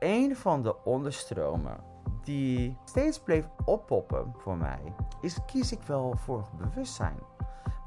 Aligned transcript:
een 0.00 0.36
van 0.36 0.62
de 0.62 0.84
onderstromen 0.84 1.80
die 2.22 2.76
steeds 2.84 3.20
bleef 3.20 3.44
oppoppen 3.64 4.34
voor 4.36 4.56
mij, 4.56 4.94
is 5.20 5.38
kies 5.46 5.72
ik 5.72 5.82
wel 5.82 6.16
voor 6.16 6.48
bewustzijn? 6.56 7.29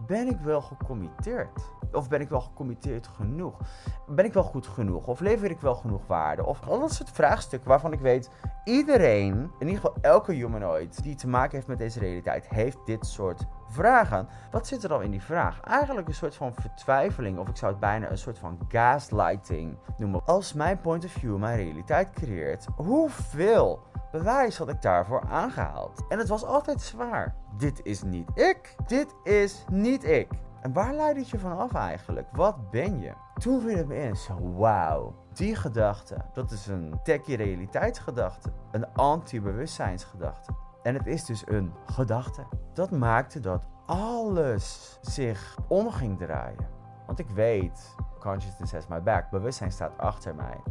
Ben 0.07 0.27
ik 0.27 0.39
wel 0.39 0.61
gecommitteerd? 0.61 1.71
Of 1.91 2.09
ben 2.09 2.21
ik 2.21 2.29
wel 2.29 2.41
gecommitteerd 2.41 3.07
genoeg? 3.07 3.59
Ben 4.07 4.25
ik 4.25 4.33
wel 4.33 4.43
goed 4.43 4.67
genoeg? 4.67 5.07
Of 5.07 5.19
lever 5.19 5.49
ik 5.49 5.59
wel 5.59 5.75
genoeg 5.75 6.07
waarde? 6.07 6.45
Of 6.45 6.67
al 6.67 6.79
dat 6.79 6.93
soort 6.93 7.11
vraagstukken 7.11 7.69
waarvan 7.69 7.93
ik 7.93 7.99
weet, 7.99 8.29
iedereen, 8.63 9.51
in 9.59 9.67
ieder 9.67 9.81
geval 9.81 9.97
elke 10.01 10.33
humanoid 10.33 11.03
die 11.03 11.15
te 11.15 11.27
maken 11.27 11.55
heeft 11.55 11.67
met 11.67 11.77
deze 11.77 11.99
realiteit, 11.99 12.47
heeft 12.47 12.77
dit 12.85 13.05
soort 13.05 13.45
vragen. 13.67 14.27
Wat 14.51 14.67
zit 14.67 14.83
er 14.83 14.89
dan 14.89 15.01
in 15.01 15.11
die 15.11 15.21
vraag? 15.21 15.59
Eigenlijk 15.61 16.07
een 16.07 16.13
soort 16.13 16.35
van 16.35 16.53
vertwijfeling, 16.53 17.37
of 17.37 17.47
ik 17.47 17.57
zou 17.57 17.71
het 17.71 17.81
bijna 17.81 18.09
een 18.09 18.17
soort 18.17 18.39
van 18.39 18.59
gaslighting 18.67 19.77
noemen. 19.97 20.25
Als 20.25 20.53
mijn 20.53 20.81
point 20.81 21.05
of 21.05 21.11
view 21.11 21.37
mijn 21.37 21.57
realiteit 21.57 22.09
creëert, 22.09 22.67
hoeveel 22.75 23.81
bewijs 24.13 24.57
had 24.57 24.69
ik 24.69 24.81
daarvoor 24.81 25.23
aangehaald? 25.29 26.05
En 26.09 26.17
het 26.17 26.27
was 26.27 26.45
altijd 26.45 26.81
zwaar. 26.81 27.35
Dit 27.57 27.79
is 27.83 28.03
niet 28.03 28.29
ik. 28.33 28.75
Dit 28.87 29.15
is 29.23 29.65
niet 29.71 30.03
ik. 30.03 30.31
En 30.61 30.73
waar 30.73 30.93
leidt 30.93 31.19
het 31.19 31.29
je 31.29 31.39
van 31.39 31.57
af 31.57 31.73
eigenlijk? 31.73 32.27
Wat 32.31 32.69
ben 32.69 32.99
je? 32.99 33.13
Toen 33.33 33.61
viel 33.61 33.77
het 33.77 33.87
me 33.87 33.95
in, 33.95 34.15
zo 34.15 34.53
wauw. 34.53 35.15
Die 35.33 35.55
gedachte, 35.55 36.17
dat 36.33 36.51
is 36.51 36.67
een 36.67 36.99
techie 37.03 37.35
realiteitsgedachte. 37.35 38.49
Een 38.71 38.93
anti-bewustzijnsgedachte. 38.93 40.51
En 40.83 40.93
het 40.93 41.07
is 41.07 41.25
dus 41.25 41.47
een 41.47 41.73
gedachte. 41.85 42.43
Dat 42.73 42.91
maakte 42.91 43.39
dat 43.39 43.67
alles 43.85 44.97
zich 45.01 45.57
om 45.67 45.91
ging 45.91 46.17
draaien. 46.17 46.67
Want 47.05 47.19
ik 47.19 47.29
weet, 47.29 47.95
consciousness 48.19 48.73
has 48.73 48.87
my 48.87 49.01
back, 49.01 49.29
bewustzijn 49.29 49.71
staat 49.71 49.97
achter 49.97 50.35
mij. 50.35 50.61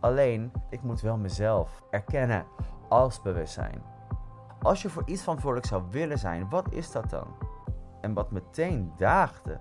Alleen, 0.00 0.52
ik 0.70 0.82
moet 0.82 1.00
wel 1.00 1.16
mezelf 1.16 1.82
erkennen 1.90 2.46
als 2.90 3.22
bewustzijn. 3.22 3.82
Als 4.62 4.82
je 4.82 4.90
voor 4.90 5.02
iets 5.06 5.22
verantwoordelijk 5.22 5.68
zou 5.68 5.82
willen 5.90 6.18
zijn, 6.18 6.48
wat 6.48 6.72
is 6.72 6.92
dat 6.92 7.10
dan? 7.10 7.26
En 8.00 8.14
wat 8.14 8.30
meteen 8.30 8.92
daagde, 8.96 9.60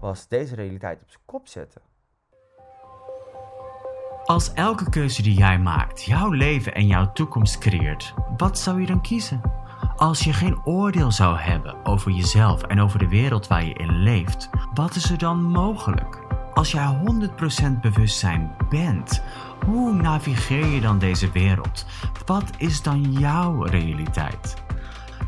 was 0.00 0.28
deze 0.28 0.54
realiteit 0.54 1.00
op 1.02 1.08
zijn 1.10 1.22
kop 1.24 1.48
zetten. 1.48 1.82
Als 4.24 4.52
elke 4.52 4.90
keuze 4.90 5.22
die 5.22 5.34
jij 5.34 5.58
maakt 5.58 6.04
jouw 6.04 6.30
leven 6.30 6.74
en 6.74 6.86
jouw 6.86 7.12
toekomst 7.12 7.58
creëert, 7.58 8.14
wat 8.36 8.58
zou 8.58 8.80
je 8.80 8.86
dan 8.86 9.00
kiezen? 9.00 9.40
Als 9.96 10.24
je 10.24 10.32
geen 10.32 10.60
oordeel 10.64 11.12
zou 11.12 11.36
hebben 11.36 11.84
over 11.84 12.10
jezelf 12.10 12.62
en 12.62 12.80
over 12.80 12.98
de 12.98 13.08
wereld 13.08 13.46
waar 13.46 13.64
je 13.64 13.74
in 13.74 14.02
leeft, 14.02 14.50
wat 14.74 14.94
is 14.94 15.10
er 15.10 15.18
dan 15.18 15.42
mogelijk? 15.42 16.18
Als 16.54 16.72
jij 16.72 17.00
100% 17.76 17.80
bewustzijn 17.80 18.56
bent, 18.68 19.22
hoe 19.66 19.92
navigeer 19.92 20.66
je 20.66 20.80
dan 20.80 20.98
deze 20.98 21.30
wereld? 21.30 21.86
Wat 22.26 22.50
is 22.58 22.82
dan 22.82 23.12
jouw 23.12 23.62
realiteit? 23.62 24.54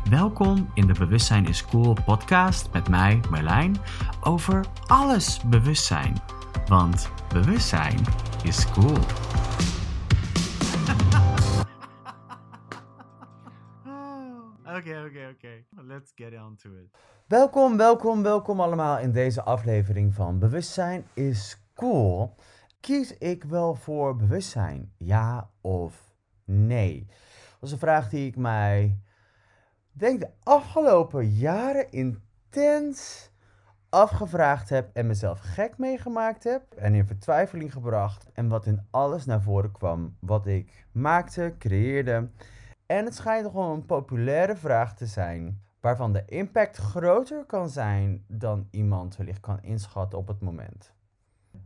Welkom 0.09 0.69
in 0.73 0.87
de 0.87 0.93
Bewustzijn 0.93 1.45
is 1.45 1.65
Cool 1.65 1.97
podcast 2.05 2.73
met 2.73 2.89
mij, 2.89 3.19
Merlijn, 3.29 3.75
over 4.21 4.65
alles 4.87 5.41
bewustzijn. 5.45 6.17
Want 6.67 7.09
bewustzijn 7.33 7.99
is 8.43 8.71
cool. 8.71 8.97
Oké, 14.77 15.03
oké, 15.07 15.29
oké. 15.33 15.63
Let's 15.69 16.11
get 16.15 16.33
on 16.33 16.55
to 16.55 16.69
it. 16.69 16.97
Welkom, 17.27 17.77
welkom, 17.77 18.23
welkom 18.23 18.59
allemaal 18.59 18.99
in 18.99 19.11
deze 19.11 19.43
aflevering 19.43 20.13
van 20.13 20.39
Bewustzijn 20.39 21.05
is 21.13 21.57
Cool. 21.75 22.35
Kies 22.83 23.17
ik 23.17 23.43
wel 23.43 23.75
voor 23.75 24.15
bewustzijn? 24.15 24.93
Ja 24.97 25.49
of 25.61 26.13
nee? 26.45 27.05
Dat 27.59 27.61
is 27.61 27.71
een 27.71 27.77
vraag 27.77 28.09
die 28.09 28.27
ik 28.27 28.35
mij, 28.35 28.99
denk 29.91 30.19
de 30.19 30.29
afgelopen 30.43 31.29
jaren 31.29 31.91
intens 31.91 33.29
afgevraagd 33.89 34.69
heb 34.69 34.89
en 34.93 35.07
mezelf 35.07 35.39
gek 35.39 35.77
meegemaakt 35.77 36.43
heb 36.43 36.73
en 36.73 36.93
in 36.93 37.05
vertwijfeling 37.05 37.71
gebracht 37.71 38.31
en 38.33 38.47
wat 38.47 38.65
in 38.65 38.87
alles 38.91 39.25
naar 39.25 39.41
voren 39.41 39.71
kwam 39.71 40.17
wat 40.19 40.47
ik 40.47 40.85
maakte, 40.91 41.55
creëerde. 41.57 42.29
En 42.85 43.05
het 43.05 43.15
schijnt 43.15 43.45
gewoon 43.45 43.71
een 43.71 43.85
populaire 43.85 44.55
vraag 44.55 44.95
te 44.95 45.05
zijn 45.05 45.61
waarvan 45.79 46.13
de 46.13 46.23
impact 46.25 46.77
groter 46.77 47.45
kan 47.45 47.69
zijn 47.69 48.25
dan 48.27 48.67
iemand 48.71 49.15
wellicht 49.15 49.39
kan 49.39 49.61
inschatten 49.61 50.19
op 50.19 50.27
het 50.27 50.41
moment. 50.41 50.93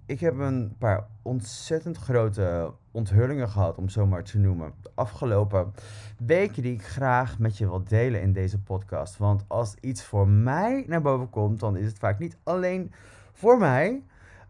Ik 0.07 0.19
heb 0.19 0.37
een 0.39 0.75
paar 0.77 1.07
ontzettend 1.21 1.97
grote 1.97 2.71
onthullingen 2.91 3.49
gehad, 3.49 3.77
om 3.77 3.89
zo 3.89 4.05
maar 4.05 4.23
te 4.23 4.37
noemen. 4.37 4.73
De 4.81 4.91
afgelopen 4.95 5.73
weken 6.17 6.63
die 6.63 6.73
ik 6.73 6.85
graag 6.85 7.39
met 7.39 7.57
je 7.57 7.67
wil 7.67 7.83
delen 7.83 8.21
in 8.21 8.33
deze 8.33 8.59
podcast. 8.59 9.17
Want 9.17 9.43
als 9.47 9.75
iets 9.81 10.03
voor 10.03 10.27
mij 10.27 10.83
naar 10.87 11.01
boven 11.01 11.29
komt, 11.29 11.59
dan 11.59 11.77
is 11.77 11.85
het 11.85 11.97
vaak 11.97 12.19
niet 12.19 12.37
alleen 12.43 12.91
voor 13.33 13.57
mij. 13.57 14.03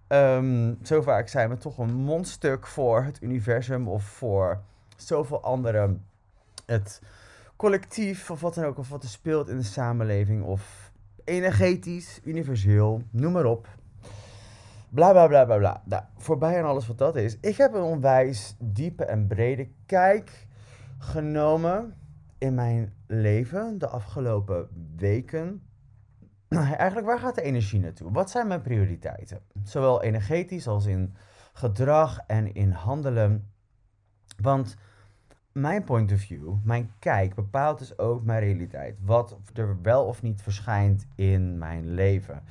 Ehm, 0.07 0.73
zo 0.83 1.01
vaak 1.01 1.27
zijn 1.27 1.49
we 1.49 1.57
toch 1.57 1.77
een 1.77 1.93
mondstuk 1.93 2.67
voor 2.67 3.03
het 3.03 3.21
universum 3.21 3.87
of 3.87 4.03
voor 4.03 4.61
zoveel 4.95 5.41
anderen. 5.41 6.05
Het 6.65 7.01
collectief 7.55 8.31
of 8.31 8.41
wat 8.41 8.53
dan 8.53 8.65
ook, 8.65 8.77
of 8.77 8.89
wat 8.89 9.03
er 9.03 9.09
speelt 9.09 9.49
in 9.49 9.57
de 9.57 9.63
samenleving. 9.63 10.43
Of 10.43 10.91
energetisch, 11.23 12.19
universeel, 12.23 13.01
noem 13.11 13.31
maar 13.31 13.45
op. 13.45 13.67
Bla 14.89 15.11
bla 15.11 15.27
bla 15.27 15.45
bla 15.45 15.57
bla. 15.57 15.81
Nou, 15.85 16.03
voorbij 16.17 16.57
aan 16.59 16.69
alles 16.69 16.87
wat 16.87 16.97
dat 16.97 17.15
is. 17.15 17.37
Ik 17.39 17.57
heb 17.57 17.73
een 17.73 17.81
onwijs 17.81 18.55
diepe 18.59 19.05
en 19.05 19.27
brede 19.27 19.69
kijk 19.85 20.47
genomen 20.97 21.95
in 22.37 22.53
mijn 22.53 22.93
leven 23.07 23.77
de 23.77 23.87
afgelopen 23.87 24.67
weken. 24.95 25.61
Eigenlijk, 26.47 27.05
waar 27.05 27.19
gaat 27.19 27.35
de 27.35 27.41
energie 27.41 27.79
naartoe? 27.79 28.11
Wat 28.11 28.29
zijn 28.29 28.47
mijn 28.47 28.61
prioriteiten? 28.61 29.39
Zowel 29.63 30.03
energetisch 30.03 30.67
als 30.67 30.85
in 30.85 31.15
gedrag 31.53 32.19
en 32.27 32.53
in 32.53 32.71
handelen. 32.71 33.51
Want 34.37 34.75
mijn 35.51 35.83
point 35.83 36.11
of 36.11 36.19
view, 36.19 36.53
mijn 36.63 36.91
kijk, 36.99 37.35
bepaalt 37.35 37.79
dus 37.79 37.97
ook 37.97 38.23
mijn 38.23 38.39
realiteit. 38.39 38.97
Wat 39.01 39.37
er 39.53 39.81
wel 39.81 40.05
of 40.05 40.21
niet 40.21 40.41
verschijnt 40.41 41.07
in 41.15 41.57
mijn 41.57 41.93
leven. 41.93 42.43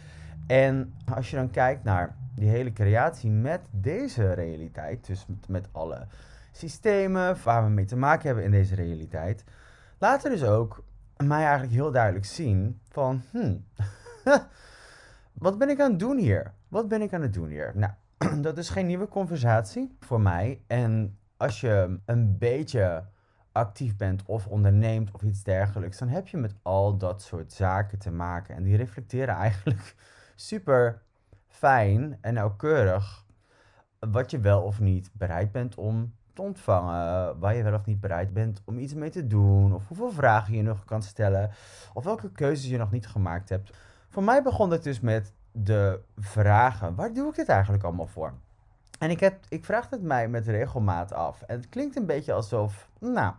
En 0.46 0.94
als 1.14 1.30
je 1.30 1.36
dan 1.36 1.50
kijkt 1.50 1.84
naar 1.84 2.16
die 2.34 2.48
hele 2.48 2.72
creatie 2.72 3.30
met 3.30 3.60
deze 3.70 4.32
realiteit, 4.32 5.06
dus 5.06 5.26
met, 5.26 5.48
met 5.48 5.68
alle 5.72 6.06
systemen 6.52 7.36
waar 7.44 7.64
we 7.64 7.70
mee 7.70 7.84
te 7.84 7.96
maken 7.96 8.26
hebben 8.26 8.44
in 8.44 8.50
deze 8.50 8.74
realiteit, 8.74 9.44
laat 9.98 10.24
er 10.24 10.30
dus 10.30 10.44
ook 10.44 10.84
mij 11.16 11.42
eigenlijk 11.42 11.72
heel 11.72 11.90
duidelijk 11.90 12.24
zien 12.24 12.80
van, 12.88 13.22
hmm, 13.30 13.64
wat 15.32 15.58
ben 15.58 15.68
ik 15.68 15.80
aan 15.80 15.90
het 15.90 15.98
doen 15.98 16.18
hier? 16.18 16.52
Wat 16.68 16.88
ben 16.88 17.02
ik 17.02 17.12
aan 17.12 17.22
het 17.22 17.34
doen 17.34 17.48
hier? 17.48 17.72
Nou, 17.74 17.92
dat 18.42 18.58
is 18.58 18.70
geen 18.70 18.86
nieuwe 18.86 19.08
conversatie 19.08 19.96
voor 20.00 20.20
mij. 20.20 20.60
En 20.66 21.18
als 21.36 21.60
je 21.60 21.98
een 22.04 22.38
beetje 22.38 23.04
actief 23.52 23.96
bent 23.96 24.22
of 24.26 24.46
onderneemt 24.46 25.10
of 25.10 25.22
iets 25.22 25.42
dergelijks, 25.42 25.98
dan 25.98 26.08
heb 26.08 26.28
je 26.28 26.36
met 26.36 26.54
al 26.62 26.96
dat 26.96 27.22
soort 27.22 27.52
zaken 27.52 27.98
te 27.98 28.10
maken. 28.10 28.56
En 28.56 28.62
die 28.62 28.76
reflecteren 28.76 29.34
eigenlijk 29.46 29.94
super 30.36 31.02
fijn 31.46 32.18
en 32.20 32.34
nauwkeurig 32.34 33.24
wat 33.98 34.30
je 34.30 34.40
wel 34.40 34.62
of 34.62 34.80
niet 34.80 35.10
bereid 35.12 35.52
bent 35.52 35.74
om 35.74 36.14
te 36.32 36.42
ontvangen, 36.42 37.38
waar 37.38 37.56
je 37.56 37.62
wel 37.62 37.74
of 37.74 37.86
niet 37.86 38.00
bereid 38.00 38.32
bent 38.32 38.62
om 38.64 38.78
iets 38.78 38.94
mee 38.94 39.10
te 39.10 39.26
doen, 39.26 39.74
of 39.74 39.88
hoeveel 39.88 40.10
vragen 40.10 40.54
je 40.54 40.62
nog 40.62 40.84
kan 40.84 41.02
stellen, 41.02 41.50
of 41.94 42.04
welke 42.04 42.30
keuzes 42.30 42.70
je 42.70 42.78
nog 42.78 42.90
niet 42.90 43.06
gemaakt 43.06 43.48
hebt. 43.48 43.76
Voor 44.08 44.22
mij 44.22 44.42
begon 44.42 44.70
het 44.70 44.82
dus 44.82 45.00
met 45.00 45.32
de 45.52 46.00
vragen: 46.16 46.94
waar 46.94 47.12
doe 47.12 47.28
ik 47.28 47.34
dit 47.34 47.48
eigenlijk 47.48 47.84
allemaal 47.84 48.06
voor? 48.06 48.32
En 48.98 49.10
ik, 49.10 49.20
heb, 49.20 49.44
ik 49.48 49.64
vraag 49.64 49.90
het 49.90 50.02
mij 50.02 50.28
met 50.28 50.46
regelmaat 50.46 51.12
af. 51.12 51.42
En 51.42 51.56
het 51.56 51.68
klinkt 51.68 51.96
een 51.96 52.06
beetje 52.06 52.32
alsof, 52.32 52.88
nou, 52.98 53.34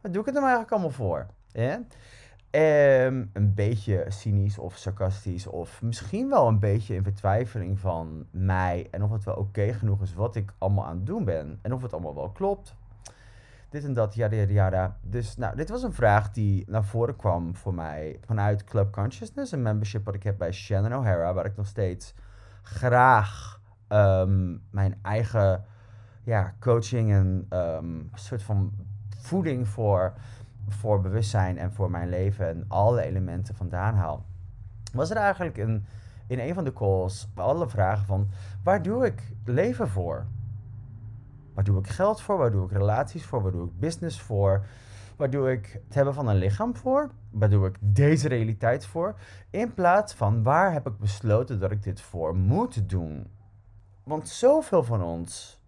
wat 0.00 0.12
doe 0.12 0.20
ik 0.20 0.26
het 0.26 0.36
er 0.36 0.42
eigenlijk 0.42 0.72
allemaal 0.72 0.90
voor? 0.90 1.26
Ja? 1.52 1.80
Ehm, 2.50 3.24
een 3.32 3.54
beetje 3.54 4.04
cynisch 4.08 4.58
of 4.58 4.76
sarcastisch, 4.76 5.46
of 5.46 5.82
misschien 5.82 6.28
wel 6.28 6.48
een 6.48 6.58
beetje 6.58 6.94
in 6.94 7.02
vertwijfeling 7.02 7.78
van 7.78 8.26
mij 8.30 8.88
en 8.90 9.02
of 9.02 9.10
het 9.10 9.24
wel 9.24 9.34
oké 9.34 9.72
genoeg 9.72 10.02
is 10.02 10.14
wat 10.14 10.36
ik 10.36 10.52
allemaal 10.58 10.84
aan 10.84 10.96
het 10.96 11.06
doen 11.06 11.24
ben 11.24 11.58
en 11.62 11.72
of 11.72 11.82
het 11.82 11.92
allemaal 11.92 12.14
wel 12.14 12.30
klopt. 12.30 12.74
Dit 13.68 13.84
en 13.84 13.92
dat, 13.92 14.14
ja, 14.14 14.30
ja, 14.30 14.70
ja. 14.70 14.96
Dus 15.02 15.36
nou, 15.36 15.56
dit 15.56 15.68
was 15.68 15.82
een 15.82 15.92
vraag 15.92 16.30
die 16.30 16.64
naar 16.66 16.84
voren 16.84 17.16
kwam 17.16 17.56
voor 17.56 17.74
mij 17.74 18.18
vanuit 18.26 18.64
Club 18.64 18.92
Consciousness, 18.92 19.52
een 19.52 19.62
membership 19.62 20.04
wat 20.04 20.14
ik 20.14 20.22
heb 20.22 20.38
bij 20.38 20.52
Shannon 20.52 20.94
O'Hara, 20.94 21.34
waar 21.34 21.46
ik 21.46 21.56
nog 21.56 21.66
steeds 21.66 22.14
graag 22.62 23.60
ehm, 23.88 24.56
mijn 24.70 24.98
eigen 25.02 25.64
ja, 26.24 26.54
coaching 26.60 27.12
en 27.12 27.46
um, 27.50 28.10
soort 28.14 28.42
van 28.42 28.72
voeding 29.18 29.68
voor 29.68 30.12
voor 30.72 31.00
bewustzijn 31.00 31.58
en 31.58 31.72
voor 31.72 31.90
mijn 31.90 32.08
leven 32.08 32.48
en 32.48 32.64
alle 32.68 33.02
elementen 33.02 33.54
vandaan 33.54 33.94
haal, 33.94 34.24
was 34.92 35.10
er 35.10 35.16
eigenlijk 35.16 35.56
een, 35.56 35.86
in 36.26 36.38
een 36.38 36.54
van 36.54 36.64
de 36.64 36.72
calls 36.72 37.28
alle 37.34 37.68
vragen 37.68 38.06
van 38.06 38.28
waar 38.64 38.82
doe 38.82 39.06
ik 39.06 39.32
leven 39.44 39.88
voor? 39.88 40.26
Waar 41.54 41.64
doe 41.64 41.78
ik 41.78 41.86
geld 41.86 42.20
voor? 42.20 42.38
Waar 42.38 42.50
doe 42.50 42.64
ik 42.64 42.72
relaties 42.72 43.24
voor? 43.24 43.42
Waar 43.42 43.52
doe 43.52 43.66
ik 43.66 43.78
business 43.78 44.20
voor? 44.20 44.64
Waar 45.16 45.30
doe 45.30 45.52
ik 45.52 45.80
het 45.84 45.94
hebben 45.94 46.14
van 46.14 46.28
een 46.28 46.36
lichaam 46.36 46.76
voor? 46.76 47.10
Waar 47.30 47.50
doe 47.50 47.66
ik 47.66 47.76
deze 47.80 48.28
realiteit 48.28 48.86
voor? 48.86 49.14
In 49.50 49.74
plaats 49.74 50.14
van 50.14 50.42
waar 50.42 50.72
heb 50.72 50.86
ik 50.86 50.98
besloten 50.98 51.60
dat 51.60 51.70
ik 51.70 51.82
dit 51.82 52.00
voor 52.00 52.36
moet 52.36 52.88
doen? 52.88 53.26
Want 54.04 54.28
zoveel 54.28 54.82
van 54.82 55.02
ons 55.02 55.60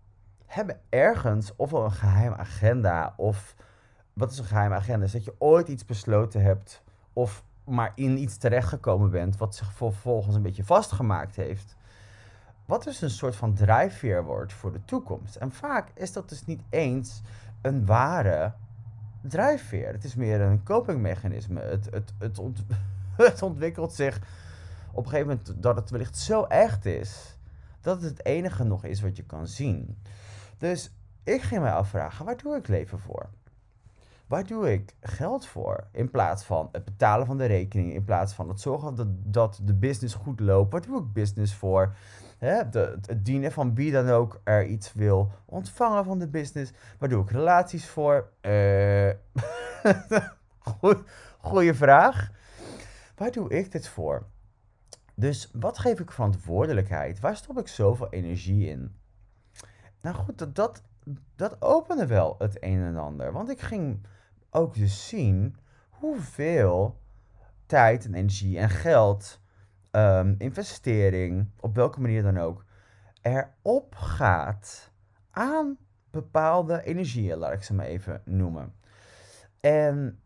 hebben 0.46 0.80
ergens 0.88 1.56
ofwel 1.56 1.84
een 1.84 1.90
geheime 1.90 2.36
agenda 2.36 3.14
of 3.16 3.54
wat 4.20 4.30
is 4.30 4.38
een 4.38 4.44
geheime 4.44 4.74
agenda? 4.74 5.04
Is 5.04 5.12
dat 5.12 5.24
je 5.24 5.34
ooit 5.38 5.68
iets 5.68 5.84
besloten 5.84 6.42
hebt 6.42 6.82
of 7.12 7.44
maar 7.64 7.92
in 7.94 8.18
iets 8.18 8.36
terechtgekomen 8.36 9.10
bent 9.10 9.36
wat 9.36 9.54
zich 9.54 9.72
vervolgens 9.72 10.36
een 10.36 10.42
beetje 10.42 10.64
vastgemaakt 10.64 11.36
heeft. 11.36 11.76
Wat 12.64 12.84
dus 12.84 13.00
een 13.02 13.10
soort 13.10 13.36
van 13.36 13.54
drijfveer 13.54 14.24
wordt 14.24 14.52
voor 14.52 14.72
de 14.72 14.84
toekomst. 14.84 15.36
En 15.36 15.52
vaak 15.52 15.90
is 15.94 16.12
dat 16.12 16.28
dus 16.28 16.46
niet 16.46 16.62
eens 16.70 17.22
een 17.62 17.86
ware 17.86 18.52
drijfveer. 19.20 19.92
Het 19.92 20.04
is 20.04 20.14
meer 20.14 20.40
een 20.40 20.62
copingmechanisme. 20.62 21.60
Het, 21.60 21.88
het, 21.90 22.12
het, 22.18 22.38
ont, 22.38 22.64
het 23.16 23.42
ontwikkelt 23.42 23.92
zich 23.92 24.20
op 24.92 25.04
een 25.04 25.10
gegeven 25.10 25.28
moment 25.28 25.62
dat 25.62 25.76
het 25.76 25.90
wellicht 25.90 26.18
zo 26.18 26.42
echt 26.42 26.84
is 26.84 27.36
dat 27.80 28.02
het 28.02 28.10
het 28.10 28.26
enige 28.26 28.64
nog 28.64 28.84
is 28.84 29.00
wat 29.00 29.16
je 29.16 29.24
kan 29.24 29.46
zien. 29.46 29.98
Dus 30.58 30.90
ik 31.24 31.42
ging 31.42 31.62
mij 31.62 31.72
afvragen, 31.72 32.24
waar 32.24 32.36
doe 32.36 32.56
ik 32.56 32.68
leven 32.68 32.98
voor? 32.98 33.28
Waar 34.30 34.46
doe 34.46 34.72
ik 34.72 34.94
geld 35.00 35.46
voor? 35.46 35.86
In 35.92 36.10
plaats 36.10 36.44
van 36.44 36.68
het 36.72 36.84
betalen 36.84 37.26
van 37.26 37.38
de 37.38 37.44
rekening, 37.44 37.92
in 37.92 38.04
plaats 38.04 38.32
van 38.32 38.48
het 38.48 38.60
zorgen 38.60 38.94
dat, 38.94 39.06
dat 39.10 39.60
de 39.62 39.74
business 39.74 40.14
goed 40.14 40.40
loopt. 40.40 40.72
Waar 40.72 40.86
doe 40.86 41.00
ik 41.00 41.12
business 41.12 41.54
voor? 41.54 41.94
De, 42.38 42.98
het 43.06 43.24
dienen 43.24 43.52
van 43.52 43.74
wie 43.74 43.92
dan 43.92 44.08
ook 44.08 44.40
er 44.44 44.66
iets 44.66 44.92
wil 44.92 45.30
ontvangen 45.44 46.04
van 46.04 46.18
de 46.18 46.28
business. 46.28 46.72
Waar 46.98 47.08
doe 47.08 47.22
ik 47.22 47.30
relaties 47.30 47.88
voor? 47.88 48.28
Uh, 50.82 50.94
goeie 51.38 51.74
vraag. 51.74 52.30
Waar 53.16 53.30
doe 53.30 53.50
ik 53.50 53.72
dit 53.72 53.88
voor? 53.88 54.26
Dus 55.14 55.50
wat 55.52 55.78
geef 55.78 56.00
ik 56.00 56.12
verantwoordelijkheid? 56.12 57.20
Waar 57.20 57.36
stop 57.36 57.58
ik 57.58 57.68
zoveel 57.68 58.08
energie 58.10 58.68
in? 58.68 58.94
Nou 60.00 60.16
goed, 60.16 60.38
dat, 60.38 60.54
dat, 60.54 60.82
dat 61.36 61.62
opende 61.62 62.06
wel 62.06 62.34
het 62.38 62.62
een 62.62 62.82
en 62.82 62.96
ander. 62.96 63.32
Want 63.32 63.50
ik 63.50 63.60
ging 63.60 64.06
ook 64.50 64.74
dus 64.74 65.08
zien 65.08 65.56
hoeveel 65.88 67.00
tijd 67.66 68.04
en 68.04 68.14
energie 68.14 68.58
en 68.58 68.70
geld, 68.70 69.40
um, 69.90 70.34
investering, 70.38 71.50
op 71.60 71.74
welke 71.74 72.00
manier 72.00 72.22
dan 72.22 72.38
ook, 72.38 72.64
erop 73.22 73.94
gaat 73.94 74.92
aan 75.30 75.78
bepaalde 76.10 76.82
energieën, 76.82 77.36
laat 77.36 77.52
ik 77.52 77.62
ze 77.62 77.74
maar 77.74 77.86
even 77.86 78.22
noemen. 78.24 78.74
En 79.60 80.20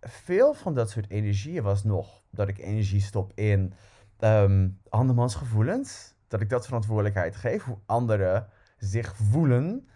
veel 0.00 0.54
van 0.54 0.74
dat 0.74 0.90
soort 0.90 1.10
energieën 1.10 1.62
was 1.62 1.84
nog 1.84 2.22
dat 2.30 2.48
ik 2.48 2.58
energie 2.58 3.00
stop 3.00 3.32
in 3.34 3.72
um, 4.18 4.80
andermans 4.88 5.34
gevoelens. 5.34 6.14
Dat 6.28 6.40
ik 6.40 6.48
dat 6.48 6.66
verantwoordelijkheid 6.66 7.36
geef, 7.36 7.64
hoe 7.64 7.78
anderen 7.86 8.48
zich 8.78 9.16
voelen 9.16 9.88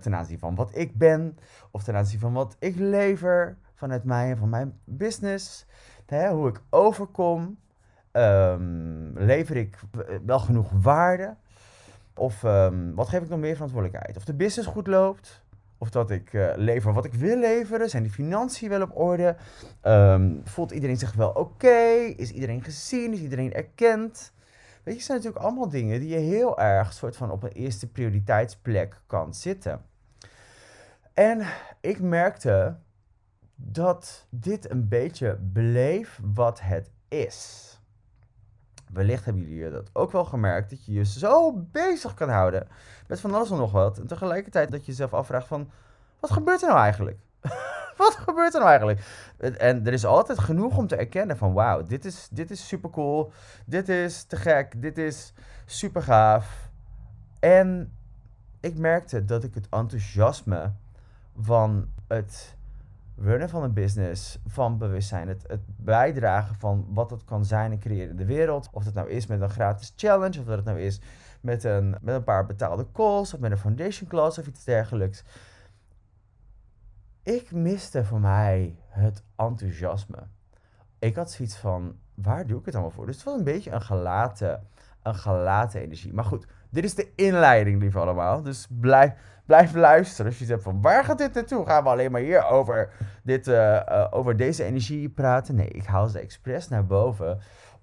ten 0.00 0.14
aanzien 0.14 0.38
van 0.38 0.54
wat 0.54 0.76
ik 0.76 0.96
ben, 0.96 1.38
of 1.70 1.82
ten 1.82 1.94
aanzien 1.96 2.20
van 2.20 2.32
wat 2.32 2.56
ik 2.58 2.76
lever 2.76 3.56
vanuit 3.74 4.04
mij 4.04 4.30
en 4.30 4.36
van 4.36 4.48
mijn 4.48 4.78
business. 4.84 5.66
Hè, 6.06 6.30
hoe 6.30 6.48
ik 6.48 6.60
overkom. 6.70 7.58
Um, 8.12 9.12
lever 9.18 9.56
ik 9.56 9.78
wel 10.26 10.38
genoeg 10.38 10.70
waarde? 10.80 11.36
Of 12.14 12.42
um, 12.42 12.94
wat 12.94 13.08
geef 13.08 13.22
ik 13.22 13.28
nog 13.28 13.38
meer 13.38 13.54
verantwoordelijkheid? 13.54 14.16
Of 14.16 14.24
de 14.24 14.34
business 14.34 14.68
goed 14.68 14.86
loopt? 14.86 15.42
Of 15.78 15.90
dat 15.90 16.10
ik 16.10 16.32
uh, 16.32 16.48
lever 16.56 16.92
wat 16.92 17.04
ik 17.04 17.14
wil 17.14 17.38
leveren? 17.38 17.90
Zijn 17.90 18.02
die 18.02 18.12
financiën 18.12 18.68
wel 18.68 18.82
op 18.82 18.96
orde? 18.96 19.36
Um, 19.82 20.40
voelt 20.44 20.70
iedereen 20.70 20.96
zich 20.96 21.12
wel 21.12 21.30
oké? 21.30 21.78
Is 22.16 22.30
iedereen 22.30 22.62
gezien? 22.62 23.12
Is 23.12 23.20
iedereen 23.20 23.52
erkend? 23.52 24.32
Weet 24.82 24.96
je, 24.96 25.02
zijn 25.02 25.18
natuurlijk 25.18 25.44
allemaal 25.44 25.68
dingen 25.68 26.00
die 26.00 26.08
je 26.08 26.18
heel 26.18 26.58
erg 26.58 26.92
soort 26.92 27.16
van 27.16 27.30
op 27.30 27.42
een 27.42 27.52
eerste 27.52 27.90
prioriteitsplek 27.90 29.00
kan 29.06 29.34
zitten. 29.34 29.80
En 31.18 31.46
ik 31.80 32.00
merkte 32.00 32.76
dat 33.54 34.26
dit 34.28 34.70
een 34.70 34.88
beetje 34.88 35.38
bleef 35.52 36.20
wat 36.34 36.60
het 36.60 36.90
is. 37.08 37.64
Wellicht 38.92 39.24
hebben 39.24 39.42
jullie 39.42 39.70
dat 39.70 39.90
ook 39.92 40.12
wel 40.12 40.24
gemerkt, 40.24 40.70
dat 40.70 40.84
je 40.84 40.92
je 40.92 41.04
zo 41.04 41.52
bezig 41.72 42.14
kan 42.14 42.28
houden 42.28 42.68
met 43.06 43.20
van 43.20 43.34
alles 43.34 43.50
en 43.50 43.56
nog 43.56 43.72
wat. 43.72 43.98
En 43.98 44.06
tegelijkertijd 44.06 44.70
dat 44.70 44.80
je 44.80 44.90
jezelf 44.90 45.14
afvraagt 45.14 45.46
van, 45.46 45.70
wat 46.20 46.30
gebeurt 46.30 46.62
er 46.62 46.68
nou 46.68 46.80
eigenlijk? 46.80 47.18
wat 47.96 48.14
gebeurt 48.16 48.54
er 48.54 48.60
nou 48.60 48.70
eigenlijk? 48.70 49.00
En 49.58 49.86
er 49.86 49.92
is 49.92 50.04
altijd 50.04 50.38
genoeg 50.38 50.76
om 50.76 50.86
te 50.86 50.96
erkennen 50.96 51.36
van, 51.36 51.52
wauw, 51.52 51.82
dit 51.82 52.04
is, 52.04 52.28
dit 52.30 52.50
is 52.50 52.68
super 52.68 52.90
cool, 52.90 53.32
dit 53.66 53.88
is 53.88 54.24
te 54.24 54.36
gek, 54.36 54.82
dit 54.82 54.98
is 54.98 55.32
super 55.66 56.02
gaaf. 56.02 56.70
En 57.40 57.96
ik 58.60 58.78
merkte 58.78 59.24
dat 59.24 59.44
ik 59.44 59.54
het 59.54 59.68
enthousiasme 59.70 60.72
van 61.40 61.88
het 62.06 62.56
runnen 63.16 63.48
van 63.48 63.62
een 63.62 63.72
business, 63.72 64.38
van 64.46 64.78
bewustzijn, 64.78 65.28
het, 65.28 65.44
het 65.46 65.60
bijdragen 65.66 66.54
van 66.54 66.86
wat 66.88 67.10
het 67.10 67.24
kan 67.24 67.44
zijn 67.44 67.72
en 67.72 67.78
creëren 67.78 68.10
in 68.10 68.16
de 68.16 68.24
wereld. 68.24 68.68
Of 68.72 68.84
dat 68.84 68.94
nou 68.94 69.10
is 69.10 69.26
met 69.26 69.40
een 69.40 69.50
gratis 69.50 69.92
challenge, 69.96 70.40
of 70.40 70.46
dat 70.46 70.56
het 70.56 70.64
nou 70.64 70.80
is 70.80 71.00
met 71.40 71.64
een, 71.64 71.96
met 72.00 72.14
een 72.14 72.24
paar 72.24 72.46
betaalde 72.46 72.86
calls, 72.92 73.34
of 73.34 73.40
met 73.40 73.50
een 73.50 73.58
foundation 73.58 74.08
class 74.08 74.38
of 74.38 74.46
iets 74.46 74.64
dergelijks. 74.64 75.24
Ik 77.22 77.52
miste 77.52 78.04
voor 78.04 78.20
mij 78.20 78.76
het 78.88 79.22
enthousiasme. 79.36 80.26
Ik 80.98 81.16
had 81.16 81.30
zoiets 81.30 81.56
van, 81.56 81.96
waar 82.14 82.46
doe 82.46 82.58
ik 82.58 82.64
het 82.64 82.74
allemaal 82.74 82.92
voor? 82.92 83.06
Dus 83.06 83.16
het 83.16 83.24
was 83.24 83.38
een 83.38 83.44
beetje 83.44 83.70
een 83.70 83.82
gelaten, 83.82 84.66
een 85.02 85.14
gelaten 85.14 85.80
energie. 85.80 86.12
Maar 86.12 86.24
goed, 86.24 86.46
dit 86.70 86.84
is 86.84 86.94
de 86.94 87.12
inleiding, 87.14 87.80
lief 87.80 87.96
allemaal. 87.96 88.42
Dus 88.42 88.66
blijf, 88.70 89.12
blijf 89.48 89.74
luisteren. 89.74 90.26
Als 90.26 90.38
je 90.38 90.44
zegt 90.44 90.62
van 90.62 90.80
waar 90.80 91.04
gaat 91.04 91.18
dit 91.18 91.34
naartoe? 91.34 91.66
Gaan 91.66 91.82
we 91.82 91.88
alleen 91.88 92.10
maar 92.10 92.20
hier 92.20 92.46
over, 92.46 92.90
dit, 93.22 93.48
uh, 93.48 94.06
over 94.10 94.36
deze 94.36 94.64
energie 94.64 95.08
praten? 95.08 95.54
Nee, 95.54 95.68
ik 95.68 95.84
haal 95.84 96.08
ze 96.08 96.18
expres 96.18 96.68
naar 96.68 96.86
boven 96.86 97.40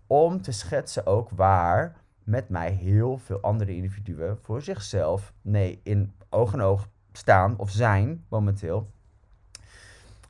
om 0.07 0.41
te 0.41 0.51
schetsen 0.51 1.05
ook 1.05 1.29
waar 1.29 1.95
met 2.23 2.49
mij 2.49 2.71
heel 2.71 3.17
veel 3.17 3.41
andere 3.41 3.75
individuen 3.75 4.37
voor 4.41 4.61
zichzelf, 4.61 5.33
nee, 5.41 5.79
in 5.83 6.13
oog 6.29 6.53
en 6.53 6.61
oog 6.61 6.87
staan 7.11 7.57
of 7.57 7.69
zijn 7.69 8.25
momenteel. 8.29 8.89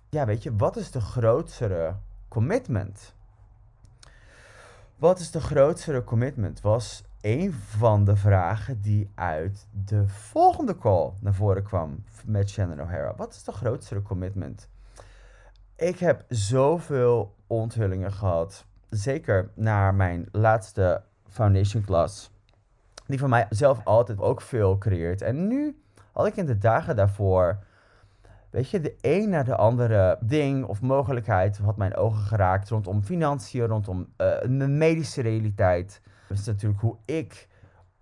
Ja, 0.10 0.26
weet 0.26 0.44
je, 0.44 0.56
wat 0.56 0.78
is 0.78 0.92
de 0.92 1.02
grotere 1.02 1.96
commitment? 2.28 3.14
Wat 4.96 5.20
is 5.20 5.32
de 5.32 5.42
grotere 5.42 6.04
commitment? 6.04 6.62
Was 6.62 7.04
een 7.26 7.54
van 7.54 8.04
de 8.04 8.16
vragen 8.16 8.82
die 8.82 9.12
uit 9.16 9.68
de 9.86 10.08
volgende 10.08 10.78
call 10.78 11.12
naar 11.20 11.34
voren 11.34 11.64
kwam 11.64 12.04
met 12.26 12.50
Shannon 12.50 12.82
O'Hara. 12.82 13.14
Wat 13.16 13.34
is 13.34 13.44
de 13.44 13.52
grootste 13.52 14.02
commitment? 14.02 14.70
Ik 15.76 16.00
heb 16.00 16.24
zoveel 16.30 17.36
onthullingen 17.48 18.12
gehad, 18.12 18.66
zeker 18.90 19.50
naar 19.54 19.96
mijn 19.96 20.28
laatste 20.32 21.02
foundation 21.28 21.84
class, 21.84 22.32
die 23.08 23.20
van 23.20 23.30
mij 23.30 23.46
zelf 23.50 23.82
altijd 23.84 24.20
ook 24.20 24.42
veel 24.42 24.78
creëert. 24.78 25.22
En 25.22 25.48
nu 25.48 25.82
had 26.12 26.28
ik 26.28 26.36
in 26.36 26.46
de 26.46 26.58
dagen 26.58 26.96
daarvoor, 26.96 27.60
weet 28.50 28.70
je, 28.70 28.82
de 28.82 28.96
een 29.02 29.30
naar 29.30 29.46
de 29.46 29.56
andere 29.56 30.18
ding 30.22 30.66
of 30.66 30.82
mogelijkheid 30.82 31.58
had 31.58 31.78
mijn 31.78 31.96
ogen 31.96 32.24
geraakt 32.24 32.70
rondom 32.70 33.04
financiën, 33.04 33.66
rondom 33.66 34.08
uh, 34.18 34.42
mijn 34.48 34.78
medische 34.78 35.22
realiteit. 35.22 36.02
Dat 36.28 36.38
is 36.38 36.46
natuurlijk 36.46 36.82
hoe 36.82 36.98
ik 37.06 37.48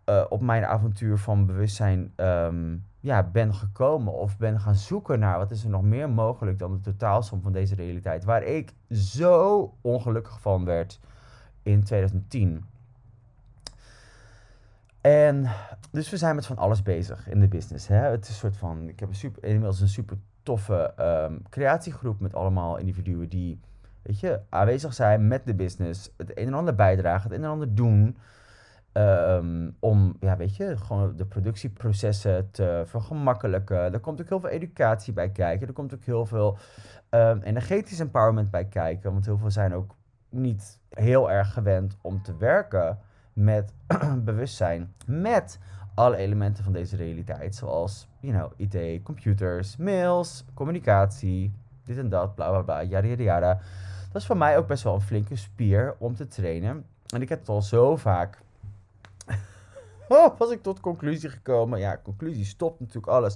uh, 0.06 0.26
op 0.30 0.42
mijn 0.42 0.66
avontuur 0.66 1.18
van 1.18 1.46
bewustzijn 1.46 2.14
um, 2.16 2.86
ja, 3.00 3.24
ben 3.24 3.54
gekomen. 3.54 4.14
Of 4.14 4.38
ben 4.38 4.60
gaan 4.60 4.76
zoeken 4.76 5.20
naar 5.20 5.38
wat 5.38 5.52
is 5.52 5.64
er 5.64 5.70
nog 5.70 5.82
meer 5.82 6.10
mogelijk 6.10 6.60
dan 6.60 6.72
de 6.72 6.80
totaalsom 6.80 7.42
van 7.42 7.52
deze 7.52 7.76
realiteit. 7.76 8.24
Waar 8.24 8.44
ik 8.44 8.74
zo 8.90 9.74
ongelukkig 9.82 10.42
van 10.42 10.66
werd 10.66 11.00
in 11.64 11.84
2010. 11.84 12.66
En 15.02 15.48
dus 15.92 16.10
we 16.10 16.18
zijn 16.18 16.36
met 16.36 16.46
van 16.46 16.58
alles 16.58 16.82
bezig 16.82 17.30
in 17.30 17.40
de 17.40 17.48
business. 17.48 17.88
Hè? 17.88 17.96
Het 17.96 18.24
is 18.24 18.30
een 18.30 18.36
soort 18.36 18.58
van, 18.58 18.90
ik 18.90 19.00
heb 19.00 19.10
een 19.10 19.16
super, 19.16 19.44
inmiddels 19.44 19.82
een 19.82 19.88
super 19.88 20.18
toffe 20.44 20.94
um, 21.00 21.42
creatiegroep 21.50 22.20
met 22.20 22.36
allemaal 22.36 22.78
individuen 22.78 23.30
die 23.30 23.60
weet 24.04 24.20
je, 24.20 24.40
aanwezig 24.50 24.94
zijn 24.94 25.28
met 25.28 25.46
de 25.46 25.54
business, 25.54 26.14
het 26.18 26.38
een 26.38 26.48
en 26.48 26.54
ander 26.54 26.76
bijdragen, 26.76 27.30
het 27.30 27.40
een 27.40 27.46
en 27.46 27.52
ander 27.52 27.76
doen. 27.76 28.18
Ehm, 28.92 29.70
om, 29.80 30.16
ja, 30.20 30.38
weet 30.38 30.56
je, 30.56 30.78
gewoon 30.78 31.16
de 31.16 31.26
productieprocessen 31.26 32.52
te 32.52 32.84
vergemakkelijken. 32.86 33.94
Er 33.94 34.00
komt 34.00 34.22
ook 34.22 34.30
heel 34.30 34.40
veel 34.40 34.50
educatie 34.50 35.14
bij 35.14 35.30
kijken. 35.30 35.68
Er 35.68 35.74
komt 35.74 35.94
ook 35.94 36.04
heel 36.04 36.26
veel 36.26 36.58
um, 37.10 37.42
energetisch 37.42 38.00
empowerment 38.00 38.52
bij 38.52 38.66
kijken. 38.66 39.12
Want 39.12 39.26
heel 39.26 39.38
veel 39.38 39.52
zijn 39.52 39.74
ook 39.74 39.96
niet 40.30 40.80
heel 40.90 41.32
erg 41.32 41.54
gewend 41.54 41.98
om 42.02 42.22
te 42.22 42.38
werken 42.38 43.00
met 43.34 43.74
bewustzijn. 44.26 44.94
Met 45.06 45.60
alle 45.96 46.16
elementen 46.16 46.64
van 46.64 46.74
deze 46.74 46.96
realiteit, 46.96 47.56
zoals, 47.56 48.08
you 48.20 48.34
know, 48.34 48.52
IT, 48.58 49.04
computers, 49.04 49.78
mails, 49.78 50.46
communicatie, 50.54 51.54
dit 51.84 51.98
en 51.98 52.10
dat, 52.10 52.36
bla 52.36 52.50
bla 52.50 52.62
bla, 52.62 52.82
yada 52.82 53.08
yada 53.08 53.24
yada. 53.24 53.60
Dat 54.14 54.22
is 54.22 54.28
voor 54.28 54.38
mij 54.38 54.58
ook 54.58 54.68
best 54.68 54.84
wel 54.84 54.94
een 54.94 55.02
flinke 55.02 55.36
spier 55.36 55.96
om 55.98 56.16
te 56.16 56.28
trainen. 56.28 56.86
En 57.08 57.22
ik 57.22 57.30
heb 57.30 57.40
het 57.40 57.50
al 57.50 57.62
zo 57.62 57.96
vaak. 57.96 58.42
oh, 60.08 60.38
was 60.38 60.52
ik 60.52 60.62
tot 60.62 60.80
conclusie 60.80 61.30
gekomen. 61.30 61.80
Ja, 61.80 62.00
conclusie 62.04 62.46
stopt 62.46 62.80
natuurlijk 62.80 63.08
alles. 63.08 63.36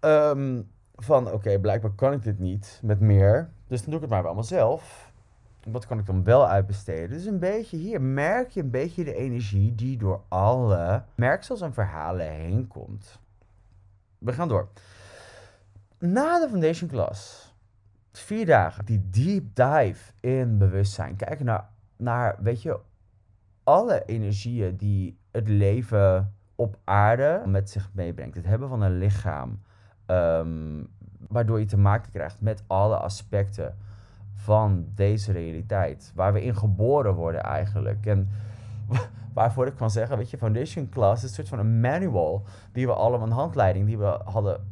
Ehm, 0.00 0.62
van 0.96 1.32
oké, 1.32 1.58
blijkbaar 1.58 1.90
kan 1.90 2.12
ik 2.12 2.22
dit 2.22 2.38
niet 2.38 2.80
met 2.82 3.00
meer. 3.00 3.50
Dus 3.66 3.78
dan 3.80 3.86
doe 3.86 3.94
ik 3.94 4.00
het 4.00 4.10
maar 4.10 4.24
allemaal 4.24 4.44
zelf. 4.44 5.12
Wat 5.68 5.86
kan 5.86 5.98
ik 5.98 6.06
dan 6.06 6.24
wel 6.24 6.48
uitbesteden? 6.48 7.10
Dus 7.10 7.24
een 7.24 7.38
beetje 7.38 7.76
hier 7.76 8.00
merk 8.00 8.50
je 8.50 8.60
een 8.60 8.70
beetje 8.70 9.04
de 9.04 9.14
energie 9.14 9.74
die 9.74 9.96
door 9.96 10.22
alle 10.28 11.04
merksels 11.14 11.60
en 11.60 11.74
verhalen 11.74 12.30
heen 12.30 12.68
komt. 12.68 13.18
We 14.18 14.32
gaan 14.32 14.48
door. 14.48 14.68
Na 15.98 16.40
de 16.40 16.48
foundation 16.48 16.88
class, 16.88 17.51
vier 18.18 18.46
dagen, 18.46 18.84
die 18.84 19.08
deep 19.10 19.54
dive 19.54 20.12
in 20.20 20.58
bewustzijn. 20.58 21.16
Kijken 21.16 21.44
naar, 21.44 21.68
naar, 21.96 22.36
weet 22.40 22.62
je, 22.62 22.78
alle 23.64 24.04
energieën 24.04 24.76
die 24.76 25.18
het 25.30 25.48
leven 25.48 26.34
op 26.54 26.78
aarde 26.84 27.42
met 27.46 27.70
zich 27.70 27.90
meebrengt. 27.92 28.34
Het 28.34 28.46
hebben 28.46 28.68
van 28.68 28.82
een 28.82 28.98
lichaam, 28.98 29.60
ehm, 30.06 30.84
waardoor 31.28 31.58
je 31.58 31.66
te 31.66 31.78
maken 31.78 32.10
krijgt 32.10 32.40
met 32.40 32.64
alle 32.66 32.96
aspecten 32.96 33.76
van 34.34 34.86
deze 34.94 35.32
realiteit. 35.32 36.12
Waar 36.14 36.32
we 36.32 36.42
in 36.42 36.56
geboren 36.56 37.14
worden 37.14 37.42
eigenlijk. 37.42 38.06
En 38.06 38.28
waarvoor 39.34 39.66
ik 39.66 39.74
kan 39.74 39.90
zeggen, 39.90 40.16
weet 40.16 40.30
je, 40.30 40.38
Foundation 40.38 40.88
Class 40.88 41.22
is 41.22 41.28
een 41.28 41.34
soort 41.34 41.48
van 41.48 41.58
een 41.58 41.80
manual 41.80 42.44
die 42.72 42.86
we 42.86 42.92
allemaal, 42.92 43.26
een 43.26 43.32
handleiding 43.32 43.86
die 43.86 43.98
we 43.98 44.20
hadden 44.24 44.71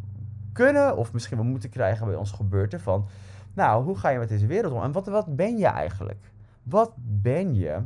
kunnen 0.53 0.97
of 0.97 1.13
misschien 1.13 1.37
wel 1.37 1.47
moeten 1.47 1.71
krijgen 1.71 2.07
bij 2.07 2.15
ons 2.15 2.33
gebeurte 2.33 2.79
van, 2.79 3.07
nou, 3.55 3.85
hoe 3.85 3.99
ga 3.99 4.09
je 4.09 4.19
met 4.19 4.29
deze 4.29 4.47
wereld 4.47 4.73
om? 4.73 4.83
En 4.83 4.93
wat, 4.93 5.07
wat 5.07 5.37
ben 5.37 5.59
je 5.59 5.67
eigenlijk? 5.67 6.33
Wat 6.63 6.93
ben 6.97 7.55
je 7.55 7.83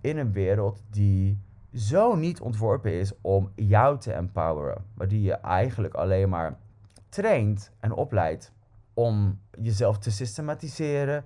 in 0.00 0.18
een 0.18 0.32
wereld 0.32 0.82
die 0.90 1.38
zo 1.74 2.14
niet 2.14 2.40
ontworpen 2.40 2.92
is 2.92 3.12
om 3.20 3.50
jou 3.54 3.98
te 3.98 4.12
empoweren, 4.12 4.84
maar 4.94 5.08
die 5.08 5.22
je 5.22 5.32
eigenlijk 5.34 5.94
alleen 5.94 6.28
maar 6.28 6.56
traint 7.08 7.70
en 7.80 7.92
opleidt 7.92 8.52
om 8.94 9.40
jezelf 9.60 9.98
te 9.98 10.10
systematiseren, 10.10 11.24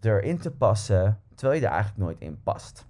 erin 0.00 0.38
te 0.38 0.50
passen, 0.50 1.20
terwijl 1.34 1.60
je 1.60 1.66
er 1.66 1.72
eigenlijk 1.72 2.02
nooit 2.02 2.20
in 2.20 2.42
past. 2.42 2.86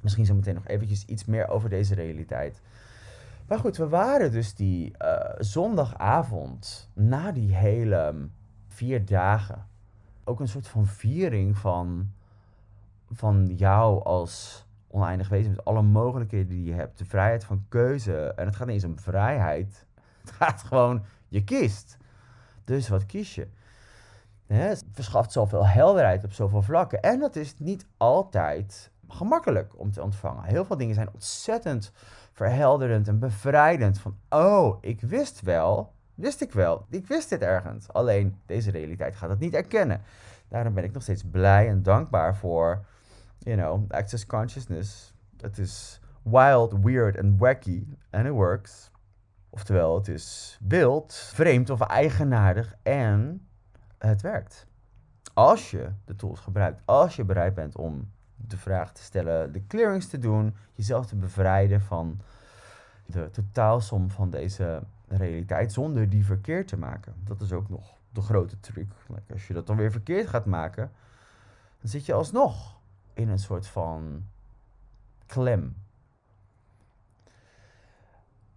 Misschien 0.00 0.26
zo 0.26 0.34
meteen 0.34 0.54
nog 0.54 0.66
eventjes 0.66 1.04
iets 1.04 1.24
meer 1.24 1.48
over 1.48 1.68
deze 1.68 1.94
realiteit. 1.94 2.60
Maar 3.52 3.60
goed, 3.60 3.76
we 3.76 3.88
waren 3.88 4.32
dus 4.32 4.54
die 4.54 4.94
uh, 5.02 5.18
zondagavond 5.38 6.90
na 6.92 7.32
die 7.32 7.54
hele 7.54 8.28
vier 8.66 9.04
dagen. 9.04 9.66
Ook 10.24 10.40
een 10.40 10.48
soort 10.48 10.68
van 10.68 10.86
viering 10.86 11.58
van, 11.58 12.12
van 13.10 13.46
jou 13.46 14.04
als 14.04 14.66
oneindig 14.88 15.28
wezen 15.28 15.50
met 15.50 15.64
alle 15.64 15.82
mogelijkheden 15.82 16.48
die 16.48 16.64
je 16.64 16.72
hebt. 16.72 16.98
De 16.98 17.04
vrijheid 17.04 17.44
van 17.44 17.64
keuze. 17.68 18.34
En 18.36 18.46
het 18.46 18.56
gaat 18.56 18.66
niet 18.66 18.74
eens 18.74 18.84
om 18.84 18.98
vrijheid. 18.98 19.86
Het 20.20 20.30
gaat 20.30 20.62
gewoon, 20.62 21.04
je 21.28 21.44
kiest. 21.44 21.96
Dus 22.64 22.88
wat 22.88 23.06
kies 23.06 23.34
je? 23.34 23.48
het 24.46 24.84
verschaft 24.92 25.32
zoveel 25.32 25.66
helderheid 25.66 26.24
op 26.24 26.32
zoveel 26.32 26.62
vlakken. 26.62 27.00
En 27.00 27.18
dat 27.18 27.36
is 27.36 27.58
niet 27.58 27.86
altijd 27.96 28.90
gemakkelijk 29.08 29.78
om 29.78 29.90
te 29.90 30.02
ontvangen. 30.02 30.44
Heel 30.44 30.64
veel 30.64 30.76
dingen 30.76 30.94
zijn 30.94 31.12
ontzettend 31.12 31.92
verhelderend 32.42 33.08
en 33.08 33.18
bevrijdend. 33.18 33.98
Van, 33.98 34.16
oh, 34.28 34.78
ik 34.80 35.00
wist 35.00 35.40
wel, 35.40 35.92
wist 36.14 36.40
ik 36.40 36.52
wel, 36.52 36.86
ik 36.90 37.06
wist 37.06 37.28
dit 37.28 37.42
ergens. 37.42 37.92
Alleen 37.92 38.36
deze 38.46 38.70
realiteit 38.70 39.16
gaat 39.16 39.30
het 39.30 39.38
niet 39.38 39.54
erkennen. 39.54 40.02
Daarom 40.48 40.74
ben 40.74 40.84
ik 40.84 40.92
nog 40.92 41.02
steeds 41.02 41.24
blij 41.30 41.68
en 41.68 41.82
dankbaar 41.82 42.36
voor, 42.36 42.84
you 43.38 43.56
know, 43.56 43.90
access 43.90 44.26
consciousness. 44.26 45.14
Het 45.40 45.58
is 45.58 46.00
wild, 46.22 46.74
weird 46.82 47.16
en 47.16 47.38
wacky 47.38 47.86
and 48.10 48.26
it 48.26 48.32
works. 48.32 48.90
Oftewel, 49.50 49.94
het 49.94 50.08
is 50.08 50.58
wild, 50.68 51.14
vreemd 51.14 51.70
of 51.70 51.80
eigenaardig 51.80 52.74
en 52.82 53.46
het 53.98 54.22
werkt. 54.22 54.66
Als 55.34 55.70
je 55.70 55.88
de 56.04 56.16
tools 56.16 56.40
gebruikt, 56.40 56.82
als 56.84 57.16
je 57.16 57.24
bereid 57.24 57.54
bent 57.54 57.76
om 57.76 58.10
de 58.36 58.56
vraag 58.56 58.92
te 58.92 59.02
stellen, 59.02 59.52
de 59.52 59.66
clearings 59.66 60.08
te 60.08 60.18
doen, 60.18 60.54
jezelf 60.72 61.06
te 61.06 61.16
bevrijden 61.16 61.80
van 61.80 62.20
de 63.06 63.30
totaalsom 63.30 64.10
van 64.10 64.30
deze 64.30 64.82
realiteit 65.08 65.72
zonder 65.72 66.08
die 66.08 66.24
verkeerd 66.24 66.68
te 66.68 66.78
maken. 66.78 67.14
Dat 67.24 67.40
is 67.40 67.52
ook 67.52 67.68
nog 67.68 67.96
de 68.10 68.20
grote 68.20 68.60
truc. 68.60 68.92
Als 69.32 69.46
je 69.46 69.54
dat 69.54 69.66
dan 69.66 69.76
weer 69.76 69.90
verkeerd 69.90 70.28
gaat 70.28 70.46
maken, 70.46 70.90
dan 71.80 71.90
zit 71.90 72.06
je 72.06 72.12
alsnog 72.12 72.80
in 73.12 73.28
een 73.28 73.38
soort 73.38 73.66
van 73.66 74.24
klem. 75.26 75.76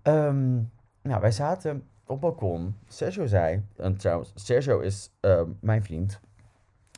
Um, 0.03 0.71
nou, 1.01 1.21
wij 1.21 1.31
zaten 1.31 1.87
op 2.05 2.21
balkon. 2.21 2.75
Sergio 2.87 3.25
zei, 3.25 3.65
en 3.75 3.97
trouwens, 3.97 4.31
Sergio 4.35 4.79
is 4.79 5.11
uh, 5.21 5.41
mijn 5.59 5.83
vriend. 5.83 6.19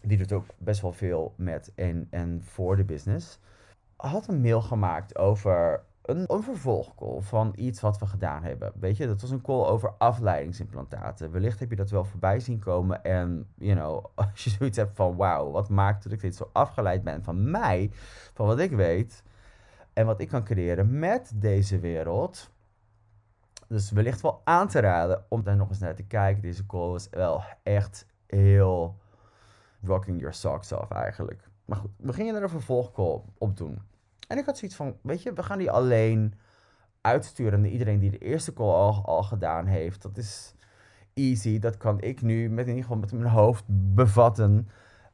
Die 0.02 0.18
doet 0.18 0.32
ook 0.32 0.46
best 0.58 0.82
wel 0.82 0.92
veel 0.92 1.34
met 1.36 1.72
en, 1.76 2.08
en 2.10 2.44
voor 2.44 2.76
de 2.76 2.84
business. 2.84 3.40
Had 3.96 4.28
een 4.28 4.42
mail 4.42 4.62
gemaakt 4.62 5.18
over 5.18 5.84
een, 6.08 6.24
een 6.28 6.44
vervolgcall 6.44 7.22
van 7.22 7.54
iets 7.56 7.82
wat 7.82 7.98
we 8.00 8.06
gedaan 8.06 8.44
hebben. 8.44 8.72
Weet 8.80 8.98
je, 8.98 9.08
dat 9.08 9.22
was 9.22 9.30
een 9.30 9.42
call 9.42 9.66
over 9.66 9.94
afleidingsimplantaten. 9.98 11.32
Wellicht 11.32 11.60
heb 11.60 11.70
je 11.70 11.76
dat 11.76 11.90
wel 11.90 12.04
voorbij 12.04 12.40
zien 12.40 12.60
komen. 12.60 13.04
En, 13.04 13.48
you 13.56 13.76
know, 13.76 14.06
als 14.16 14.44
je 14.44 14.50
zoiets 14.50 14.78
hebt 14.78 14.96
van, 14.96 15.16
wauw, 15.16 15.52
wat 15.52 15.70
maakt 15.70 16.04
dat 16.04 16.12
ik 16.12 16.22
dit 16.22 16.36
zo 16.36 16.50
afgeleid 16.54 17.04
ben 17.04 17.24
van 17.24 17.52
mij, 17.52 17.92
van 18.34 18.46
wat 18.46 18.60
ik 18.60 18.72
weet 18.72 19.24
en 19.94 20.06
wat 20.06 20.20
ik 20.20 20.28
kan 20.28 20.44
creëren 20.44 21.00
met 21.00 21.32
deze 21.36 21.80
wereld 21.80 22.50
dus 23.68 23.92
wellicht 23.92 24.22
wel 24.22 24.42
aan 24.44 24.68
te 24.68 24.80
raden 24.80 25.26
om 25.30 25.44
daar 25.44 25.56
nog 25.56 25.70
eens 25.70 25.80
naar 25.80 25.96
te 25.96 26.04
kijken. 26.04 26.42
Deze 26.42 26.66
call 26.66 26.96
is 26.96 27.10
wel 27.10 27.44
echt 27.64 28.06
heel 28.26 28.98
rocking 29.82 30.20
your 30.20 30.34
socks 30.34 30.72
off 30.72 30.92
eigenlijk. 30.92 31.50
Maar 31.66 31.78
goed, 31.78 31.92
we 31.98 32.14
gingen 32.14 32.36
er 32.36 32.44
een 32.44 32.50
vervolgcall 32.50 33.22
op 33.38 33.58
doen. 33.58 33.82
En 34.28 34.38
ik 34.38 34.46
had 34.46 34.58
zoiets 34.58 34.78
van, 34.78 34.98
weet 35.02 35.24
je, 35.24 35.34
we 35.34 35.44
gaan 35.44 35.58
die 35.58 35.72
alleen 35.72 36.34
uitsturen 37.02 37.62
naar 37.62 37.70
iedereen 37.70 38.00
die 38.00 38.12
de 38.12 38.18
eerste 38.18 38.54
call 38.54 38.74
al, 38.74 39.06
al 39.06 39.24
gedaan 39.24 39.66
heeft. 39.66 40.02
Dat 40.02 40.18
is 40.18 40.54
easy. 41.14 41.60
Dat 41.60 41.78
kan 41.78 42.02
ik 42.02 42.22
nu 42.22 42.50
met 42.50 42.66
in 42.66 42.76
ieder 42.76 42.84
geval 42.84 43.00
met 43.00 43.12
mijn 43.12 43.32
hoofd 43.32 43.64
bevatten. 43.68 44.68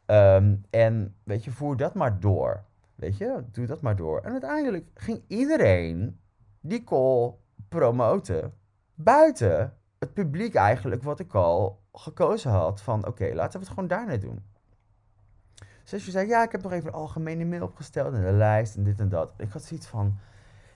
Ehm, 0.05 0.55
en 0.69 1.15
weet 1.23 1.43
je, 1.43 1.51
voer 1.51 1.77
dat 1.77 1.93
maar 1.93 2.19
door. 2.19 2.63
Weet 2.95 3.17
je, 3.17 3.43
doe 3.51 3.65
dat 3.65 3.81
maar 3.81 3.95
door. 3.95 4.21
En 4.21 4.31
uiteindelijk 4.31 4.89
ging 4.93 5.21
iedereen 5.27 6.19
die 6.59 6.83
call 6.83 7.33
promoten 7.69 8.53
buiten 8.95 9.73
het 9.99 10.13
publiek 10.13 10.55
eigenlijk 10.55 11.03
wat 11.03 11.19
ik 11.19 11.35
al 11.35 11.81
gekozen 11.93 12.51
had 12.51 12.81
van 12.81 13.07
oké, 13.07 13.31
laten 13.33 13.59
we 13.59 13.65
het 13.65 13.73
gewoon 13.73 13.87
daarna 13.87 14.17
doen. 14.17 14.43
Dus 15.83 16.05
je 16.05 16.11
zei, 16.11 16.27
ja, 16.27 16.43
ik 16.43 16.51
heb 16.51 16.63
nog 16.63 16.71
even 16.71 16.87
een 16.87 16.93
algemene 16.93 17.45
mail 17.45 17.63
opgesteld 17.63 18.13
en 18.13 18.21
de 18.21 18.31
lijst 18.31 18.75
en 18.75 18.83
dit 18.83 18.99
en 18.99 19.09
dat. 19.09 19.31
Ik 19.37 19.51
had 19.51 19.63
zoiets 19.63 19.87
van, 19.87 20.17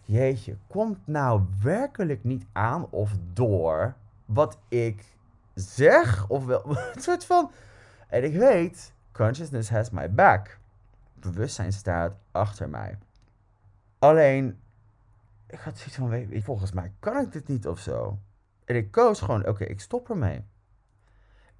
jeetje, 0.03 0.57
komt 0.67 0.97
nou 1.07 1.41
werkelijk 1.61 2.23
niet 2.23 2.45
aan 2.51 2.89
of 2.89 3.11
door 3.33 3.95
wat 4.25 4.57
ik 4.67 5.15
zeg? 5.53 6.29
Of 6.29 6.45
wel, 6.45 6.65
een 6.93 7.01
soort 7.01 7.25
van, 7.25 7.51
en 8.07 8.23
ik 8.23 8.33
weet, 8.33 8.93
consciousness 9.11 9.69
has 9.69 9.89
my 9.89 10.11
back. 10.11 10.59
Bewustzijn 11.13 11.73
staat 11.73 12.17
achter 12.31 12.69
mij. 12.69 12.97
Alleen, 13.99 14.59
ik 15.47 15.59
had 15.59 15.77
zoiets 15.77 15.95
van, 15.95 16.41
volgens 16.43 16.71
mij 16.71 16.91
kan 16.99 17.21
ik 17.21 17.31
dit 17.31 17.47
niet 17.47 17.67
of 17.67 17.79
zo. 17.79 18.17
En 18.65 18.75
ik 18.75 18.91
koos 18.91 19.21
gewoon, 19.21 19.47
oké, 19.47 19.63
ik 19.63 19.79
stop 19.79 20.09
ermee. 20.09 20.43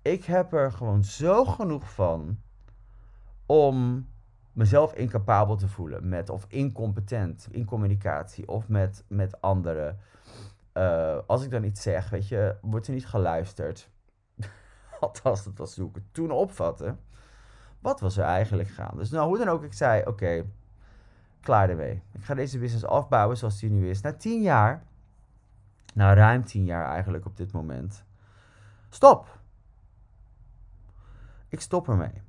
Ik 0.01 0.25
heb 0.25 0.53
er 0.53 0.71
gewoon 0.71 1.03
zo 1.03 1.45
genoeg 1.45 1.93
van 1.93 2.39
om 3.47 4.07
mezelf 4.51 4.93
incapabel 4.93 5.55
te 5.55 5.67
voelen 5.67 6.09
met, 6.09 6.29
of 6.29 6.45
incompetent 6.47 7.47
in 7.51 7.65
communicatie 7.65 8.47
of 8.47 8.67
met, 8.67 9.03
met 9.07 9.41
anderen. 9.41 9.99
Uh, 10.73 11.17
als 11.27 11.43
ik 11.43 11.51
dan 11.51 11.63
iets 11.63 11.81
zeg, 11.81 12.09
weet 12.09 12.27
je, 12.27 12.55
wordt 12.61 12.87
er 12.87 12.93
niet 12.93 13.07
geluisterd. 13.07 13.89
Althans, 14.99 15.43
dat 15.43 15.57
was 15.57 15.75
hoe 15.75 15.89
ik 15.89 15.95
het 15.95 16.13
toen 16.13 16.31
opvatte. 16.31 16.95
Wat 17.79 17.99
was 17.99 18.17
er 18.17 18.23
eigenlijk 18.23 18.69
gaande? 18.69 18.97
Dus 18.97 19.09
nou, 19.09 19.27
hoe 19.27 19.37
dan 19.37 19.47
ook, 19.47 19.63
ik 19.63 19.73
zei, 19.73 20.05
oké, 20.05 20.45
klaar 21.41 21.69
ermee. 21.69 22.01
Ik 22.11 22.23
ga 22.23 22.33
deze 22.33 22.59
business 22.59 22.85
afbouwen 22.85 23.37
zoals 23.37 23.59
die 23.59 23.69
nu 23.69 23.89
is. 23.89 24.01
Na 24.01 24.13
tien 24.13 24.41
jaar, 24.41 24.83
na 25.93 26.13
ruim 26.13 26.45
tien 26.45 26.65
jaar 26.65 26.85
eigenlijk 26.85 27.25
op 27.25 27.37
dit 27.37 27.51
moment. 27.51 28.05
Stop. 28.89 29.39
Ik 31.49 31.61
stop 31.61 31.87
ermee. 31.87 32.21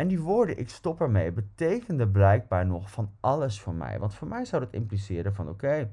En 0.00 0.08
die 0.08 0.20
woorden, 0.20 0.58
ik 0.58 0.68
stop 0.68 1.00
ermee, 1.00 1.32
betekende 1.32 2.08
blijkbaar 2.08 2.66
nog 2.66 2.90
van 2.90 3.12
alles 3.20 3.60
voor 3.60 3.74
mij. 3.74 3.98
Want 3.98 4.14
voor 4.14 4.28
mij 4.28 4.44
zou 4.44 4.64
dat 4.64 4.72
impliceren 4.72 5.34
van, 5.34 5.48
oké, 5.48 5.92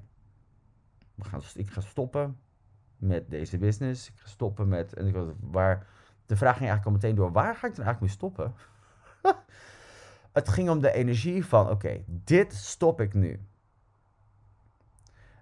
ik 1.54 1.70
ga 1.70 1.80
stoppen 1.80 2.40
met 2.98 3.30
deze 3.30 3.58
business. 3.58 4.10
Ik 4.10 4.14
ga 4.18 4.28
stoppen 4.28 4.68
met, 4.68 4.94
en 4.94 5.08
ik 5.08 5.14
was, 5.14 5.28
waar, 5.40 5.88
de 6.26 6.36
vraag 6.36 6.58
ging 6.58 6.70
eigenlijk 6.70 6.86
al 6.86 6.92
meteen 6.92 7.16
door, 7.16 7.32
waar 7.32 7.56
ga 7.56 7.68
ik 7.68 7.76
dan 7.76 7.86
eigenlijk 7.86 8.00
mee 8.00 8.10
stoppen? 8.10 8.54
het 10.40 10.50
ging 10.50 10.70
om 10.70 10.82
de 10.82 10.92
energie 10.92 11.46
van, 11.46 11.70
oké, 11.70 12.04
dit 12.08 12.54
stop 12.54 13.02
ik 13.02 13.14
nu. 13.14 13.40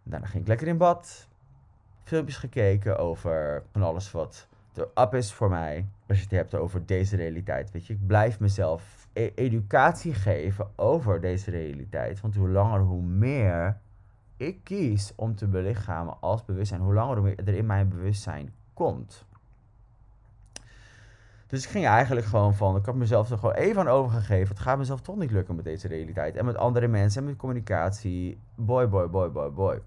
Daarna 0.03 0.25
ging 0.25 0.41
ik 0.41 0.47
lekker 0.47 0.67
in 0.67 0.77
bad, 0.77 1.27
filmpjes 2.03 2.37
gekeken 2.37 2.97
over 2.97 3.63
van 3.71 3.83
alles 3.83 4.11
wat 4.11 4.47
er 4.77 5.03
up 5.03 5.13
is 5.13 5.33
voor 5.33 5.49
mij. 5.49 5.85
Als 6.07 6.17
je 6.17 6.23
het 6.23 6.33
hebt 6.33 6.55
over 6.55 6.85
deze 6.85 7.15
realiteit, 7.15 7.71
weet 7.71 7.87
je. 7.87 7.93
Ik 7.93 8.07
blijf 8.07 8.39
mezelf 8.39 9.07
e- 9.13 9.31
educatie 9.35 10.13
geven 10.13 10.67
over 10.75 11.21
deze 11.21 11.51
realiteit. 11.51 12.21
Want 12.21 12.35
hoe 12.35 12.49
langer, 12.49 12.79
hoe 12.79 13.01
meer 13.01 13.77
ik 14.37 14.63
kies 14.63 15.13
om 15.15 15.35
te 15.35 15.47
belichamen 15.47 16.17
als 16.19 16.45
bewustzijn, 16.45 16.81
hoe 16.81 16.93
langer, 16.93 17.17
hoe 17.17 17.25
meer 17.25 17.39
er 17.47 17.53
in 17.53 17.65
mijn 17.65 17.89
bewustzijn 17.89 18.53
komt. 18.73 19.25
Dus 21.47 21.63
ik 21.63 21.69
ging 21.69 21.85
eigenlijk 21.85 22.25
gewoon 22.25 22.55
van, 22.55 22.75
ik 22.75 22.85
had 22.85 22.95
mezelf 22.95 23.29
er 23.29 23.37
gewoon 23.37 23.55
even 23.55 23.81
aan 23.81 23.87
overgegeven. 23.87 24.47
Het 24.47 24.59
gaat 24.59 24.77
mezelf 24.77 25.01
toch 25.01 25.15
niet 25.15 25.31
lukken 25.31 25.55
met 25.55 25.65
deze 25.65 25.87
realiteit. 25.87 26.35
En 26.35 26.45
met 26.45 26.57
andere 26.57 26.87
mensen 26.87 27.21
en 27.21 27.27
met 27.27 27.37
communicatie. 27.37 28.39
Boy, 28.55 28.89
boy, 28.89 29.09
boy, 29.09 29.31
boy, 29.31 29.51
boy. 29.51 29.81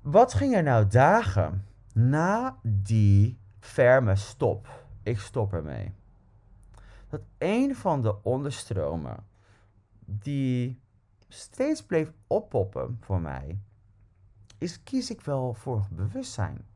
Wat 0.00 0.34
ging 0.34 0.54
er 0.54 0.62
nou 0.62 0.86
dagen 0.86 1.64
na 1.92 2.58
die 2.62 3.38
ferme 3.58 4.16
stop? 4.16 4.84
Ik 5.02 5.18
stop 5.18 5.52
ermee. 5.52 5.94
Dat 7.08 7.20
een 7.38 7.76
van 7.76 8.02
de 8.02 8.22
onderstromen 8.22 9.24
die 10.04 10.80
steeds 11.28 11.84
bleef 11.84 12.12
oppoppen 12.26 12.96
voor 13.00 13.20
mij, 13.20 13.58
is 14.58 14.82
kies 14.82 15.10
ik 15.10 15.20
wel 15.20 15.54
voor 15.54 15.86
bewustzijn? 15.90 16.66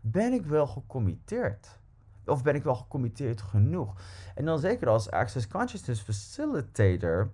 Ben 0.00 0.32
ik 0.32 0.46
wel 0.46 0.66
gecommitteerd? 0.66 1.80
Of 2.24 2.42
ben 2.42 2.54
ik 2.54 2.62
wel 2.62 2.74
gecommitteerd 2.74 3.42
genoeg? 3.42 4.00
En 4.34 4.44
dan 4.44 4.58
zeker 4.58 4.88
als 4.88 5.10
Access 5.10 5.48
Consciousness 5.48 6.02
Facilitator, 6.02 7.32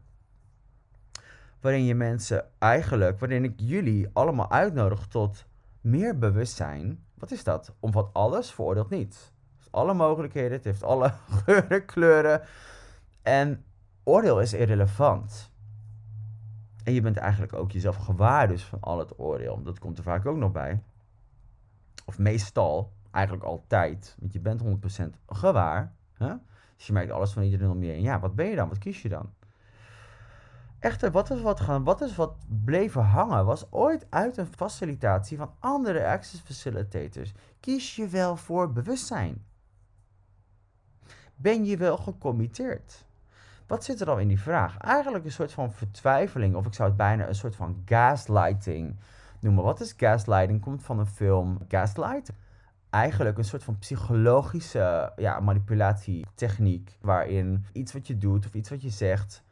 waarin 1.60 1.84
je 1.84 1.94
mensen 1.94 2.50
eigenlijk, 2.58 3.18
waarin 3.18 3.44
ik 3.44 3.54
jullie 3.56 4.08
allemaal 4.12 4.50
uitnodig 4.50 5.06
tot 5.06 5.46
meer 5.80 6.18
bewustzijn. 6.18 7.06
Wat 7.18 7.30
is 7.30 7.44
dat? 7.44 7.74
Omvat 7.80 8.10
alles, 8.12 8.50
veroordeelt 8.50 8.90
niet. 8.90 9.14
Het 9.14 9.56
heeft 9.56 9.72
alle 9.72 9.94
mogelijkheden, 9.94 10.52
het 10.52 10.64
heeft 10.64 10.82
alle 10.82 11.12
geuren, 11.44 11.84
kleuren. 11.84 12.42
En 13.22 13.64
oordeel 14.04 14.40
is 14.40 14.52
irrelevant. 14.52 15.52
En 16.84 16.92
je 16.92 17.00
bent 17.00 17.16
eigenlijk 17.16 17.52
ook 17.52 17.72
jezelf 17.72 17.96
gewaar 17.96 18.48
dus 18.48 18.64
van 18.64 18.80
al 18.80 18.98
het 18.98 19.18
oordeel. 19.18 19.62
Dat 19.62 19.78
komt 19.78 19.98
er 19.98 20.04
vaak 20.04 20.26
ook 20.26 20.36
nog 20.36 20.52
bij. 20.52 20.82
Of 22.04 22.18
meestal, 22.18 22.92
eigenlijk 23.10 23.44
altijd. 23.44 24.16
Want 24.18 24.32
je 24.32 24.40
bent 24.40 24.62
100% 24.62 24.64
gewaar. 25.26 25.94
Hè? 26.12 26.34
Dus 26.76 26.86
je 26.86 26.92
merkt 26.92 27.10
alles 27.10 27.32
van 27.32 27.42
iedereen 27.42 27.70
om 27.70 27.82
je 27.82 27.90
heen. 27.90 28.02
Ja, 28.02 28.20
wat 28.20 28.34
ben 28.34 28.46
je 28.46 28.56
dan? 28.56 28.68
Wat 28.68 28.78
kies 28.78 29.02
je 29.02 29.08
dan? 29.08 29.32
Echter, 30.78 31.10
wat 31.10 31.30
is 31.30 31.40
wat, 31.40 31.60
gaan, 31.60 31.84
wat 31.84 32.00
is 32.00 32.16
wat 32.16 32.34
bleven 32.64 33.02
hangen, 33.02 33.44
was 33.44 33.72
ooit 33.72 34.06
uit 34.08 34.36
een 34.36 34.46
facilitatie 34.46 35.36
van 35.36 35.52
andere 35.58 36.06
access 36.06 36.42
facilitators. 36.42 37.32
Kies 37.60 37.96
je 37.96 38.08
wel 38.08 38.36
voor 38.36 38.72
bewustzijn? 38.72 39.44
Ben 41.36 41.64
je 41.64 41.76
wel 41.76 41.96
gecommitteerd? 41.96 43.06
Wat 43.66 43.84
zit 43.84 44.00
er 44.00 44.06
dan 44.06 44.20
in 44.20 44.28
die 44.28 44.40
vraag? 44.40 44.78
Eigenlijk 44.78 45.24
een 45.24 45.32
soort 45.32 45.52
van 45.52 45.72
vertwijfeling, 45.72 46.54
of 46.54 46.66
ik 46.66 46.74
zou 46.74 46.88
het 46.88 46.98
bijna 46.98 47.28
een 47.28 47.34
soort 47.34 47.56
van 47.56 47.82
gaslighting 47.84 48.96
noemen. 49.40 49.64
Wat 49.64 49.80
is 49.80 49.94
gaslighting? 49.96 50.60
Komt 50.60 50.82
van 50.82 50.98
een 50.98 51.06
film 51.06 51.58
Gaslight. 51.68 52.32
Eigenlijk 52.90 53.38
een 53.38 53.44
soort 53.44 53.64
van 53.64 53.78
psychologische 53.78 55.12
ja, 55.16 55.40
manipulatietechniek, 55.40 56.98
waarin 57.00 57.64
iets 57.72 57.92
wat 57.92 58.06
je 58.06 58.18
doet 58.18 58.46
of 58.46 58.54
iets 58.54 58.70
wat 58.70 58.82
je 58.82 58.90
zegt 58.90 59.46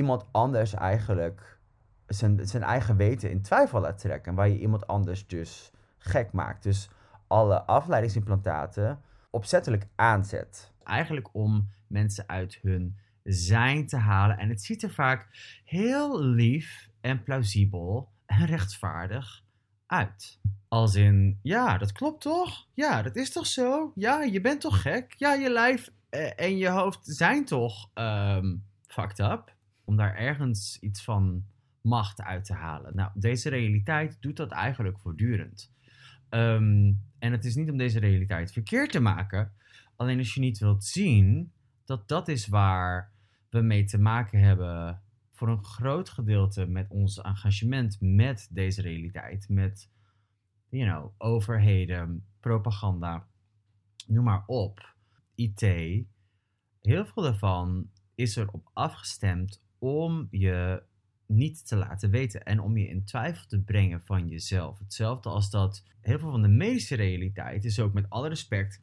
iemand 0.00 0.24
anders 0.30 0.74
eigenlijk 0.74 1.58
zijn, 2.06 2.46
zijn 2.46 2.62
eigen 2.62 2.96
weten 2.96 3.30
in 3.30 3.42
twijfel 3.42 3.80
laat 3.80 3.98
trekken. 3.98 4.34
Waar 4.34 4.48
je 4.48 4.58
iemand 4.58 4.86
anders 4.86 5.26
dus 5.26 5.70
gek 5.98 6.32
maakt. 6.32 6.62
Dus 6.62 6.88
alle 7.26 7.62
afleidingsimplantaten 7.62 9.00
opzettelijk 9.30 9.86
aanzet. 9.96 10.72
Eigenlijk 10.84 11.28
om 11.34 11.70
mensen 11.86 12.24
uit 12.28 12.58
hun 12.62 12.96
zijn 13.24 13.86
te 13.86 13.96
halen. 13.96 14.38
En 14.38 14.48
het 14.48 14.62
ziet 14.62 14.82
er 14.82 14.90
vaak 14.90 15.28
heel 15.64 16.22
lief 16.22 16.88
en 17.00 17.22
plausibel 17.22 18.08
en 18.26 18.46
rechtvaardig 18.46 19.42
uit. 19.86 20.40
Als 20.68 20.94
in, 20.94 21.38
ja, 21.42 21.78
dat 21.78 21.92
klopt 21.92 22.20
toch? 22.20 22.66
Ja, 22.74 23.02
dat 23.02 23.16
is 23.16 23.32
toch 23.32 23.46
zo? 23.46 23.92
Ja, 23.94 24.22
je 24.22 24.40
bent 24.40 24.60
toch 24.60 24.82
gek? 24.82 25.14
Ja, 25.16 25.34
je 25.34 25.50
lijf 25.50 25.90
eh, 26.08 26.30
en 26.36 26.56
je 26.56 26.68
hoofd 26.68 26.98
zijn 27.02 27.44
toch 27.44 27.90
um, 27.94 28.64
fucked 28.86 29.18
up? 29.18 29.58
Om 29.90 29.96
daar 29.96 30.14
ergens 30.14 30.78
iets 30.80 31.04
van 31.04 31.44
macht 31.80 32.22
uit 32.22 32.44
te 32.44 32.52
halen. 32.52 32.96
Nou, 32.96 33.10
deze 33.14 33.48
realiteit 33.48 34.16
doet 34.20 34.36
dat 34.36 34.50
eigenlijk 34.50 34.98
voortdurend. 34.98 35.72
Um, 36.28 37.02
en 37.18 37.32
het 37.32 37.44
is 37.44 37.54
niet 37.54 37.70
om 37.70 37.76
deze 37.76 37.98
realiteit 37.98 38.52
verkeerd 38.52 38.92
te 38.92 39.00
maken. 39.00 39.52
Alleen 39.96 40.18
als 40.18 40.34
je 40.34 40.40
niet 40.40 40.58
wilt 40.58 40.84
zien 40.84 41.52
dat 41.84 42.08
dat 42.08 42.28
is 42.28 42.46
waar 42.46 43.12
we 43.48 43.60
mee 43.60 43.84
te 43.84 43.98
maken 43.98 44.40
hebben 44.40 45.02
voor 45.32 45.48
een 45.48 45.64
groot 45.64 46.08
gedeelte 46.08 46.66
met 46.66 46.90
ons 46.90 47.20
engagement 47.20 47.96
met 48.00 48.48
deze 48.50 48.82
realiteit. 48.82 49.48
Met, 49.48 49.90
you 50.68 50.90
know, 50.90 51.14
overheden, 51.18 52.26
propaganda, 52.40 53.26
noem 54.06 54.24
maar 54.24 54.44
op, 54.46 54.94
IT. 55.34 55.60
Heel 56.80 57.06
veel 57.06 57.22
daarvan 57.22 57.90
is 58.14 58.36
erop 58.36 58.70
afgestemd 58.72 59.62
om 59.80 60.28
je 60.30 60.82
niet 61.26 61.66
te 61.66 61.76
laten 61.76 62.10
weten 62.10 62.44
en 62.44 62.60
om 62.60 62.76
je 62.76 62.88
in 62.88 63.04
twijfel 63.04 63.46
te 63.46 63.62
brengen 63.62 64.02
van 64.02 64.28
jezelf. 64.28 64.78
Hetzelfde 64.78 65.28
als 65.28 65.50
dat 65.50 65.84
heel 66.00 66.18
veel 66.18 66.30
van 66.30 66.42
de 66.42 66.48
medische 66.48 66.94
realiteit 66.94 67.64
is 67.64 67.80
ook 67.80 67.92
met 67.92 68.10
alle 68.10 68.28
respect 68.28 68.82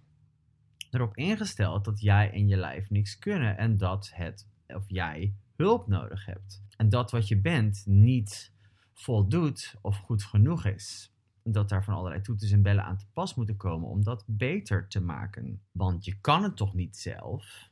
erop 0.91 1.17
ingesteld 1.17 1.85
dat 1.85 2.01
jij 2.01 2.31
en 2.31 2.47
je 2.47 2.57
lijf 2.57 2.89
niks 2.89 3.19
kunnen 3.19 3.57
en 3.57 3.77
dat 3.77 4.11
het 4.13 4.47
of 4.67 4.83
jij 4.87 5.33
hulp 5.55 5.87
nodig 5.87 6.25
hebt. 6.25 6.63
En 6.77 6.89
dat 6.89 7.11
wat 7.11 7.27
je 7.27 7.41
bent 7.41 7.83
niet 7.85 8.53
voldoet 8.93 9.75
of 9.81 9.97
goed 9.97 10.23
genoeg 10.23 10.65
is. 10.65 11.15
Dat 11.43 11.69
daar 11.69 11.83
van 11.83 11.93
allerlei 11.93 12.21
toeters 12.21 12.51
en 12.51 12.61
bellen 12.61 12.83
aan 12.83 12.97
te 12.97 13.05
pas 13.13 13.35
moeten 13.35 13.57
komen 13.57 13.89
om 13.89 14.03
dat 14.03 14.23
beter 14.27 14.87
te 14.87 15.01
maken. 15.01 15.61
Want 15.71 16.05
je 16.05 16.19
kan 16.19 16.43
het 16.43 16.55
toch 16.55 16.73
niet 16.73 16.97
zelf? 16.97 17.69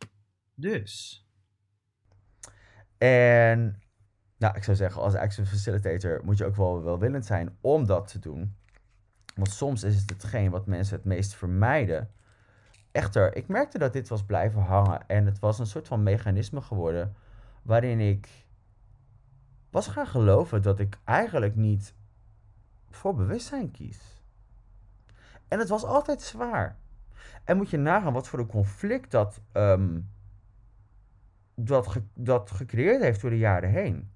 Dus 0.53 1.24
en 3.05 3.81
nou, 4.37 4.55
ik 4.57 4.63
zou 4.63 4.77
zeggen, 4.77 5.01
als 5.01 5.15
access 5.15 5.49
facilitator 5.49 6.21
moet 6.23 6.37
je 6.37 6.45
ook 6.45 6.55
wel 6.55 6.83
welwillend 6.83 7.25
zijn 7.25 7.57
om 7.61 7.85
dat 7.85 8.07
te 8.07 8.19
doen. 8.19 8.55
Want 9.35 9.49
soms 9.49 9.83
is 9.83 9.95
het 9.95 10.09
hetgeen 10.09 10.51
wat 10.51 10.65
mensen 10.65 10.95
het 10.95 11.05
meest 11.05 11.35
vermijden. 11.35 12.11
Echter, 12.91 13.35
ik 13.35 13.47
merkte 13.47 13.77
dat 13.77 13.93
dit 13.93 14.07
was 14.07 14.23
blijven 14.23 14.61
hangen. 14.61 15.07
En 15.07 15.25
het 15.25 15.39
was 15.39 15.59
een 15.59 15.65
soort 15.65 15.87
van 15.87 16.03
mechanisme 16.03 16.61
geworden 16.61 17.15
waarin 17.61 17.99
ik 17.99 18.29
was 19.69 19.87
gaan 19.87 20.07
geloven 20.07 20.61
dat 20.61 20.79
ik 20.79 20.97
eigenlijk 21.03 21.55
niet 21.55 21.93
voor 22.89 23.15
bewustzijn 23.15 23.71
kies. 23.71 24.23
En 25.47 25.59
het 25.59 25.69
was 25.69 25.83
altijd 25.83 26.21
zwaar. 26.21 26.77
En 27.43 27.57
moet 27.57 27.69
je 27.69 27.77
nagaan 27.77 28.13
wat 28.13 28.27
voor 28.27 28.39
een 28.39 28.47
conflict 28.47 29.11
dat 29.11 29.41
ehm, 29.51 29.99
dat, 31.55 31.97
dat 32.13 32.51
gecreëerd 32.51 33.01
heeft 33.01 33.21
door 33.21 33.29
de 33.29 33.37
jaren 33.37 33.69
heen. 33.69 34.09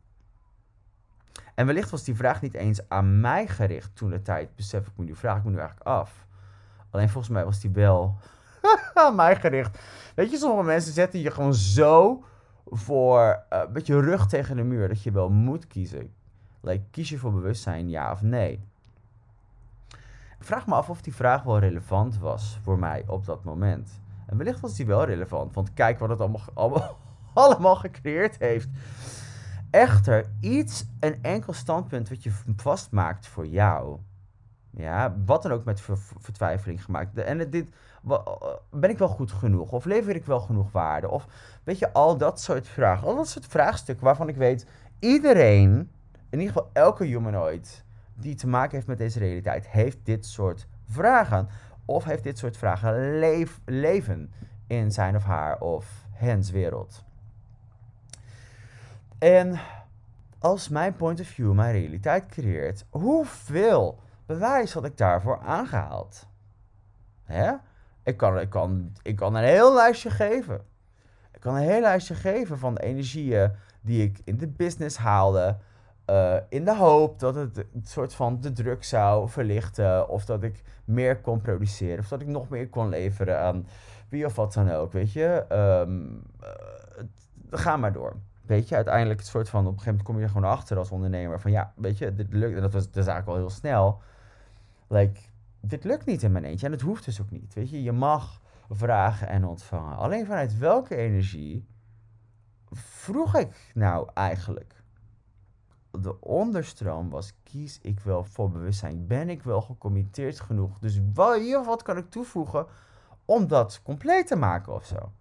En 1.55 1.65
wellicht 1.65 1.89
was 1.89 2.03
die 2.03 2.15
vraag 2.15 2.41
niet 2.41 2.53
eens 2.53 2.89
aan 2.89 3.19
mij 3.19 3.47
gericht 3.47 3.95
toen 3.95 4.09
de 4.09 4.21
tijd. 4.21 4.55
Besef 4.55 4.87
ik 4.87 4.93
me 4.95 5.03
nu, 5.03 5.15
vraag 5.15 5.37
ik 5.37 5.43
me 5.43 5.49
nu 5.49 5.57
eigenlijk 5.57 5.87
af. 5.87 6.25
Alleen 6.89 7.09
volgens 7.09 7.33
mij 7.33 7.45
was 7.45 7.59
die 7.59 7.71
wel 7.71 8.17
aan 8.93 9.15
mij 9.15 9.35
gericht. 9.35 9.79
Weet 10.15 10.31
je, 10.31 10.37
sommige 10.37 10.63
mensen 10.63 10.93
zetten 10.93 11.19
je 11.19 11.31
gewoon 11.31 11.53
zo 11.53 12.23
voor 12.65 13.43
uh, 13.53 13.61
met 13.73 13.87
je 13.87 13.99
rug 13.99 14.27
tegen 14.27 14.55
de 14.55 14.63
muur 14.63 14.87
dat 14.87 15.03
je 15.03 15.11
wel 15.11 15.29
moet 15.29 15.67
kiezen. 15.67 16.13
Kies 16.91 17.09
je 17.09 17.17
voor 17.17 17.33
bewustzijn, 17.33 17.89
ja 17.89 18.11
of 18.11 18.21
nee? 18.21 18.67
Ik 20.39 20.45
vraag 20.45 20.67
me 20.67 20.73
af 20.73 20.89
of 20.89 21.01
die 21.01 21.15
vraag 21.15 21.43
wel 21.43 21.59
relevant 21.59 22.17
was 22.17 22.59
voor 22.63 22.79
mij 22.79 23.03
op 23.07 23.25
dat 23.25 23.43
moment. 23.43 24.01
En 24.25 24.37
wellicht 24.37 24.59
was 24.59 24.75
die 24.75 24.85
wel 24.85 25.05
relevant, 25.05 25.53
want 25.53 25.73
kijk 25.73 25.99
wat 25.99 26.09
het 26.09 26.19
allemaal, 26.19 26.41
allemaal 26.53 26.97
allemaal 27.43 27.75
gecreëerd 27.75 28.37
heeft. 28.39 28.69
Echter, 29.71 30.25
iets, 30.39 30.85
een 30.99 31.19
enkel 31.21 31.53
standpunt 31.53 32.09
wat 32.09 32.23
je 32.23 32.31
vastmaakt 32.55 33.27
voor 33.27 33.47
jou. 33.47 33.99
Ja, 34.69 35.15
wat 35.25 35.41
dan 35.41 35.51
ook 35.51 35.63
met 35.63 35.81
vertwijfeling 36.19 36.83
gemaakt. 36.83 37.17
En 37.17 37.49
dit, 37.49 37.69
ben 38.71 38.89
ik 38.89 38.97
wel 38.97 39.07
goed 39.07 39.31
genoeg? 39.31 39.71
Of 39.71 39.85
lever 39.85 40.15
ik 40.15 40.25
wel 40.25 40.39
genoeg 40.39 40.71
waarde? 40.71 41.09
Of 41.09 41.27
weet 41.63 41.79
je, 41.79 41.93
al 41.93 42.17
dat 42.17 42.41
soort 42.41 42.67
vragen. 42.67 43.07
Al 43.07 43.15
dat 43.15 43.27
soort 43.27 43.47
vraagstukken 43.47 44.05
waarvan 44.05 44.27
ik 44.27 44.35
weet, 44.35 44.65
iedereen, 44.99 45.91
in 46.29 46.39
ieder 46.39 46.53
geval 46.53 46.69
elke 46.73 47.05
humanoid, 47.05 47.83
die 48.13 48.35
te 48.35 48.47
maken 48.47 48.75
heeft 48.75 48.87
met 48.87 48.97
deze 48.97 49.19
realiteit, 49.19 49.67
heeft 49.67 49.97
dit 50.03 50.25
soort 50.25 50.67
vragen. 50.87 51.49
Of 51.85 52.03
heeft 52.03 52.23
dit 52.23 52.37
soort 52.37 52.57
vragen 52.57 53.19
leven 53.65 54.33
in 54.67 54.91
zijn 54.91 55.15
of 55.15 55.23
haar 55.23 55.59
of 55.59 56.05
hens 56.11 56.51
wereld. 56.51 57.03
En 59.19 59.59
als 60.39 60.69
mijn 60.69 60.95
point 60.95 61.19
of 61.19 61.27
view 61.27 61.53
mijn 61.53 61.71
realiteit 61.71 62.25
creëert, 62.25 62.85
hoeveel 62.89 63.99
bewijs 64.25 64.73
had 64.73 64.85
ik 64.85 64.97
daarvoor 64.97 65.39
aangehaald? 65.39 66.27
Hè? 67.23 67.53
Ik, 68.03 68.17
kan, 68.17 68.39
ik, 68.39 68.49
kan, 68.49 68.91
ik 69.01 69.15
kan 69.15 69.35
een 69.35 69.43
heel 69.43 69.73
lijstje 69.73 70.09
geven. 70.09 70.61
Ik 71.31 71.39
kan 71.39 71.55
een 71.55 71.61
heel 71.61 71.81
lijstje 71.81 72.15
geven 72.15 72.57
van 72.57 72.75
de 72.75 72.81
energieën 72.81 73.51
die 73.81 74.03
ik 74.03 74.21
in 74.23 74.37
de 74.37 74.47
business 74.47 74.97
haalde. 74.97 75.57
Uh, 76.09 76.35
in 76.49 76.65
de 76.65 76.75
hoop 76.75 77.19
dat 77.19 77.35
het 77.35 77.57
een 77.57 77.83
soort 77.83 78.13
van 78.13 78.41
de 78.41 78.51
druk 78.51 78.83
zou 78.83 79.29
verlichten. 79.29 80.09
Of 80.09 80.25
dat 80.25 80.43
ik 80.43 80.63
meer 80.85 81.21
kon 81.21 81.41
produceren. 81.41 81.99
Of 81.99 82.07
dat 82.07 82.21
ik 82.21 82.27
nog 82.27 82.49
meer 82.49 82.69
kon 82.69 82.89
leveren 82.89 83.39
aan 83.39 83.67
wie 84.09 84.25
of 84.25 84.35
wat 84.35 84.53
dan 84.53 84.71
ook. 84.71 84.91
Weet 84.91 85.13
je. 85.13 85.45
Um, 85.51 86.23
uh, 86.41 86.49
ga 87.49 87.77
maar 87.77 87.93
door. 87.93 88.15
Weet 88.49 88.69
je, 88.69 88.75
uiteindelijk 88.75 89.19
het 89.19 89.29
soort 89.29 89.49
van, 89.49 89.59
op 89.59 89.65
een 89.65 89.71
gegeven 89.71 89.91
moment 89.91 90.07
kom 90.07 90.17
je 90.17 90.23
er 90.23 90.29
gewoon 90.29 90.49
achter 90.49 90.77
als 90.77 90.91
ondernemer. 90.91 91.39
Van 91.39 91.51
ja, 91.51 91.73
weet 91.75 91.97
je, 91.97 92.13
dit 92.13 92.33
lukt. 92.33 92.55
En 92.55 92.61
dat 92.61 92.73
was 92.73 92.91
de 92.91 93.03
zaak 93.03 93.25
wel 93.25 93.35
heel 93.35 93.49
snel. 93.49 94.01
Like, 94.87 95.19
dit 95.59 95.83
lukt 95.83 96.05
niet 96.05 96.23
in 96.23 96.31
mijn 96.31 96.43
eentje. 96.43 96.65
En 96.65 96.71
het 96.71 96.81
hoeft 96.81 97.05
dus 97.05 97.21
ook 97.21 97.29
niet. 97.29 97.53
Weet 97.53 97.69
je, 97.69 97.83
je 97.83 97.91
mag 97.91 98.41
vragen 98.69 99.27
en 99.27 99.45
ontvangen. 99.45 99.97
Alleen 99.97 100.25
vanuit 100.25 100.57
welke 100.57 100.95
energie 100.95 101.67
vroeg 102.71 103.35
ik 103.35 103.71
nou 103.73 104.09
eigenlijk? 104.13 104.83
De 105.91 106.21
onderstroom 106.21 107.09
was: 107.09 107.33
kies 107.43 107.79
ik 107.81 107.99
wel 107.99 108.23
voor 108.23 108.51
bewustzijn? 108.51 109.07
Ben 109.07 109.29
ik 109.29 109.43
wel 109.43 109.61
gecommitteerd 109.61 110.39
genoeg? 110.39 110.79
Dus 110.79 110.99
wat, 111.13 111.65
wat 111.65 111.81
kan 111.81 111.97
ik 111.97 112.09
toevoegen 112.09 112.65
om 113.25 113.47
dat 113.47 113.81
compleet 113.83 114.27
te 114.27 114.35
maken 114.35 114.73
of 114.73 114.85
zo? 114.85 115.11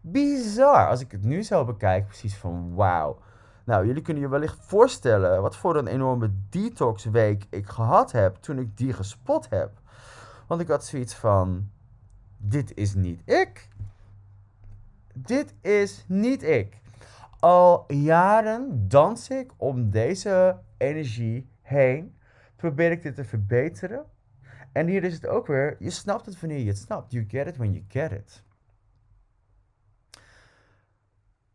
Bizar. 0.00 0.88
Als 0.88 1.00
ik 1.00 1.12
het 1.12 1.24
nu 1.24 1.42
zo 1.42 1.64
bekijk, 1.64 2.06
precies 2.06 2.36
van 2.36 2.74
wauw. 2.74 3.18
Nou, 3.64 3.86
jullie 3.86 4.02
kunnen 4.02 4.22
je 4.22 4.28
wellicht 4.28 4.58
voorstellen 4.60 5.42
wat 5.42 5.56
voor 5.56 5.76
een 5.76 5.86
enorme 5.86 6.30
detox 6.48 7.04
week 7.04 7.46
ik 7.50 7.66
gehad 7.66 8.12
heb 8.12 8.36
toen 8.36 8.58
ik 8.58 8.76
die 8.76 8.92
gespot 8.92 9.48
heb. 9.50 9.80
Want 10.46 10.60
ik 10.60 10.68
had 10.68 10.84
zoiets 10.84 11.14
van: 11.14 11.70
dit 12.36 12.76
is 12.76 12.94
niet 12.94 13.22
ik. 13.24 13.68
Dit 15.14 15.54
is 15.60 16.04
niet 16.08 16.42
ik. 16.42 16.80
Al 17.40 17.84
jaren 17.92 18.88
dans 18.88 19.28
ik 19.28 19.52
om 19.56 19.90
deze 19.90 20.58
energie 20.76 21.50
heen. 21.62 22.16
Probeer 22.56 22.90
ik 22.90 23.02
dit 23.02 23.14
te 23.14 23.24
verbeteren. 23.24 24.04
En 24.72 24.86
hier 24.86 25.04
is 25.04 25.14
het 25.14 25.26
ook 25.26 25.46
weer: 25.46 25.76
je 25.78 25.90
snapt 25.90 26.26
het 26.26 26.40
wanneer 26.40 26.58
je 26.58 26.68
het 26.68 26.78
snapt. 26.78 27.12
You 27.12 27.24
get 27.28 27.46
it 27.46 27.56
when 27.56 27.72
you 27.72 27.84
get 27.88 28.12
it. 28.12 28.44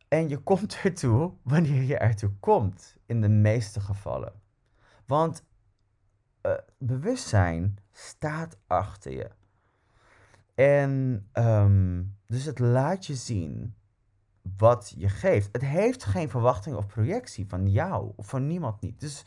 En 0.07 0.29
je 0.29 0.37
komt 0.37 0.77
ertoe 0.83 1.33
wanneer 1.41 1.83
je 1.83 1.97
ertoe 1.97 2.31
komt, 2.39 2.95
in 3.05 3.21
de 3.21 3.29
meeste 3.29 3.79
gevallen. 3.79 4.33
Want 5.05 5.43
uh, 6.45 6.53
bewustzijn 6.77 7.77
staat 7.91 8.57
achter 8.67 9.11
je. 9.11 9.29
En 10.55 11.25
um, 11.33 12.15
dus 12.27 12.45
het 12.45 12.59
laat 12.59 13.05
je 13.05 13.15
zien 13.15 13.75
wat 14.57 14.93
je 14.97 15.09
geeft. 15.09 15.49
Het 15.51 15.61
heeft 15.61 16.03
geen 16.03 16.29
verwachting 16.29 16.75
of 16.75 16.87
projectie 16.87 17.47
van 17.47 17.71
jou 17.71 18.11
of 18.15 18.27
van 18.27 18.47
niemand 18.47 18.81
niet. 18.81 18.99
Dus 18.99 19.25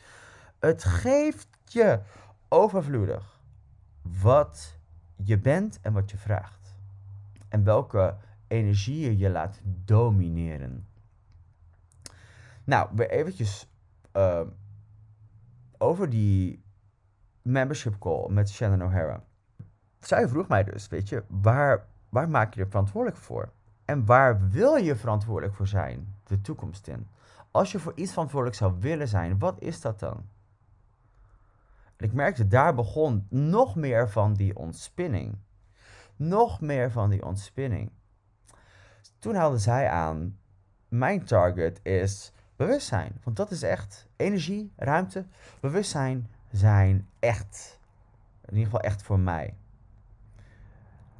het 0.59 0.83
geeft 0.83 1.47
je 1.63 1.99
overvloedig 2.47 3.41
wat 4.01 4.77
je 5.15 5.39
bent 5.39 5.79
en 5.81 5.93
wat 5.93 6.11
je 6.11 6.17
vraagt. 6.17 6.75
En 7.49 7.63
welke 7.63 8.17
energieën 8.49 9.17
je 9.17 9.29
laat 9.29 9.61
domineren. 9.63 10.87
Nou, 12.63 12.89
weer 12.95 13.09
eventjes 13.09 13.67
uh, 14.13 14.41
over 15.77 16.09
die 16.09 16.63
membership 17.41 17.99
call 17.99 18.29
met 18.29 18.49
Shannon 18.49 18.83
O'Hara. 18.83 19.23
Zij 19.99 20.27
vroeg 20.27 20.47
mij 20.47 20.63
dus, 20.63 20.87
weet 20.87 21.09
je, 21.09 21.23
waar, 21.27 21.87
waar 22.09 22.29
maak 22.29 22.53
je 22.53 22.59
je 22.59 22.67
verantwoordelijk 22.67 23.21
voor? 23.21 23.51
En 23.85 24.05
waar 24.05 24.49
wil 24.49 24.75
je 24.75 24.95
verantwoordelijk 24.95 25.55
voor 25.55 25.67
zijn, 25.67 26.15
de 26.23 26.41
toekomst 26.41 26.87
in? 26.87 27.07
Als 27.51 27.71
je 27.71 27.79
voor 27.79 27.93
iets 27.95 28.11
verantwoordelijk 28.11 28.57
zou 28.57 28.75
willen 28.79 29.07
zijn, 29.07 29.39
wat 29.39 29.61
is 29.61 29.81
dat 29.81 29.99
dan? 29.99 30.25
En 31.95 32.05
ik 32.05 32.13
merkte, 32.13 32.47
daar 32.47 32.75
begon 32.75 33.25
nog 33.29 33.75
meer 33.75 34.09
van 34.09 34.33
die 34.33 34.57
ontspinning. 34.57 35.37
Nog 36.15 36.61
meer 36.61 36.91
van 36.91 37.09
die 37.09 37.25
ontspinning. 37.25 37.91
Toen 39.19 39.35
haalde 39.35 39.57
zij 39.57 39.89
aan, 39.89 40.37
mijn 40.87 41.25
target 41.25 41.79
is 41.83 42.31
bewustzijn. 42.55 43.11
Want 43.23 43.37
dat 43.37 43.51
is 43.51 43.63
echt 43.63 44.07
energie, 44.15 44.71
ruimte. 44.75 45.25
Bewustzijn 45.59 46.27
zijn 46.51 47.07
echt. 47.19 47.79
In 48.45 48.53
ieder 48.53 48.65
geval 48.65 48.81
echt 48.81 49.01
voor 49.01 49.19
mij. 49.19 49.53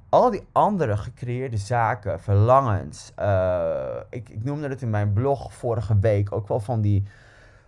Al 0.09 0.29
die 0.29 0.47
andere 0.51 0.97
gecreëerde 0.97 1.57
zaken, 1.57 2.19
verlangens. 2.19 3.11
Uh, 3.19 3.95
ik, 4.09 4.29
ik 4.29 4.43
noemde 4.43 4.67
het 4.67 4.81
in 4.81 4.89
mijn 4.89 5.13
blog 5.13 5.53
vorige 5.53 5.99
week 5.99 6.31
ook 6.31 6.47
wel 6.47 6.59
van 6.59 6.81
die, 6.81 7.03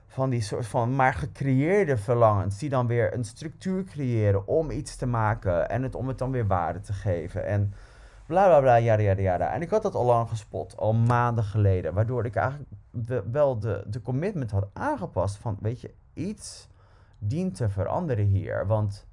van 0.08 0.30
die 0.30 0.42
soort 0.42 0.68
van 0.68 0.96
maar 0.96 1.14
gecreëerde 1.14 1.98
verlangens. 1.98 2.58
Die 2.58 2.70
dan 2.70 2.88
weer 2.88 3.14
een 3.14 3.24
structuur 3.24 3.84
creëren 3.84 4.48
om 4.48 4.72
iets 4.72 4.96
te 4.96 5.06
maken. 5.06 5.70
En 5.70 5.84
het, 5.84 5.96
om 5.96 6.08
het 6.08 6.18
dan 6.18 6.32
weer 6.32 6.48
waarde 6.48 6.80
te 6.80 6.94
geven. 6.94 7.46
En 7.46 7.74
bla 8.32 8.48
bla 8.48 8.60
bla, 8.60 8.80
jada 8.80 9.04
jada 9.04 9.22
jada. 9.22 9.54
En 9.54 9.62
ik 9.62 9.70
had 9.70 9.82
dat 9.82 9.96
al 9.96 10.06
lang 10.06 10.30
gespot, 10.30 10.78
al 10.78 10.94
maanden 10.94 11.44
geleden. 11.44 11.94
Waardoor 11.94 12.26
ik 12.26 12.36
eigenlijk 12.36 12.70
wel 13.32 13.60
de, 13.60 13.84
de 13.88 14.02
commitment 14.02 14.52
had 14.52 14.68
aangepast 14.74 15.38
van, 15.38 15.58
weet 15.62 15.82
je, 15.82 15.94
iets 16.14 16.68
dient 17.18 17.56
te 17.56 17.70
veranderen 17.70 18.26
hier. 18.26 18.68
Want, 18.68 19.08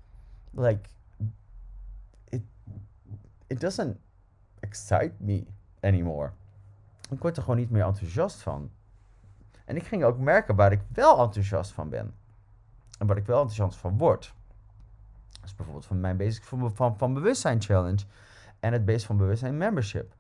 like, 0.50 0.88
it, 2.24 2.42
it 3.46 3.60
doesn't 3.60 3.96
excite 4.60 5.12
me 5.16 5.46
anymore. 5.80 6.30
Ik 7.10 7.22
word 7.22 7.36
er 7.36 7.42
gewoon 7.42 7.58
niet 7.58 7.70
meer 7.70 7.84
enthousiast 7.84 8.42
van. 8.42 8.70
En 9.64 9.76
ik 9.76 9.82
ging 9.82 10.04
ook 10.04 10.18
merken 10.18 10.56
waar 10.56 10.72
ik 10.72 10.80
wel 10.92 11.18
enthousiast 11.18 11.72
van 11.72 11.88
ben. 11.88 12.14
En 12.98 13.06
waar 13.06 13.16
ik 13.16 13.26
wel 13.26 13.40
enthousiast 13.40 13.78
van 13.78 13.98
word. 13.98 14.34
Is 15.44 15.54
bijvoorbeeld 15.54 15.86
van 15.86 16.00
mijn 16.00 16.16
basic 16.16 16.42
van, 16.42 16.74
van, 16.74 16.98
van 16.98 17.14
bewustzijn 17.14 17.62
challenge 17.62 18.04
en 18.60 18.72
het 18.72 18.84
Base 18.84 19.06
van 19.06 19.16
Bewustzijn 19.16 19.56
membership. 19.56 20.14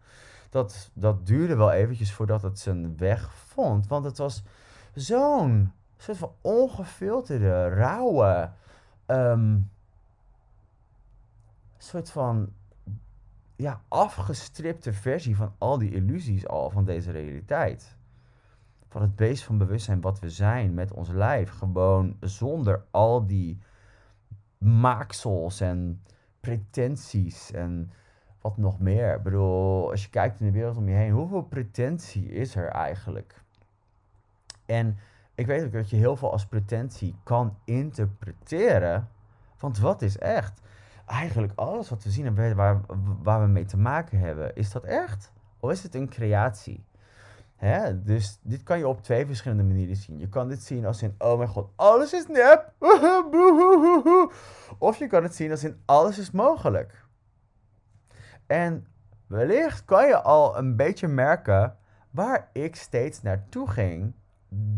Dat, 0.50 0.90
dat 0.94 1.26
duurde 1.26 1.56
wel 1.56 1.72
eventjes 1.72 2.12
voordat 2.12 2.42
het 2.42 2.58
zijn 2.58 2.96
weg 2.96 3.34
vond. 3.34 3.86
Want 3.86 4.04
het 4.04 4.18
was 4.18 4.42
zo'n 4.94 5.72
soort 5.96 6.18
van 6.18 6.32
ongefilterde, 6.40 7.68
rauwe, 7.68 8.50
um, 9.06 9.70
soort 11.78 12.10
van 12.10 12.52
ja, 13.56 13.82
afgestripte 13.88 14.92
versie 14.92 15.36
van 15.36 15.54
al 15.58 15.78
die 15.78 15.90
illusies 15.90 16.46
al 16.46 16.70
van 16.70 16.84
deze 16.84 17.10
realiteit. 17.10 17.96
Van 18.88 19.02
het 19.02 19.16
beest 19.16 19.44
van 19.44 19.58
bewustzijn 19.58 20.00
wat 20.00 20.18
we 20.18 20.30
zijn 20.30 20.74
met 20.74 20.92
ons 20.92 21.08
lijf. 21.08 21.50
Gewoon 21.50 22.16
zonder 22.20 22.84
al 22.90 23.26
die 23.26 23.58
maaksels 24.58 25.60
en 25.60 26.02
pretenties 26.40 27.50
en 27.50 27.92
wat 28.40 28.56
nog 28.56 28.78
meer? 28.80 29.14
Ik 29.14 29.22
bedoel, 29.22 29.90
als 29.90 30.02
je 30.02 30.10
kijkt 30.10 30.40
in 30.40 30.46
de 30.46 30.52
wereld 30.52 30.76
om 30.76 30.88
je 30.88 30.94
heen, 30.94 31.10
hoeveel 31.10 31.42
pretentie 31.42 32.30
is 32.32 32.54
er 32.54 32.68
eigenlijk? 32.68 33.42
En 34.66 34.98
ik 35.34 35.46
weet 35.46 35.64
ook 35.64 35.72
dat 35.72 35.90
je 35.90 35.96
heel 35.96 36.16
veel 36.16 36.32
als 36.32 36.46
pretentie 36.46 37.14
kan 37.22 37.56
interpreteren. 37.64 39.08
Want 39.58 39.78
wat 39.78 40.02
is 40.02 40.18
echt? 40.18 40.60
Eigenlijk 41.06 41.52
alles 41.54 41.88
wat 41.88 42.04
we 42.04 42.10
zien 42.10 42.26
en 42.26 42.56
waar, 42.56 42.80
waar 43.22 43.40
we 43.40 43.46
mee 43.46 43.64
te 43.64 43.76
maken 43.76 44.18
hebben, 44.18 44.54
is 44.54 44.70
dat 44.70 44.84
echt? 44.84 45.32
Of 45.60 45.70
is 45.70 45.82
het 45.82 45.94
een 45.94 46.08
creatie? 46.08 46.84
Hè? 47.56 48.02
Dus 48.02 48.38
dit 48.42 48.62
kan 48.62 48.78
je 48.78 48.88
op 48.88 49.02
twee 49.02 49.26
verschillende 49.26 49.62
manieren 49.62 49.96
zien. 49.96 50.18
Je 50.18 50.28
kan 50.28 50.48
dit 50.48 50.62
zien 50.62 50.86
als 50.86 51.02
in, 51.02 51.14
oh 51.18 51.36
mijn 51.38 51.48
god, 51.48 51.70
alles 51.76 52.12
is 52.12 52.26
nep. 52.26 52.72
Of 54.78 54.98
je 54.98 55.06
kan 55.06 55.22
het 55.22 55.34
zien 55.34 55.50
als 55.50 55.64
in, 55.64 55.82
alles 55.84 56.18
is 56.18 56.30
mogelijk. 56.30 57.06
En 58.48 58.86
wellicht 59.26 59.84
kan 59.84 60.06
je 60.06 60.22
al 60.22 60.58
een 60.58 60.76
beetje 60.76 61.08
merken 61.08 61.76
waar 62.10 62.50
ik 62.52 62.76
steeds 62.76 63.22
naartoe 63.22 63.70
ging 63.70 64.14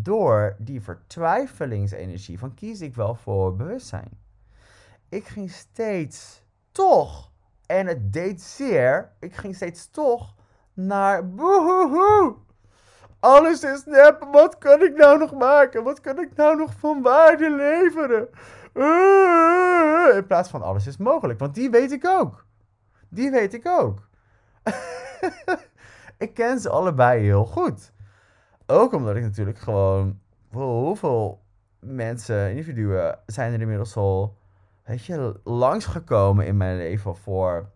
door 0.03 0.57
die 0.59 0.81
vertwijfelingsenergie 0.81 2.39
van 2.39 2.55
kies 2.55 2.81
ik 2.81 2.95
wel 2.95 3.15
voor 3.15 3.57
bewustzijn. 3.57 4.19
Ik 5.09 5.27
ging 5.27 5.51
steeds 5.51 6.43
toch, 6.73 7.31
en 7.67 7.87
het 7.87 8.13
deed 8.13 8.43
zeer, 8.43 9.13
ik 9.21 9.37
ging 9.37 9.55
steeds 9.55 9.91
toch 9.91 10.35
naar 10.75 11.29
boehoehoe. 11.29 12.37
Alles 13.21 13.63
is 13.63 13.85
nep. 13.85 14.29
Wat 14.33 14.59
kan 14.59 14.83
ik 14.83 14.97
nou 14.97 15.19
nog 15.19 15.35
maken? 15.35 15.85
Wat 15.85 16.01
kan 16.01 16.19
ik 16.19 16.37
nou 16.37 16.57
nog 16.57 16.73
van 16.79 17.03
waarde 17.03 17.51
leveren? 17.51 18.29
Uh, 18.75 20.17
in 20.17 20.27
plaats 20.27 20.51
van 20.51 20.63
alles 20.63 20.87
is 20.87 20.97
mogelijk. 20.97 21.39
Want 21.39 21.55
die 21.55 21.71
weet 21.71 21.93
ik 21.93 22.07
ook. 22.07 22.47
Die 23.11 23.31
weet 23.31 23.55
ik 23.55 23.67
ook. 23.67 24.09
ik 26.25 26.35
ken 26.35 26.61
ze 26.61 26.71
allebei 26.71 27.23
heel 27.23 27.45
goed. 27.45 27.93
Ook 28.67 28.93
omdat 28.93 29.17
ik 29.17 29.23
natuurlijk 29.23 29.59
gewoon. 29.59 30.21
Hoeveel 30.51 31.43
mensen, 31.79 32.51
individuen 32.51 33.19
zijn 33.27 33.53
er 33.53 33.61
inmiddels 33.61 33.97
al. 33.97 34.39
Weet 34.85 35.05
je, 35.05 35.41
langsgekomen 35.45 36.47
in 36.47 36.57
mijn 36.57 36.77
leven 36.77 37.17
voor. 37.17 37.71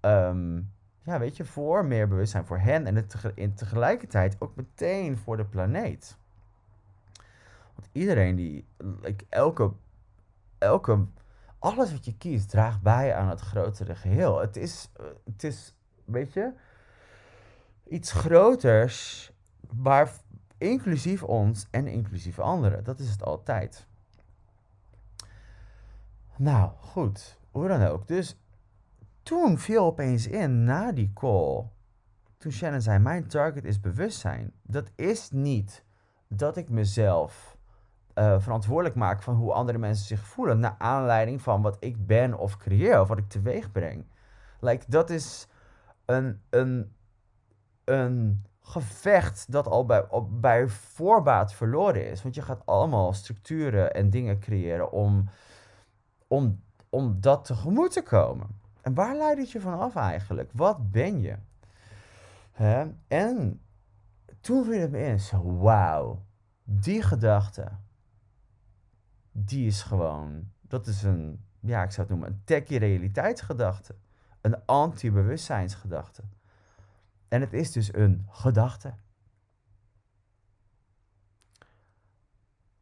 Ehm, 0.00 0.56
ja, 1.02 1.18
weet 1.18 1.36
je, 1.36 1.44
voor 1.44 1.84
meer 1.84 2.08
bewustzijn 2.08 2.44
voor 2.44 2.58
hen 2.58 2.86
en 2.86 3.06
in 3.34 3.54
tegelijkertijd 3.54 4.36
ook 4.38 4.56
meteen 4.56 5.18
voor 5.18 5.36
de 5.36 5.44
planeet. 5.44 6.16
Want 7.74 7.88
iedereen 7.92 8.36
die, 8.36 8.66
elke, 9.28 9.72
elke, 10.58 11.06
alles 11.60 11.92
wat 11.92 12.04
je 12.04 12.16
kiest 12.16 12.50
draagt 12.50 12.82
bij 12.82 13.14
aan 13.14 13.28
het 13.28 13.40
grotere 13.40 13.94
geheel. 13.94 14.38
Het 14.38 14.56
is, 14.56 14.90
het 15.24 15.44
is, 15.44 15.74
weet 16.04 16.32
je, 16.32 16.52
iets 17.88 18.12
groters, 18.12 19.30
waar 19.60 20.12
inclusief 20.58 21.22
ons 21.22 21.66
en 21.70 21.86
inclusief 21.86 22.38
anderen. 22.38 22.84
Dat 22.84 22.98
is 22.98 23.10
het 23.10 23.24
altijd. 23.24 23.86
Nou, 26.36 26.70
goed. 26.78 27.38
Hoe 27.50 27.68
dan 27.68 27.82
ook. 27.82 28.08
Dus 28.08 28.36
toen 29.22 29.58
viel 29.58 29.84
opeens 29.84 30.26
in, 30.26 30.64
na 30.64 30.92
die 30.92 31.12
call, 31.14 31.68
toen 32.38 32.52
Shannon 32.52 32.80
zei, 32.80 32.98
mijn 32.98 33.26
target 33.26 33.64
is 33.64 33.80
bewustzijn. 33.80 34.52
Dat 34.62 34.90
is 34.94 35.30
niet 35.30 35.84
dat 36.28 36.56
ik 36.56 36.68
mezelf 36.68 37.49
uh, 38.20 38.40
verantwoordelijk 38.40 38.94
maak 38.94 39.22
van 39.22 39.34
hoe 39.34 39.52
andere 39.52 39.78
mensen 39.78 40.06
zich 40.06 40.26
voelen, 40.26 40.58
naar 40.58 40.74
aanleiding 40.78 41.42
van 41.42 41.62
wat 41.62 41.76
ik 41.80 42.06
ben 42.06 42.38
of 42.38 42.56
creëer, 42.56 43.00
of 43.00 43.08
wat 43.08 43.18
ik 43.18 43.28
teweeg 43.28 43.72
breng. 43.72 44.04
Like, 44.60 44.84
dat 44.88 45.10
is 45.10 45.48
een, 46.04 46.40
een, 46.50 46.92
een 47.84 48.44
gevecht 48.60 49.52
dat 49.52 49.66
al 49.66 49.86
bij, 49.86 50.08
op, 50.08 50.40
bij 50.40 50.68
voorbaat 50.68 51.54
verloren 51.54 52.10
is. 52.10 52.22
Want 52.22 52.34
je 52.34 52.42
gaat 52.42 52.66
allemaal 52.66 53.12
structuren 53.12 53.94
en 53.94 54.10
dingen 54.10 54.38
creëren 54.38 54.92
om, 54.92 55.28
om, 56.26 56.62
om 56.88 57.20
dat 57.20 57.44
tegemoet 57.44 57.92
te 57.92 58.02
komen. 58.02 58.46
En 58.80 58.94
waar 58.94 59.16
leidt 59.16 59.40
het 59.40 59.50
je 59.50 59.60
van 59.60 59.78
af 59.78 59.96
eigenlijk? 59.96 60.50
Wat 60.54 60.90
ben 60.90 61.20
je? 61.20 61.36
Hè? 62.52 62.86
En 63.08 63.60
toen 64.40 64.64
viel 64.64 64.80
het 64.80 64.90
me 64.90 64.98
in, 64.98 65.20
wauw, 65.60 66.22
die 66.64 67.02
gedachte, 67.02 67.68
die 69.44 69.66
is 69.66 69.82
gewoon, 69.82 70.52
dat 70.60 70.86
is 70.86 71.02
een, 71.02 71.44
ja, 71.60 71.82
ik 71.82 71.90
zou 71.90 72.06
het 72.06 72.16
noemen, 72.16 72.28
een 72.28 72.44
techie 72.44 72.78
realiteitsgedachte. 72.78 73.94
Een 74.40 74.66
anti-bewustzijnsgedachte. 74.66 76.22
En 77.28 77.40
het 77.40 77.52
is 77.52 77.72
dus 77.72 77.94
een 77.94 78.26
gedachte. 78.28 78.94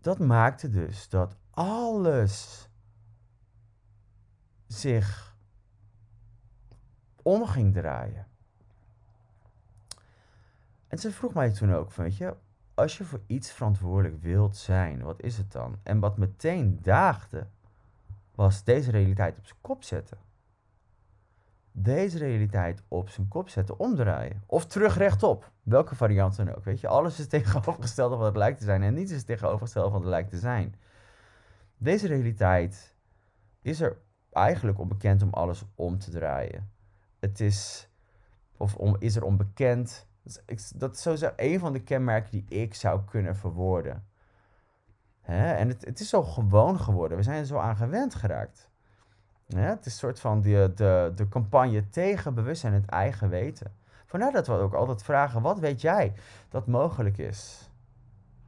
Dat 0.01 0.19
maakte 0.19 0.71
dus 0.71 1.09
dat 1.09 1.37
alles 1.51 2.69
zich 4.67 5.37
om 7.23 7.47
ging 7.47 7.75
draaien. 7.75 8.27
En 10.87 10.99
ze 10.99 11.13
vroeg 11.13 11.35
mij 11.35 11.53
toen 11.53 11.75
ook, 11.75 11.93
weet 11.93 12.17
je, 12.17 12.37
als 12.79 12.99
je 12.99 13.05
voor 13.05 13.21
iets 13.27 13.51
verantwoordelijk 13.51 14.23
wilt 14.23 14.57
zijn, 14.57 15.03
wat 15.03 15.23
is 15.23 15.37
het 15.37 15.53
dan? 15.53 15.79
En 15.83 16.01
wat 16.01 16.19
meteen 16.19 16.79
daagde, 16.83 17.47
was 18.35 18.65
deze 18.65 18.91
realiteit 18.91 19.39
op 19.39 19.47
zijn 19.47 19.59
kop 19.61 19.85
zetten. 19.85 20.19
Deze 21.73 22.19
realiteit 22.19 22.83
op 22.89 23.09
zijn 23.09 23.29
kop 23.29 23.49
zetten, 23.49 23.79
omdraaien. 23.79 24.43
Of 24.47 24.67
terug 24.67 24.97
rechtop. 24.97 25.53
Welke 25.63 25.95
variant 25.95 26.37
dan 26.37 26.55
ook. 26.55 26.65
Weet 26.65 26.81
je, 26.81 26.89
alles 26.89 27.19
is 27.19 27.27
tegenovergesteld 27.29 28.11
van 28.11 28.19
wat 28.19 28.29
het 28.29 28.37
lijkt 28.37 28.59
te 28.59 28.65
zijn. 28.65 28.83
En 28.83 28.95
niets 28.95 29.13
is 29.13 29.25
tegenovergesteld 29.25 29.85
van 29.85 29.93
wat 29.93 30.03
het 30.03 30.11
lijkt 30.11 30.31
te 30.31 30.39
zijn. 30.39 30.75
Deze 31.77 32.07
realiteit 32.07 32.95
is 33.63 33.81
er 33.81 33.99
eigenlijk 34.33 34.79
onbekend 34.79 35.23
om 35.23 35.33
alles 35.33 35.65
om 35.75 35.99
te 35.99 36.11
draaien 36.11 36.77
het 37.19 37.41
is, 37.41 37.89
of 38.57 38.75
om, 38.77 38.97
is 38.99 39.17
er 39.17 39.25
onbekend. 39.25 40.07
Dat 40.75 40.95
is 40.95 41.03
sowieso 41.03 41.33
een 41.37 41.59
van 41.59 41.73
de 41.73 41.83
kenmerken 41.83 42.31
die 42.31 42.45
ik 42.49 42.75
zou 42.75 43.01
kunnen 43.05 43.37
verwoorden. 43.37 44.07
Hè? 45.21 45.53
En 45.53 45.69
het, 45.69 45.85
het 45.85 46.01
is 46.01 46.09
zo 46.09 46.23
gewoon 46.23 46.81
geworden. 46.81 47.17
We 47.17 47.23
zijn 47.23 47.39
er 47.39 47.47
zo 47.47 47.59
aan 47.59 47.77
gewend 47.77 48.15
geraakt. 48.15 48.71
Het 49.57 49.87
is 49.87 49.93
een 49.93 49.99
soort 49.99 50.21
van 50.21 50.41
de, 50.41 50.73
de, 50.75 51.13
de 51.15 51.29
campagne 51.29 51.89
tegen 51.89 52.35
bewustzijn 52.35 52.73
en 52.73 52.81
het 52.81 52.91
eigen 52.91 53.29
weten. 53.29 53.73
Vandaar 54.07 54.33
dat 54.33 54.47
we 54.47 54.53
ook 54.53 54.75
altijd 54.75 55.03
vragen: 55.03 55.43
wat 55.43 55.59
weet 55.59 55.81
jij 55.81 56.13
dat 56.49 56.67
mogelijk 56.67 57.19
is? 57.19 57.71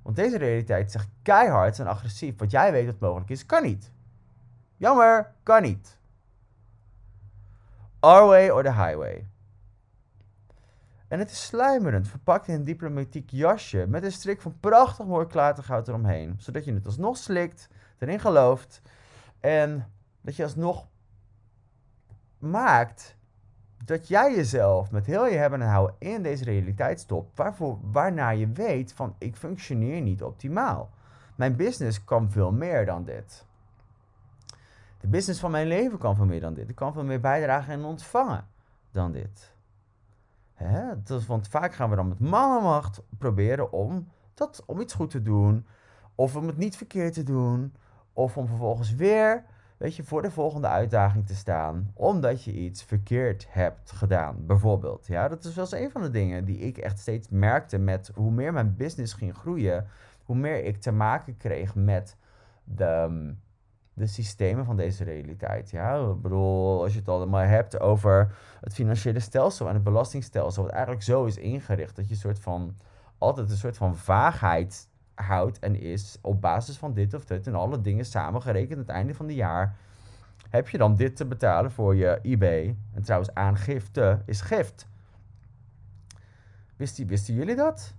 Want 0.03 0.17
deze 0.17 0.39
realiteit 0.39 0.91
zegt 0.91 1.09
keihard 1.23 1.79
en 1.79 1.87
agressief: 1.87 2.39
wat 2.39 2.51
jij 2.51 2.73
weet 2.73 2.87
dat 2.87 2.99
mogelijk 2.99 3.31
is, 3.31 3.47
kan 3.47 3.63
niet. 3.63 3.93
Jammer, 4.77 5.33
kan 5.43 5.63
niet. 5.63 5.99
Our 8.01 8.27
way 8.27 8.49
or 8.49 8.63
the 8.63 8.73
highway. 8.73 9.30
En 11.11 11.19
het 11.19 11.31
is 11.31 11.45
sluimerend, 11.47 12.09
verpakt 12.09 12.49
in 12.49 12.55
een 12.55 12.65
diplomatiek 12.65 13.31
jasje 13.31 13.87
met 13.89 14.03
een 14.03 14.13
strik 14.13 14.41
van 14.41 14.61
prachtig 14.61 15.07
mooi 15.07 15.27
klatergoud 15.27 15.89
eromheen. 15.89 16.35
Zodat 16.39 16.65
je 16.65 16.75
het 16.75 16.87
alsnog 16.87 17.17
slikt, 17.17 17.69
erin 17.99 18.21
gelooft 18.21 18.83
en 19.41 19.91
dat 20.21 20.37
je 20.37 20.43
alsnog 20.43 20.87
maakt 22.39 23.17
dat 23.85 24.09
jij 24.09 24.35
jezelf 24.35 24.91
met 24.91 25.07
heel 25.07 25.27
je 25.27 25.37
hebben 25.37 25.63
en 25.63 25.69
houden 25.69 25.97
in 25.99 26.23
deze 26.23 26.45
realiteit 26.45 27.01
stopt, 27.01 27.37
waarvoor, 27.37 27.79
waarna 27.83 28.29
je 28.29 28.49
weet 28.49 28.93
van 28.93 29.15
ik 29.19 29.37
functioneer 29.37 30.01
niet 30.01 30.23
optimaal. 30.23 30.91
Mijn 31.35 31.57
business 31.57 32.05
kan 32.05 32.31
veel 32.31 32.53
meer 32.53 32.87
dan 32.87 33.05
dit. 33.05 33.45
De 35.01 35.09
business 35.09 35.41
van 35.41 35.51
mijn 35.51 35.67
leven 35.67 35.99
kan 35.99 36.17
veel 36.17 36.27
meer 36.27 36.41
dan 36.41 36.55
dit. 36.55 36.69
Ik 36.69 36.75
kan 36.75 36.93
veel 36.93 37.05
meer 37.05 37.21
bijdragen 37.21 37.73
en 37.73 37.85
ontvangen 37.85 38.47
dan 38.91 39.13
dit. 39.13 39.59
Want 41.27 41.49
vaak 41.49 41.75
gaan 41.75 41.91
we 41.91 41.97
dan 41.97 42.09
met 42.09 42.21
mannenmacht 42.21 43.03
proberen 43.19 43.73
om, 43.73 44.09
dat, 44.35 44.63
om 44.67 44.81
iets 44.81 44.95
goed 44.95 45.11
te 45.11 45.23
doen. 45.23 45.67
Of 46.15 46.37
om 46.37 46.47
het 46.47 46.57
niet 46.57 46.77
verkeerd 46.77 47.13
te 47.15 47.23
doen. 47.23 47.75
Of 48.13 48.37
om 48.37 48.47
vervolgens 48.47 48.95
weer 48.95 49.45
weet 49.81 49.97
je, 49.97 50.05
voor 50.05 50.23
de 50.23 50.31
volgende 50.31 50.67
uitdaging 50.67 51.27
te 51.27 51.35
staan. 51.35 51.91
Omdat 51.95 52.45
je 52.45 52.53
iets 52.53 52.83
verkeerd 52.83 53.47
hebt 53.49 53.91
gedaan, 53.91 54.47
bijvoorbeeld. 54.47 55.07
Ja, 55.07 55.29
dat 55.29 55.45
is 55.45 55.55
wel 55.55 55.65
eens 55.65 55.85
een 55.85 55.91
van 55.91 56.03
de 56.03 56.11
dingen 56.11 56.45
die 56.45 56.59
ik 56.59 56.79
echt 56.79 56.99
steeds 56.99 57.29
merkte 57.29 57.79
met 57.79 58.11
hoe 58.15 58.31
meer 58.31 58.53
mijn 58.53 58.77
business 58.77 59.13
ging 59.13 59.37
groeien. 59.37 59.87
Hoe 60.25 60.37
meer 60.37 60.65
ik 60.65 60.81
te 60.81 60.93
maken 60.93 61.37
kreeg 61.37 61.75
met 61.75 62.17
de 62.65 63.35
de 64.01 64.07
systemen 64.07 64.65
van 64.65 64.77
deze 64.77 65.05
realiteit. 65.05 65.71
Ja, 65.71 66.11
ik 66.11 66.21
bedoel, 66.21 66.83
als 66.83 66.93
je 66.93 66.99
het 66.99 67.09
allemaal 67.09 67.41
hebt 67.41 67.81
over 67.81 68.35
het 68.61 68.75
financiële 68.75 69.21
stelsel 69.21 69.69
en 69.69 69.75
het 69.75 69.83
belastingstelsel, 69.83 70.63
wat 70.63 70.73
eigenlijk 70.73 71.03
zo 71.03 71.25
is 71.25 71.37
ingericht 71.37 71.97
dat 71.97 72.09
je 72.09 72.15
een 72.15 72.21
soort 72.21 72.39
van 72.39 72.77
altijd 73.19 73.51
een 73.51 73.57
soort 73.57 73.77
van 73.77 73.97
vaagheid 73.97 74.89
houdt 75.15 75.59
en 75.59 75.81
is 75.81 76.19
op 76.21 76.41
basis 76.41 76.79
van 76.79 76.95
dit 76.95 77.15
of 77.15 77.25
dit 77.25 77.47
en 77.47 77.55
alle 77.55 77.81
dingen 77.81 78.05
samengerekend 78.05 78.73
aan 78.73 78.79
het 78.79 78.89
einde 78.89 79.15
van 79.15 79.27
het 79.27 79.35
jaar. 79.35 79.77
Heb 80.51 80.69
je 80.69 80.79
dan 80.79 80.97
dit 80.97 81.17
te 81.17 81.27
betalen 81.27 81.71
voor 81.71 81.97
je 81.97 82.19
eBay? 82.23 82.77
En 82.95 83.03
trouwens, 83.03 83.35
aangifte 83.35 84.23
is 84.25 84.41
gift. 84.41 84.89
Wisten, 86.77 87.07
wisten 87.07 87.35
jullie 87.35 87.57
dat? 87.57 87.95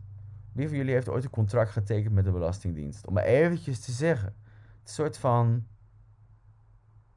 Wie 0.51 0.67
van 0.67 0.77
jullie 0.77 0.93
heeft 0.93 1.09
ooit 1.09 1.23
een 1.23 1.29
contract 1.29 1.71
getekend 1.71 2.13
met 2.13 2.23
de 2.23 2.31
Belastingdienst? 2.31 3.07
Om 3.07 3.13
maar 3.13 3.23
eventjes 3.23 3.79
te 3.79 3.91
zeggen. 3.91 4.35
Het 4.79 4.91
soort 4.91 5.17
van 5.17 5.65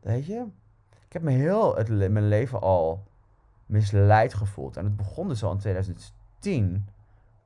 Weet 0.04 0.26
je? 0.26 0.46
Ik 1.06 1.12
heb 1.12 1.22
me 1.22 1.30
heel 1.30 1.74
mijn 1.88 2.28
leven 2.28 2.60
al 2.60 3.06
misleid 3.66 4.34
gevoeld. 4.34 4.76
En 4.76 4.84
het 4.84 4.96
begon 4.96 5.28
dus 5.28 5.42
al 5.42 5.52
in 5.52 5.58
2010 5.58 6.88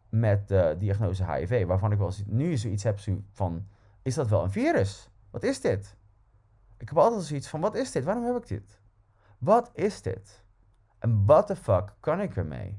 met 0.08 0.48
de 0.48 0.76
diagnose 0.78 1.32
HIV. 1.32 1.66
Waarvan 1.66 1.92
ik 1.92 1.98
wel 1.98 2.12
nu 2.26 2.56
zoiets 2.56 2.82
heb 2.82 2.98
van, 3.32 3.66
is 4.02 4.14
dat 4.14 4.28
wel 4.28 4.42
een 4.42 4.50
virus? 4.50 5.10
Wat 5.30 5.42
is 5.42 5.60
dit? 5.60 5.96
Ik 6.76 6.88
heb 6.88 6.98
altijd 6.98 7.22
zoiets 7.22 7.48
van, 7.48 7.60
wat 7.60 7.74
is 7.74 7.92
dit? 7.92 8.04
Waarom 8.04 8.24
heb 8.24 8.36
ik 8.36 8.46
dit? 8.48 8.80
Wat 9.38 9.70
is 9.74 10.02
dit? 10.02 10.44
En 10.98 11.24
what 11.26 11.46
the 11.46 11.56
fuck 11.56 11.94
kan 12.00 12.20
ik 12.20 12.36
ermee? 12.36 12.78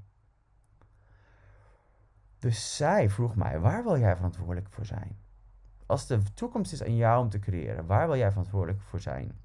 Dus 2.39 2.75
zij 2.75 3.09
vroeg 3.09 3.35
mij, 3.35 3.59
waar 3.59 3.83
wil 3.83 3.97
jij 3.99 4.15
verantwoordelijk 4.15 4.69
voor 4.69 4.85
zijn? 4.85 5.17
Als 5.85 6.07
de 6.07 6.23
toekomst 6.33 6.73
is 6.73 6.83
aan 6.83 6.95
jou 6.95 7.23
om 7.23 7.29
te 7.29 7.39
creëren, 7.39 7.85
waar 7.85 8.07
wil 8.07 8.17
jij 8.17 8.29
verantwoordelijk 8.29 8.81
voor 8.81 8.99
zijn? 8.99 9.39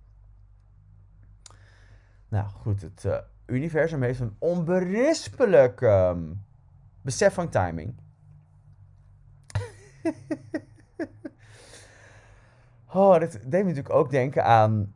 Nou 2.35 2.49
goed, 2.49 2.83
het 2.83 3.05
uh, 3.07 3.17
universum 3.47 4.03
heeft 4.03 4.21
een 4.21 4.37
onberispelijk 4.39 5.81
um, 5.81 6.45
besef 7.03 7.35
van 7.35 7.49
timing. 7.49 7.95
oh, 12.93 13.19
dit 13.19 13.33
deed 13.33 13.63
me 13.63 13.69
natuurlijk 13.69 13.95
ook 13.95 14.11
denken 14.11 14.45
aan 14.45 14.95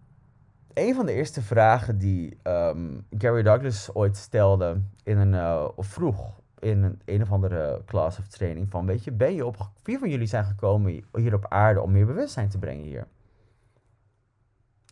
een 0.75 0.95
van 0.95 1.07
de 1.07 1.13
eerste 1.13 1.43
vragen 1.43 1.99
die 1.99 2.39
ehm, 2.43 2.99
Gary 3.19 3.43
Douglas 3.43 3.95
ooit 3.95 4.17
stelde 4.17 4.81
in 5.03 5.19
een, 5.19 5.33
uh, 5.33 5.69
of 5.75 5.87
vroeg 5.87 6.41
in 6.59 6.83
een, 6.83 7.01
een 7.05 7.23
of 7.23 7.33
andere 7.33 7.83
class 7.87 8.19
of 8.19 8.27
training 8.27 8.71
van, 8.71 8.87
weet 8.87 9.05
je, 9.05 9.13
ben 9.13 9.35
je 9.35 9.47
op, 9.47 9.71
vier 9.83 9.99
van 9.99 10.11
jullie 10.11 10.27
zijn 10.27 10.45
gekomen 10.45 11.05
hier 11.13 11.35
op 11.35 11.47
aarde 11.49 11.81
om 11.81 11.93
meer 11.93 12.07
bewustzijn 12.07 12.49
te 12.49 12.59
brengen 12.59 12.85
hier. 12.85 13.07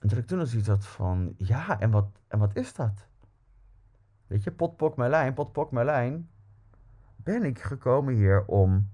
En 0.01 0.09
toen 0.09 0.19
ik 0.19 0.27
toen 0.27 0.83
van, 0.83 1.35
ja, 1.37 1.81
en 1.81 1.91
wat, 1.91 2.07
en 2.29 2.39
wat 2.39 2.57
is 2.57 2.75
dat? 2.75 3.07
Weet 4.27 4.45
je, 4.45 4.53
potpok 4.53 4.97
Merlijn, 4.97 5.35
potpok 5.35 5.71
Merlijn, 5.71 6.29
ben 7.17 7.45
ik 7.45 7.61
gekomen 7.61 8.15
hier 8.15 8.45
om 8.45 8.91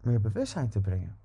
meer 0.00 0.20
bewustzijn 0.20 0.68
te 0.68 0.80
brengen. 0.80 1.16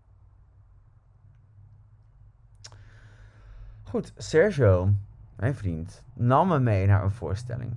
Goed, 3.84 4.14
Sergio, 4.18 4.90
mijn 5.36 5.56
vriend, 5.56 6.04
nam 6.14 6.48
me 6.48 6.60
mee 6.60 6.88
naar 6.88 7.04
een 7.04 7.12
voorstelling. 7.12 7.74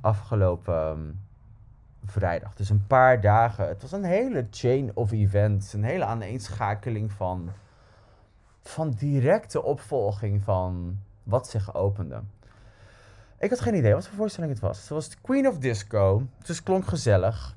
Afgelopen 0.00 0.74
ehm, 0.74 1.12
vrijdag. 2.04 2.54
Dus 2.54 2.70
een 2.70 2.86
paar 2.86 3.20
dagen. 3.20 3.68
Het 3.68 3.82
was 3.82 3.92
een 3.92 4.04
hele 4.04 4.46
chain 4.50 4.90
of 4.94 5.12
events. 5.12 5.72
Een 5.72 5.84
hele 5.84 6.04
aaneenschakeling 6.04 7.12
van, 7.12 7.50
van 8.68 8.90
directe 8.90 9.62
opvolging 9.62 10.42
van 10.42 10.98
wat 11.22 11.48
zich 11.48 11.74
opende. 11.74 12.22
Ik 13.38 13.50
had 13.50 13.60
geen 13.60 13.74
idee 13.74 13.94
wat 13.94 14.06
voor 14.06 14.16
voorstelling 14.16 14.52
het 14.52 14.60
was. 14.60 14.78
Het 14.78 14.88
was 14.88 15.20
Queen 15.20 15.48
of 15.48 15.58
Disco. 15.58 16.26
Dus 16.44 16.62
klonk 16.62 16.86
gezellig. 16.86 17.54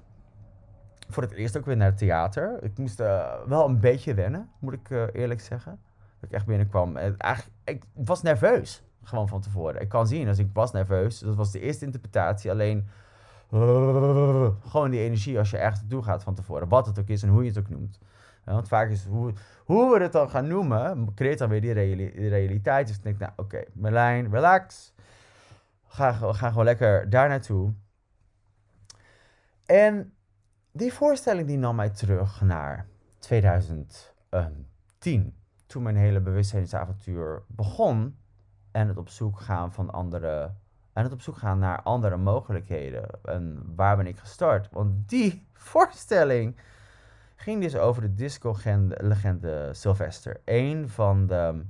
Voor 1.09 1.23
het 1.23 1.31
eerst 1.31 1.57
ook 1.57 1.65
weer 1.65 1.77
naar 1.77 1.89
het 1.89 1.97
theater. 1.97 2.63
Ik 2.63 2.77
moest 2.77 2.99
uh, 2.99 3.33
wel 3.45 3.65
een 3.67 3.79
beetje 3.79 4.13
wennen, 4.13 4.49
moet 4.59 4.73
ik 4.73 4.89
uh, 4.89 5.03
eerlijk 5.13 5.41
zeggen. 5.41 5.79
Dat 6.19 6.29
ik 6.29 6.35
echt 6.35 6.45
binnenkwam. 6.45 6.97
En 6.97 7.17
eigenlijk, 7.17 7.55
ik 7.63 7.83
was 7.93 8.21
nerveus. 8.21 8.83
Gewoon 9.03 9.27
van 9.27 9.41
tevoren. 9.41 9.81
Ik 9.81 9.89
kan 9.89 10.07
zien, 10.07 10.27
als 10.27 10.37
ik 10.37 10.49
was 10.53 10.71
nerveus. 10.71 11.19
Dat 11.19 11.35
was 11.35 11.51
de 11.51 11.59
eerste 11.59 11.85
interpretatie. 11.85 12.51
Alleen 12.51 12.87
gewoon 14.69 14.89
die 14.89 14.99
energie 14.99 15.37
als 15.37 15.49
je 15.49 15.57
ergens 15.57 15.81
naartoe 15.81 16.03
gaat 16.03 16.23
van 16.23 16.35
tevoren. 16.35 16.67
Wat 16.67 16.85
het 16.85 16.99
ook 16.99 17.07
is 17.07 17.23
en 17.23 17.29
hoe 17.29 17.43
je 17.43 17.49
het 17.49 17.59
ook 17.59 17.69
noemt. 17.69 17.99
Want 18.53 18.67
vaak 18.67 18.89
is 18.89 19.05
hoe, 19.05 19.33
hoe 19.65 19.93
we 19.93 20.03
het 20.03 20.12
dan 20.12 20.29
gaan 20.29 20.47
noemen, 20.47 21.13
creëert 21.15 21.38
dan 21.38 21.49
weer 21.49 21.62
die, 21.62 21.73
realiteit. 22.29 22.88
Dus 22.88 22.95
ik 22.95 23.03
denk, 23.03 23.19
nou 23.19 23.31
oké, 23.31 23.41
okay, 23.41 23.67
Merlijn, 23.73 24.31
relax. 24.31 24.93
Ga, 25.88 26.12
gaan 26.12 26.49
gewoon 26.49 26.65
lekker 26.65 27.09
daar 27.09 27.29
naartoe. 27.29 27.73
En 29.65 30.13
die 30.71 30.93
voorstelling 30.93 31.47
die 31.47 31.57
nam 31.57 31.75
mij 31.75 31.89
terug 31.89 32.41
naar 32.41 32.85
2010. 33.19 35.35
Toen 35.65 35.83
mijn 35.83 35.95
hele 35.95 36.19
bewustzijnsavontuur 36.19 37.43
begon. 37.47 38.17
En 38.71 38.88
het 38.88 38.97
op 38.97 39.09
zoek 39.09 39.39
gaan 39.39 39.73
van 39.73 39.89
andere 39.89 40.51
en 40.93 41.03
het 41.03 41.13
op 41.13 41.21
zoek 41.21 41.38
gaan 41.38 41.59
naar 41.59 41.81
andere 41.81 42.17
mogelijkheden. 42.17 43.07
En 43.23 43.73
waar 43.75 43.97
ben 43.97 44.07
ik 44.07 44.17
gestart? 44.17 44.69
Want 44.71 45.09
die 45.09 45.47
voorstelling 45.53 46.55
ging 47.41 47.62
dus 47.62 47.75
over 47.75 48.02
de 48.02 48.13
disco-legende 48.13 49.69
Sylvester. 49.73 50.41
Een 50.45 50.89
van 50.89 51.28
de, 51.28 51.63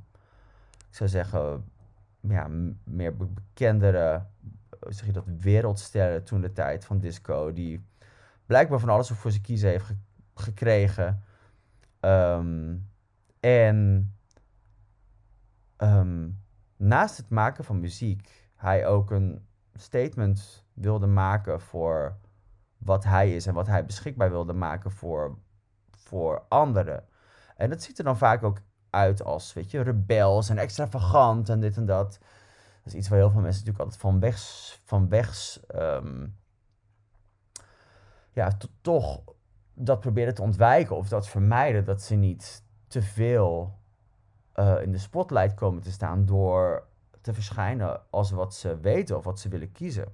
ik 0.90 0.96
zou 0.96 1.10
zeggen, 1.10 1.72
ja, 2.20 2.48
meer 2.84 3.18
bekendere, 3.18 4.26
zeg 4.80 5.06
je 5.06 5.12
dat, 5.12 5.26
wereldsterren 5.40 6.24
toen 6.24 6.42
de 6.42 6.52
tijd 6.52 6.86
van 6.86 7.00
disco. 7.00 7.54
Die 7.54 7.86
blijkbaar 8.46 8.80
van 8.80 8.90
alles 8.90 9.10
voor 9.10 9.32
zijn 9.32 9.44
kiezen 9.44 9.70
heeft 9.70 9.94
gekregen. 10.34 11.24
Ehm, 12.00 12.76
en 13.40 14.12
ehm, 15.76 16.30
naast 16.78 17.18
het 17.18 17.30
maken 17.30 17.64
van 17.64 17.80
muziek 17.80 18.52
hij 18.56 18.88
ook 18.88 19.12
een 19.12 19.46
statement 19.74 20.66
wilde 20.74 21.08
maken 21.08 21.62
voor 21.62 22.18
wat 22.78 23.04
hij 23.04 23.36
is 23.36 23.46
en 23.46 23.54
wat 23.54 23.68
hij 23.68 23.86
beschikbaar 23.86 24.30
wilde 24.30 24.54
maken 24.54 24.92
voor, 24.92 25.38
voor 26.10 26.44
anderen. 26.48 27.04
En 27.56 27.70
dat 27.70 27.82
ziet 27.84 27.98
er 27.98 28.04
dan 28.04 28.18
vaak 28.18 28.44
ook 28.44 28.62
uit 28.90 29.24
als, 29.24 29.54
weet 29.54 29.72
je, 29.72 29.82
rebels 29.82 30.50
en 30.50 30.58
extravagant 30.58 31.50
en 31.50 31.60
dit 31.60 31.78
en 31.78 31.86
dat. 31.86 32.20
Dat 32.84 32.94
is 32.94 32.94
iets 32.94 33.10
waar 33.10 33.20
heel 33.20 33.30
veel 33.30 33.42
mensen 33.42 33.66
natuurlijk 33.66 33.84
altijd 33.86 34.02
van 34.02 34.20
weg, 34.20 34.40
van 34.84 35.10
wegs, 35.10 35.60
um, 35.76 36.36
ja, 38.32 38.58
toch 38.82 39.22
dat 39.74 40.00
proberen 40.00 40.34
te 40.34 40.42
ontwijken 40.42 40.96
of 40.96 41.08
dat 41.08 41.28
vermijden, 41.28 41.86
dat 41.86 42.02
ze 42.02 42.16
niet 42.16 42.64
te 42.88 43.02
veel 43.02 43.80
uh, 44.56 44.82
in 44.82 44.92
de 44.92 44.98
spotlight 44.98 45.54
komen 45.54 45.82
te 45.82 45.92
staan 45.92 46.26
door 46.26 46.88
te 47.22 47.34
verschijnen 47.34 48.02
als 48.10 48.32
wat 48.32 48.56
ze 48.56 48.80
weten 48.80 49.18
of 49.18 49.24
wat 49.24 49.40
ze 49.40 49.50
willen 49.50 49.72
kiezen. 49.72 50.08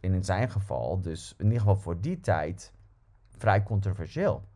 En 0.00 0.14
in 0.14 0.24
zijn 0.24 0.50
geval, 0.50 1.00
dus 1.00 1.34
in 1.38 1.44
ieder 1.44 1.60
geval 1.60 1.76
voor 1.76 2.00
die 2.00 2.20
tijd, 2.20 2.72
vrij 3.36 3.62
controversieel. 3.62 4.47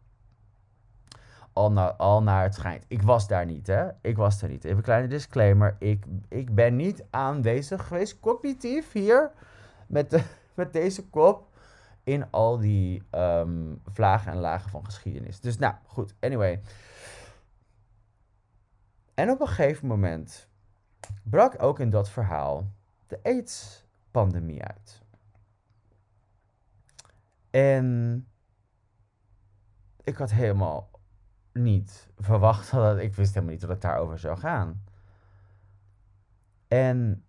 Al 1.53 1.73
naar, 1.73 1.93
al 1.93 2.23
naar 2.23 2.43
het 2.43 2.55
schijnt. 2.55 2.85
Ik 2.89 3.03
was 3.03 3.29
daar 3.29 3.47
niet, 3.47 3.67
hè? 3.67 3.89
Ik 4.01 4.17
was 4.17 4.41
daar 4.41 4.51
niet. 4.51 4.65
Even 4.65 4.77
een 4.77 4.83
kleine 4.83 5.09
disclaimer. 5.09 5.77
Ik, 5.79 6.05
ik 6.29 6.55
ben 6.55 6.77
niet 6.77 7.05
aanwezig 7.11 7.87
geweest, 7.87 8.21
cognitief 8.21 8.93
hier, 8.93 9.31
met, 9.87 10.11
de, 10.11 10.23
met 10.55 10.73
deze 10.73 11.09
kop, 11.09 11.49
in 12.05 12.31
al 12.31 12.59
die 12.59 13.03
um, 13.11 13.81
vlagen 13.93 14.33
en 14.33 14.39
lagen 14.39 14.71
van 14.71 14.85
geschiedenis. 14.85 15.41
Dus 15.41 15.59
nou, 15.59 15.75
goed. 15.87 16.15
Anyway. 16.21 16.61
En 19.15 19.31
op 19.31 19.41
een 19.41 19.49
gegeven 19.49 19.87
moment 19.87 20.49
brak 21.23 21.63
ook 21.63 21.79
in 21.79 21.91
dat 21.91 22.11
verhaal 22.11 22.67
de 23.07 23.21
AIDS-pandemie 23.23 24.63
uit. 24.63 25.03
En 27.51 28.27
ik 30.05 30.17
had 30.17 30.31
helemaal 30.31 30.91
niet 31.53 32.09
verwacht 32.19 32.71
dat 32.71 32.99
ik 32.99 33.15
wist 33.15 33.35
helemaal 33.35 33.53
niet 33.53 33.61
dat 33.61 33.71
het 33.71 33.81
daarover 33.81 34.19
zou 34.19 34.39
gaan. 34.39 34.85
En 36.69 37.25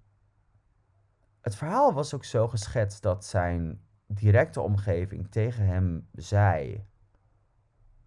het 1.42 1.56
verhaal 1.56 1.94
was 1.94 2.14
ook 2.14 2.24
zo 2.24 2.48
geschetst 2.48 3.02
dat 3.02 3.26
zijn 3.26 3.82
directe 4.06 4.62
omgeving 4.62 5.32
tegen 5.32 5.66
hem 5.66 6.08
zei: 6.14 6.86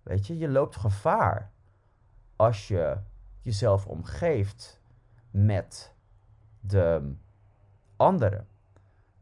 Weet 0.03 0.27
je, 0.27 0.39
je 0.39 0.49
loopt 0.49 0.77
gevaar 0.77 1.53
als 2.37 2.69
je 2.69 2.97
jezelf 3.41 3.87
omgeeft 3.87 4.81
met 5.31 5.95
de 6.61 7.15
anderen. 7.97 8.47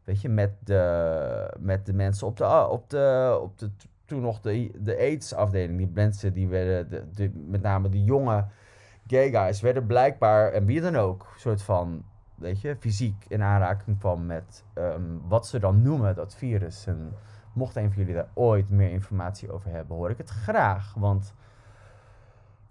Weet 0.03 0.21
je, 0.21 0.29
met 0.29 0.53
de, 0.59 1.55
met 1.59 1.85
de 1.85 1.93
mensen 1.93 2.27
op 2.27 2.37
de, 2.37 2.67
op 2.67 2.89
de, 2.89 3.37
op 3.41 3.57
de 3.57 3.71
toen 4.05 4.21
nog 4.21 4.41
de, 4.41 4.71
de 4.79 4.97
AIDS-afdeling. 4.97 5.77
Die 5.77 5.91
mensen 5.93 6.33
die 6.33 6.47
werden, 6.47 6.89
de, 6.89 7.09
de, 7.11 7.31
met 7.47 7.61
name 7.61 7.89
de 7.89 8.03
jonge 8.03 8.45
gay 9.07 9.29
guys, 9.29 9.61
werden 9.61 9.85
blijkbaar, 9.85 10.51
en 10.51 10.65
wie 10.65 10.81
dan 10.81 10.95
ook, 10.95 11.33
soort 11.37 11.61
van, 11.61 12.03
weet 12.35 12.61
je, 12.61 12.75
fysiek 12.79 13.25
in 13.27 13.41
aanraking 13.41 13.99
kwam 13.99 14.25
met 14.25 14.63
ehm, 14.73 15.17
wat 15.27 15.47
ze 15.47 15.59
dan 15.59 15.81
noemen, 15.81 16.15
dat 16.15 16.35
virus. 16.35 16.85
En 16.87 17.13
mocht 17.53 17.75
een 17.75 17.87
van 17.87 17.97
jullie 17.97 18.13
daar 18.13 18.29
ooit 18.33 18.69
meer 18.69 18.91
informatie 18.91 19.51
over 19.51 19.71
hebben, 19.71 19.95
hoor 19.95 20.09
ik 20.09 20.17
het 20.17 20.29
graag. 20.29 20.93
Want 20.93 21.33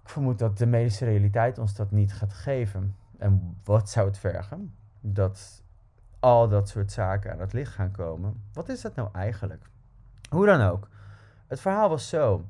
ik 0.02 0.08
vermoed 0.08 0.38
dat 0.38 0.58
de 0.58 0.66
medische 0.66 1.04
realiteit 1.04 1.58
ons 1.58 1.74
dat 1.74 1.90
niet 1.90 2.12
gaat 2.12 2.32
geven. 2.32 2.96
En 3.18 3.56
wat 3.64 3.90
zou 3.90 4.06
het 4.06 4.18
vergen? 4.18 4.74
Dat 5.00 5.62
al 6.20 6.48
dat 6.48 6.68
soort 6.68 6.92
zaken 6.92 7.32
aan 7.32 7.40
het 7.40 7.52
licht 7.52 7.72
gaan 7.72 7.90
komen. 7.90 8.42
Wat 8.52 8.68
is 8.68 8.80
dat 8.80 8.94
nou 8.94 9.08
eigenlijk? 9.12 9.70
Hoe 10.30 10.46
dan 10.46 10.60
ook. 10.60 10.88
Het 11.46 11.60
verhaal 11.60 11.88
was 11.88 12.08
zo. 12.08 12.44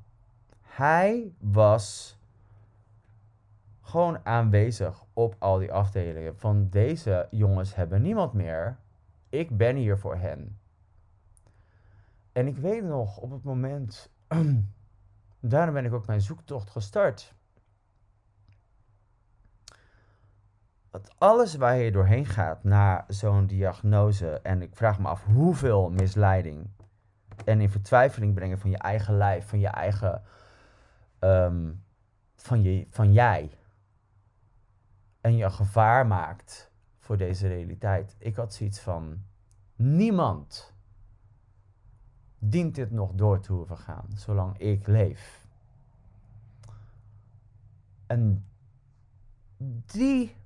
Hij 0.61 1.35
was 1.39 2.19
gewoon 3.81 4.27
aanwezig 4.27 5.05
op 5.13 5.37
al 5.39 5.59
die 5.59 5.73
afdelingen. 5.73 6.39
Van 6.39 6.69
deze 6.69 7.29
jongens 7.31 7.75
hebben 7.75 8.03
niemand 8.03 8.33
meer. 8.33 8.79
Ik 9.29 9.57
ben 9.57 9.77
hier 9.77 9.99
voor 9.99 10.17
hen. 10.17 10.59
En 12.33 12.47
ik 12.47 12.57
weet 12.57 12.85
nog 12.85 13.17
op 13.17 13.31
het 13.31 13.43
moment. 13.43 14.11
daarom 15.41 15.75
ben 15.75 15.85
ik 15.85 15.93
ook 15.93 16.07
mijn 16.07 16.21
zoektocht 16.21 16.71
gestart. 16.71 17.35
dat 20.95 21.15
alles 21.19 21.55
waar 21.55 21.77
je 21.77 21.93
doorheen 21.93 22.27
gaat 22.27 22.65
na 22.65 23.05
zo'n 23.09 23.47
diagnose, 23.47 24.41
en 24.43 24.63
ik 24.63 24.77
vraag 24.77 24.99
me 24.99 25.09
af 25.09 25.25
hoeveel 25.25 25.91
misleiding 25.91 26.69
en 27.45 27.61
in 27.61 27.71
vertwijfeling 27.71 28.35
brengen 28.35 28.59
van 28.59 28.71
je 28.71 28.79
eigen 28.79 29.17
lijf, 29.17 29.49
van 29.49 29.59
je 29.59 29.69
eigen, 29.69 30.23
ehm, 31.19 31.73
van, 32.37 32.63
je, 32.63 32.87
van 32.91 33.13
jij, 33.13 33.51
en 35.21 35.37
je 35.37 35.51
gevaar 35.51 36.07
maakt 36.07 36.71
voor 36.99 37.17
deze 37.17 37.49
realiteit. 37.49 38.17
Ik 38.19 38.37
had 38.37 38.55
zoiets 38.55 38.81
van 38.81 39.23
niemand 39.77 40.75
dient 42.39 42.75
dit 42.75 42.91
nog 42.91 43.13
door 43.13 43.41
te 43.41 43.53
hoeven 43.53 43.79
gaan, 43.79 44.07
zolang 44.15 44.59
ik 44.59 44.87
leef? 44.87 45.47
En 48.07 48.47
die 49.87 50.37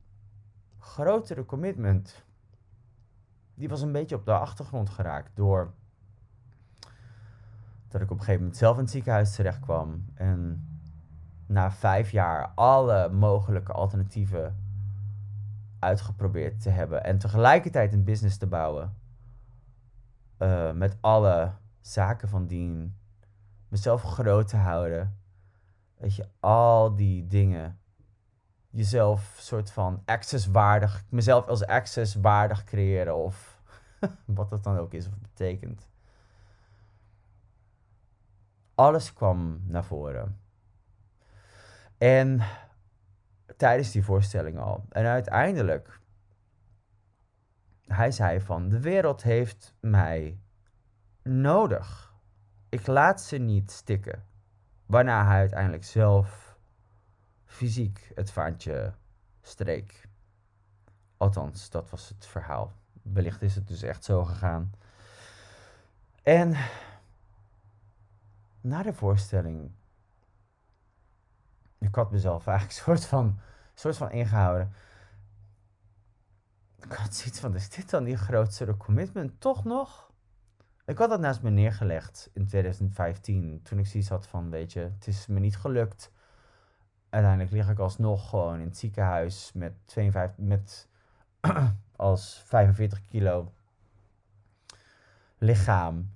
grotere 0.79 1.45
commitment, 1.45 2.25
die 3.55 3.69
was 3.69 3.83
een 3.83 3.93
beetje 3.93 4.17
op 4.17 4.25
de 4.25 4.33
achtergrond 4.33 4.91
geraakt 4.91 5.37
door 5.37 5.73
dat 7.89 8.01
ik 8.01 8.11
op 8.11 8.17
een 8.17 8.25
gegeven 8.25 8.41
moment 8.41 8.59
zelf 8.59 8.77
in 8.77 8.83
het 8.83 8.91
ziekenhuis 8.91 9.35
terecht 9.35 9.61
kwam 9.61 10.05
en 10.15 10.69
na 11.47 11.71
vijf 11.71 12.11
jaar 12.11 12.53
alle 12.55 13.09
mogelijke 13.09 13.73
alternatieven 13.73 14.57
uitgeprobeerd 15.79 16.61
te 16.61 16.71
hebben 16.71 17.05
en 17.05 17.19
tegelijkertijd 17.19 17.93
een 17.93 18.05
business 18.05 18.37
te 18.37 18.47
bouwen 18.47 18.95
uh, 20.39 20.73
met 20.73 20.97
alle 21.01 21.53
zaken 21.81 22.29
van 22.29 22.47
dien, 22.47 22.97
mezelf 23.69 24.03
groot 24.03 24.49
te 24.49 24.57
houden, 24.57 25.19
weet 25.97 26.15
je, 26.15 26.29
al 26.41 26.95
die 26.95 27.27
dingen, 27.27 27.79
jezelf 28.71 29.37
soort 29.41 29.71
van 29.71 30.03
accesswaardig, 30.05 31.05
mezelf 31.09 31.47
als 31.47 31.67
accesswaardig 31.67 32.65
creëren 32.65 33.17
of 33.17 33.63
wat 34.25 34.51
dat 34.51 34.65
dan 34.65 34.77
ook 34.77 34.93
is 34.93 35.07
of 35.07 35.19
betekent. 35.19 35.89
Alles 38.79 39.13
kwam 39.13 39.63
naar 39.67 39.85
voren. 39.85 40.41
En 41.97 42.41
tijdens 43.57 43.91
die 43.91 44.05
voorstelling 44.05 44.59
al. 44.59 44.85
En 44.89 45.07
uiteindelijk, 45.07 46.01
hij 47.87 48.11
zei 48.11 48.41
van, 48.41 48.69
de 48.69 48.81
wereld 48.81 49.23
heeft 49.23 49.75
mij 49.81 50.41
nodig. 51.23 52.15
Ik 52.69 52.87
laat 52.87 53.21
ze 53.21 53.37
niet 53.37 53.71
stikken. 53.71 54.25
Waarna 54.87 55.27
hij 55.27 55.39
uiteindelijk 55.39 55.85
zelf 55.85 56.57
fysiek 57.45 58.13
het 58.15 58.31
vaantje 58.31 58.95
streek. 59.41 60.09
Althans, 61.17 61.71
dat 61.71 61.91
was 61.91 62.09
het 62.09 62.27
verhaal. 62.27 62.73
Wellicht 63.03 63.43
is 63.43 63.55
het 63.55 63.69
dus 63.69 63.83
echt 63.83 64.05
zo 64.05 64.25
gegaan. 64.25 64.73
En 66.23 66.57
na 68.61 68.83
de 68.83 68.93
voorstelling 68.93 69.71
ik 71.79 71.95
had 71.95 72.11
mezelf 72.11 72.47
eigenlijk 72.47 72.79
soort 72.79 73.07
van, 73.07 73.39
soort 73.75 73.97
van 73.97 74.11
ingehouden. 74.11 74.73
Ik 76.81 76.93
had 76.93 77.15
zoiets 77.15 77.41
van, 77.41 77.55
is 77.55 77.71
dit 77.71 77.91
dan 77.91 78.05
die 78.05 78.17
grootste 78.17 78.77
commitment? 78.77 79.41
Toch 79.41 79.65
nog? 79.65 80.11
Ik 80.87 80.99
had 80.99 81.09
dat 81.09 81.21
naast 81.21 81.43
me 81.43 81.51
neergelegd 81.51 82.31
in 82.33 82.47
2015, 82.47 83.61
toen 83.63 83.79
ik 83.79 83.87
zoiets 83.87 84.09
had 84.09 84.27
van, 84.27 84.51
weet 84.51 84.73
je, 84.73 84.81
het 84.81 85.07
is 85.07 85.27
me 85.27 85.41
niet 85.41 85.57
gelukt. 85.57 86.13
Uiteindelijk 87.09 87.53
lig 87.53 87.69
ik 87.69 87.79
alsnog 87.79 88.29
gewoon 88.29 88.61
in 88.61 88.67
het 88.67 88.77
ziekenhuis 88.77 89.53
met, 89.55 89.73
52, 89.85 90.47
met 90.47 90.89
als 91.97 92.43
45 92.45 93.05
kilo 93.05 93.53
lichaam 95.39 96.11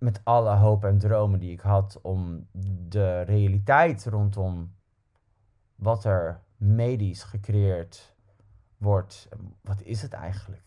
met 0.00 0.20
alle 0.24 0.54
hoop 0.54 0.84
en 0.84 0.98
dromen 0.98 1.38
die 1.38 1.52
ik 1.52 1.60
had 1.60 2.00
om 2.00 2.46
de 2.88 3.20
realiteit 3.20 4.04
rondom 4.04 4.74
wat 5.74 6.04
er 6.04 6.40
medisch 6.56 7.22
gecreëerd 7.22 8.16
wordt. 8.76 9.28
Wat 9.60 9.82
is 9.82 10.02
het 10.02 10.12
eigenlijk? 10.12 10.66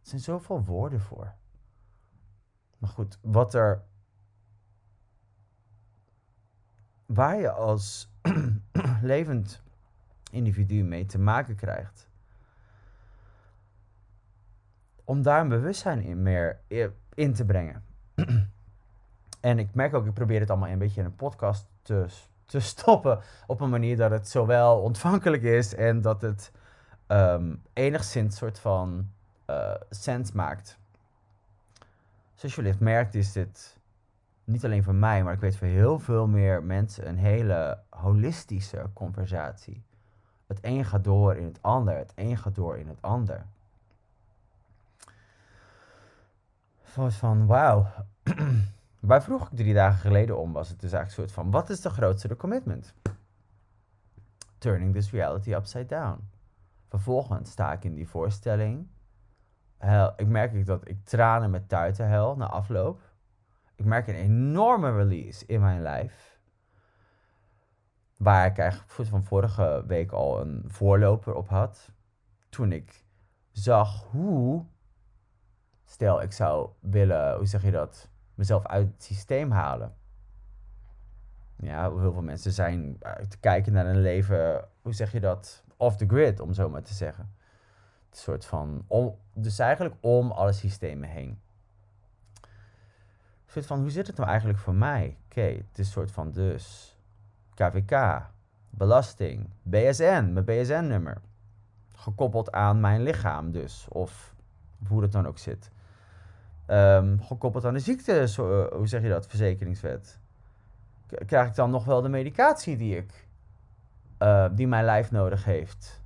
Er 0.00 0.08
zijn 0.08 0.20
zoveel 0.20 0.64
woorden 0.64 1.00
voor. 1.00 1.34
Maar 2.78 2.90
goed, 2.90 3.18
wat 3.22 3.54
er. 3.54 3.84
Waar 7.06 7.36
je 7.36 7.50
als 7.50 8.12
levend 9.02 9.62
individu 10.30 10.84
mee 10.84 11.06
te 11.06 11.18
maken 11.18 11.56
krijgt. 11.56 12.08
Om 15.04 15.22
daar 15.22 15.40
een 15.40 15.48
bewustzijn 15.48 16.02
in 16.02 16.22
meer 16.22 16.60
in 17.14 17.34
te 17.34 17.44
brengen. 17.44 17.84
En 19.46 19.58
ik 19.58 19.74
merk 19.74 19.94
ook, 19.94 20.06
ik 20.06 20.12
probeer 20.12 20.40
het 20.40 20.50
allemaal 20.50 20.68
een 20.68 20.78
beetje 20.78 21.00
in 21.00 21.06
een 21.06 21.16
podcast 21.16 21.66
te, 21.82 22.06
te 22.44 22.60
stoppen. 22.74 23.20
Op 23.46 23.60
een 23.60 23.70
manier 23.70 23.96
dat 23.96 24.10
het 24.10 24.28
zowel 24.28 24.80
ontvankelijk 24.80 25.42
is 25.42 25.74
en 25.74 26.00
dat 26.00 26.20
het 26.20 26.52
um, 27.08 27.62
enigszins 27.72 28.36
soort 28.36 28.58
van 28.58 29.10
uh, 29.50 29.74
sens 29.90 30.32
maakt. 30.32 30.78
Zoals 32.34 32.54
je 32.54 32.62
wellicht 32.62 32.80
merkt 32.80 33.14
is 33.14 33.32
dit 33.32 33.78
niet 34.44 34.64
alleen 34.64 34.84
voor 34.84 34.94
mij, 34.94 35.24
maar 35.24 35.32
ik 35.32 35.40
weet 35.40 35.56
voor 35.56 35.66
heel 35.66 35.98
veel 35.98 36.26
meer 36.26 36.62
mensen 36.62 37.08
een 37.08 37.18
hele 37.18 37.78
holistische 37.88 38.86
conversatie. 38.92 39.82
Het 40.46 40.58
een 40.62 40.84
gaat 40.84 41.04
door 41.04 41.36
in 41.36 41.44
het 41.44 41.58
ander, 41.62 41.96
het 41.96 42.12
een 42.14 42.36
gaat 42.36 42.54
door 42.54 42.78
in 42.78 42.88
het 42.88 43.02
ander. 43.02 43.46
Van, 47.08 47.46
wauw, 47.46 47.86
Waar 49.06 49.22
vroeg 49.22 49.50
ik 49.50 49.56
drie 49.56 49.74
dagen 49.74 49.98
geleden 49.98 50.38
om, 50.38 50.52
was 50.52 50.68
het 50.68 50.80
dus 50.80 50.92
eigenlijk 50.92 51.20
een 51.20 51.28
soort 51.28 51.44
van: 51.44 51.60
wat 51.60 51.70
is 51.70 51.80
de 51.80 51.90
grootste 51.90 52.36
commitment? 52.36 52.94
Turning 54.58 54.92
this 54.94 55.10
reality 55.10 55.54
upside 55.54 55.86
down. 55.86 56.30
Vervolgens 56.88 57.50
sta 57.50 57.72
ik 57.72 57.84
in 57.84 57.94
die 57.94 58.08
voorstelling. 58.08 58.88
ik 60.16 60.26
merk 60.26 60.66
dat 60.66 60.88
ik 60.88 61.04
tranen 61.04 61.50
met 61.50 61.68
tuiten 61.68 62.08
hel 62.08 62.36
na 62.36 62.46
afloop. 62.46 63.00
Ik 63.74 63.84
merk 63.84 64.06
een 64.06 64.14
enorme 64.14 64.96
release 64.96 65.46
in 65.46 65.60
mijn 65.60 65.82
lijf. 65.82 66.40
Waar 68.16 68.46
ik 68.46 68.58
eigenlijk 68.58 69.08
van 69.08 69.24
vorige 69.24 69.84
week 69.86 70.12
al 70.12 70.40
een 70.40 70.64
voorloper 70.66 71.34
op 71.34 71.48
had. 71.48 71.90
Toen 72.48 72.72
ik 72.72 73.04
zag 73.50 74.04
hoe. 74.10 74.64
Stel, 75.84 76.22
ik 76.22 76.32
zou 76.32 76.70
willen, 76.80 77.36
hoe 77.36 77.46
zeg 77.46 77.62
je 77.62 77.70
dat? 77.70 78.08
Mezelf 78.36 78.66
uit 78.66 78.86
het 78.86 79.02
systeem 79.02 79.50
halen. 79.50 79.94
Ja, 81.56 81.90
heel 81.90 82.12
veel 82.12 82.22
mensen 82.22 82.52
zijn 82.52 82.96
eh, 83.00 83.12
te 83.12 83.38
kijken 83.38 83.72
naar 83.72 83.86
een 83.86 84.00
leven, 84.00 84.68
hoe 84.82 84.94
zeg 84.94 85.12
je 85.12 85.20
dat, 85.20 85.64
off 85.76 85.96
the 85.96 86.06
grid, 86.06 86.40
om 86.40 86.52
zo 86.52 86.68
maar 86.68 86.82
te 86.82 86.94
zeggen. 86.94 87.24
Een 88.10 88.16
soort 88.16 88.44
van, 88.44 88.84
om, 88.86 89.16
dus 89.32 89.58
eigenlijk 89.58 89.94
om 90.00 90.30
alle 90.30 90.52
systemen 90.52 91.08
heen. 91.08 91.40
Een 92.40 93.52
soort 93.52 93.66
van, 93.66 93.80
hoe 93.80 93.90
zit 93.90 94.06
het 94.06 94.16
nou 94.16 94.28
eigenlijk 94.28 94.58
voor 94.58 94.74
mij? 94.74 95.16
Oké, 95.24 95.40
het 95.40 95.78
is 95.78 95.86
een 95.86 95.92
soort 95.92 96.10
van 96.10 96.30
dus 96.30 96.96
KVK, 97.54 98.26
belasting, 98.70 99.50
BSN, 99.62 100.30
mijn 100.32 100.44
BSN-nummer. 100.44 101.20
Gekoppeld 101.94 102.52
aan 102.52 102.80
mijn 102.80 103.02
lichaam 103.02 103.50
dus, 103.50 103.86
of 103.88 104.34
hoe 104.88 105.02
het 105.02 105.12
dan 105.12 105.26
ook 105.26 105.38
zit. 105.38 105.70
Um, 106.68 107.22
gekoppeld 107.22 107.64
aan 107.64 107.74
de 107.74 107.80
ziekte, 107.80 108.28
zo, 108.28 108.62
eh, 108.62 108.76
hoe 108.76 108.86
zeg 108.86 109.02
je 109.02 109.08
dat, 109.08 109.26
verzekeringswet. 109.26 110.20
Krijg 111.26 111.48
ik 111.48 111.54
dan 111.54 111.70
nog 111.70 111.84
wel 111.84 112.02
de 112.02 112.08
medicatie 112.08 112.76
die 112.76 112.96
ik, 112.96 113.28
uh, 114.18 114.48
die 114.52 114.66
mijn 114.66 114.84
lijf 114.84 115.10
nodig 115.10 115.44
heeft? 115.44 116.02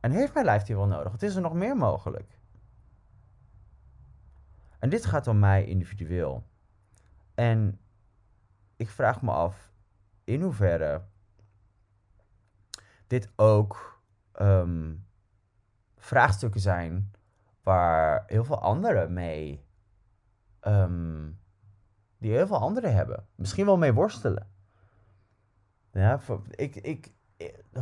En 0.00 0.10
heeft 0.10 0.34
mijn 0.34 0.46
lijf 0.46 0.62
die 0.62 0.76
wel 0.76 0.86
nodig? 0.86 1.12
Wat 1.12 1.22
is 1.22 1.34
er 1.34 1.42
nog 1.42 1.52
meer 1.52 1.76
mogelijk? 1.76 2.38
En 4.78 4.88
dit 4.88 5.06
gaat 5.06 5.26
om 5.26 5.38
mij 5.38 5.64
individueel. 5.64 6.44
En 7.34 7.80
ik 8.76 8.88
vraag 8.88 9.22
me 9.22 9.30
af 9.30 9.72
in 10.24 10.42
hoeverre 10.42 11.02
dit 13.06 13.28
ook 13.36 14.02
um, 14.40 15.06
vraagstukken 15.96 16.60
zijn 16.60 17.12
waar 17.62 18.24
heel 18.26 18.44
veel 18.44 18.60
anderen 18.60 19.12
mee 19.12 19.63
Ehm, 20.64 21.30
die 22.18 22.32
heel 22.32 22.46
veel 22.46 22.58
anderen 22.58 22.94
hebben. 22.94 23.26
Misschien 23.34 23.66
wel 23.66 23.76
mee 23.76 23.92
worstelen. 23.92 24.46
Ja, 25.92 26.20
ik, 26.50 26.76
ik, 26.76 27.12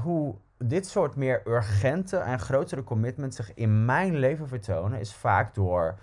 hoe 0.03 0.35
dit 0.59 0.87
soort 0.87 1.17
meer 1.17 1.43
urgente 1.47 2.17
en 2.17 2.39
grotere 2.39 2.85
commitments 2.85 3.37
zich 3.37 3.55
in 3.55 3.85
mijn 3.85 4.17
leven 4.17 4.49
vertonen, 4.49 5.01
is 5.01 5.15
vaak 5.15 5.55
door 5.55 5.99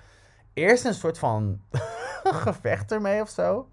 eerst 0.53 0.85
een 0.85 0.93
soort 0.93 1.17
van 1.17 1.61
gevecht 2.43 2.91
ermee 2.91 3.21
of 3.21 3.29
zo. 3.29 3.69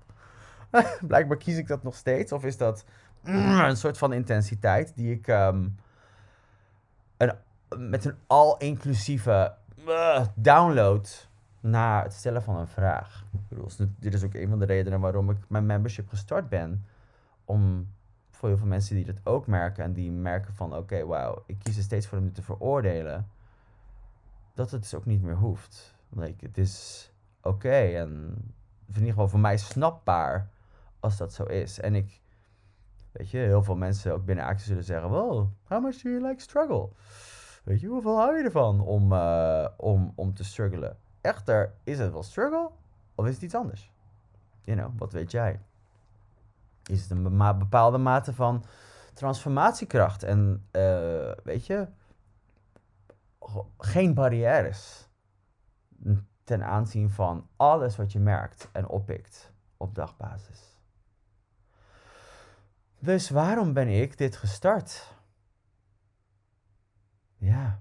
Blijkbaar 1.01 1.37
kies 1.37 1.57
ik 1.57 1.67
dat 1.67 1.83
nog 1.83 1.95
steeds. 1.95 2.33
Of 2.33 2.45
is 2.45 2.57
dat 2.57 2.85
een 3.23 3.77
soort 3.77 3.99
van 3.99 4.13
intensiteit 4.13 4.93
die 4.97 5.13
ik 5.13 5.27
um, 5.27 5.77
een, 7.17 7.33
met 7.77 8.05
een 8.05 8.17
al-inclusieve 8.27 9.55
uh, 9.89 10.27
download 10.35 11.29
na 11.67 12.03
het 12.03 12.13
stellen 12.13 12.43
van 12.43 12.57
een 12.57 12.69
vraag. 12.69 13.25
Dit 13.99 14.15
is 14.15 14.25
ook 14.25 14.35
een 14.35 14.49
van 14.49 14.59
de 14.59 14.65
redenen 14.65 15.01
waarom 15.01 15.31
ik 15.31 15.37
mijn 15.49 15.67
membership 15.67 16.09
gestart 16.09 16.49
ben. 16.49 16.85
Om 17.45 17.89
voor 18.31 18.49
heel 18.49 18.59
veel 18.59 18.67
mensen 18.67 18.97
die 18.97 19.05
dat 19.05 19.21
ook 19.25 19.47
merken 19.47 19.85
en 19.85 19.93
die 19.93 20.13
merken 20.13 20.55
van 20.55 20.69
oké, 20.69 20.79
okay, 20.79 21.05
wauw, 21.05 21.43
ik 21.47 21.59
kies 21.59 21.77
er 21.77 21.83
steeds 21.83 22.07
voor 22.07 22.19
om 22.19 22.25
dit 22.25 22.35
te 22.35 22.43
veroordelen. 22.43 23.29
Dat 24.55 24.71
het 24.71 24.81
dus 24.81 24.95
ook 24.95 25.05
niet 25.05 25.23
meer 25.23 25.37
hoeft. 25.37 25.95
Like, 26.09 26.47
het 26.47 26.59
is 26.59 27.13
oké 27.43 27.79
en 27.79 28.11
in 28.87 28.95
ieder 28.95 29.09
geval 29.09 29.29
voor 29.29 29.41
mij 29.41 29.57
snapbaar 29.57 30.51
als 31.01 31.17
dat 31.17 31.33
zo 31.33 31.45
is. 31.45 31.81
En 31.81 31.95
ik, 31.95 32.21
weet 33.13 33.31
je, 33.31 33.39
heel 33.39 33.63
veel 33.63 33.77
mensen 33.77 34.13
ook 34.13 34.25
binnen 34.25 34.45
actie 34.45 34.67
zullen 34.67 34.85
zeggen, 34.85 35.09
wow, 35.09 35.49
how 35.65 35.83
much 35.83 36.03
do 36.03 36.11
you 36.11 36.27
like 36.29 36.43
struggle? 36.43 36.89
Weet 37.65 37.81
je, 37.81 37.87
hoeveel 37.87 38.17
hou 38.17 38.37
je 38.37 38.45
ervan 38.45 38.81
om, 38.81 39.13
uh, 39.13 39.69
om, 39.77 40.13
om 40.15 40.35
te 40.35 40.45
struggelen? 40.45 40.97
Echter, 41.27 41.75
is 41.85 41.99
het 41.99 42.13
wel 42.13 42.23
struggle 42.23 42.71
of 43.15 43.27
is 43.27 43.35
het 43.35 43.43
iets 43.43 43.55
anders? 43.55 43.93
You 44.61 44.79
know, 44.79 44.99
wat 44.99 45.13
weet 45.13 45.31
jij? 45.31 45.61
Is 46.85 47.03
het 47.03 47.11
een 47.11 47.59
bepaalde 47.59 47.99
mate 47.99 48.35
van 48.35 48.65
transformatiekracht 49.15 50.23
en, 50.23 50.67
uh, 50.73 51.33
weet 51.45 51.67
je, 51.67 51.89
geen 53.79 54.15
barrières 54.15 55.09
ten 56.45 56.65
aanzien 56.65 57.11
van 57.11 57.49
alles 57.57 57.97
wat 57.97 58.13
je 58.13 58.19
merkt 58.19 58.69
en 58.73 58.89
oppikt 58.89 59.53
op 59.77 59.95
dagbasis. 59.95 60.81
Dus 62.99 63.31
waarom 63.31 63.73
ben 63.73 63.89
ik 63.89 64.19
dit 64.19 64.37
gestart? 64.37 65.15
Ja. 67.37 67.81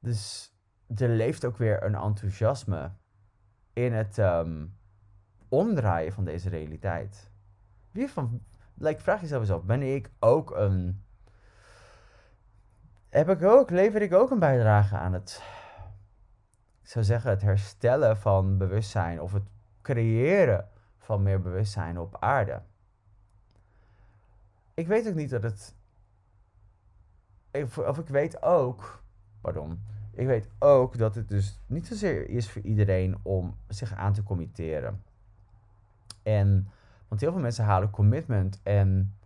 Dus 0.00 0.52
er 0.96 1.08
leeft 1.08 1.44
ook 1.44 1.56
weer 1.56 1.82
een 1.82 1.94
enthousiasme 1.94 2.90
in 3.72 3.92
het 3.92 4.18
ehm, 4.18 4.66
omdraaien 5.48 6.12
van 6.12 6.24
deze 6.24 6.48
realiteit. 6.48 7.30
Wie 7.90 8.08
van, 8.08 8.42
like, 8.74 9.00
vraag 9.00 9.20
jezelf 9.20 9.40
eens 9.40 9.50
af, 9.50 9.62
ben 9.62 9.82
ik 9.82 10.10
ook 10.18 10.50
een 10.50 11.02
heb 13.08 13.28
ik 13.28 13.42
ook, 13.42 13.70
lever 13.70 14.02
ik 14.02 14.14
ook 14.14 14.30
een 14.30 14.38
bijdrage 14.38 14.96
aan 14.96 15.12
het, 15.12 15.42
ik 16.82 16.88
zou 16.88 17.04
zeggen, 17.04 17.30
het 17.30 17.42
herstellen 17.42 18.16
van 18.16 18.58
bewustzijn 18.58 19.20
of 19.20 19.32
het 19.32 19.48
creëren 19.82 20.68
van 20.98 21.22
meer 21.22 21.40
bewustzijn 21.40 21.98
op 21.98 22.16
aarde. 22.20 22.62
Ik 24.74 24.86
weet 24.86 25.08
ook 25.08 25.14
niet 25.14 25.30
dat 25.30 25.42
het, 25.42 25.74
of 27.76 27.98
ik 27.98 28.08
weet 28.08 28.42
ook, 28.42 29.02
pardon, 29.40 29.82
ik 30.10 30.26
weet 30.26 30.48
ook 30.58 30.98
dat 30.98 31.14
het 31.14 31.28
dus 31.28 31.60
niet 31.66 31.86
zozeer 31.86 32.28
is 32.28 32.50
voor 32.50 32.62
iedereen 32.62 33.18
om 33.22 33.56
zich 33.68 33.94
aan 33.94 34.12
te 34.12 34.22
committeren. 34.22 35.02
En, 36.22 36.68
want 37.08 37.20
heel 37.20 37.32
veel 37.32 37.40
mensen 37.40 37.64
halen 37.64 37.90
commitment 37.90 38.60
en 38.62 39.16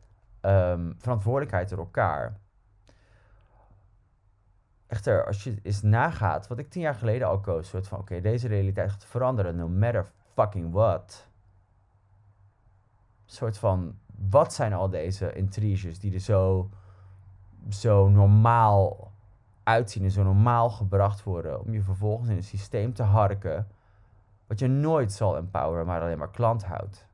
um, 0.40 0.94
verantwoordelijkheid 0.98 1.68
door 1.68 1.78
elkaar. 1.78 2.40
Echter, 4.86 5.26
als 5.26 5.44
je 5.44 5.58
eens 5.62 5.82
nagaat, 5.82 6.48
wat 6.48 6.58
ik 6.58 6.70
tien 6.70 6.82
jaar 6.82 6.94
geleden 6.94 7.28
al 7.28 7.40
koos, 7.40 7.68
soort 7.68 7.88
van, 7.88 7.98
oké, 7.98 8.20
deze 8.20 8.48
realiteit 8.48 8.90
gaat 8.90 9.04
veranderen, 9.04 9.56
no 9.56 9.68
matter 9.68 10.06
fucking 10.34 10.72
what. 10.72 11.28
soort 13.24 13.58
van, 13.58 13.98
wat 14.28 14.52
zijn 14.54 14.72
al 14.72 14.88
deze 14.88 15.32
intriges 15.32 15.98
die 15.98 16.14
er 16.14 16.20
zo, 16.20 16.70
zo 17.68 18.08
normaal 18.08 19.11
uitzien 19.62 20.04
en 20.04 20.10
zo 20.10 20.22
normaal 20.22 20.70
gebracht 20.70 21.22
worden, 21.22 21.60
om 21.60 21.72
je 21.72 21.82
vervolgens 21.82 22.28
in 22.28 22.36
een 22.36 22.42
systeem 22.42 22.92
te 22.92 23.02
harken, 23.02 23.68
wat 24.46 24.58
je 24.58 24.68
nooit 24.68 25.12
zal 25.12 25.36
empoweren, 25.36 25.86
maar 25.86 26.00
alleen 26.00 26.18
maar 26.18 26.30
klant 26.30 26.64
houdt. 26.64 27.06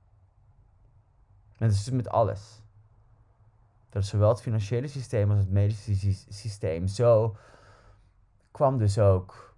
En 1.59 1.67
dat 1.67 1.71
is 1.71 1.85
dus 1.85 1.95
met 1.95 2.09
alles. 2.09 2.63
Dat 3.89 4.03
is 4.03 4.09
zowel 4.09 4.29
het 4.29 4.41
financiële 4.41 4.87
systeem 4.87 5.31
als 5.31 5.39
het 5.39 5.51
medische 5.51 6.13
systeem 6.29 6.87
zo 6.87 7.37
kwam 8.51 8.79
dus 8.79 8.99
ook 8.99 9.55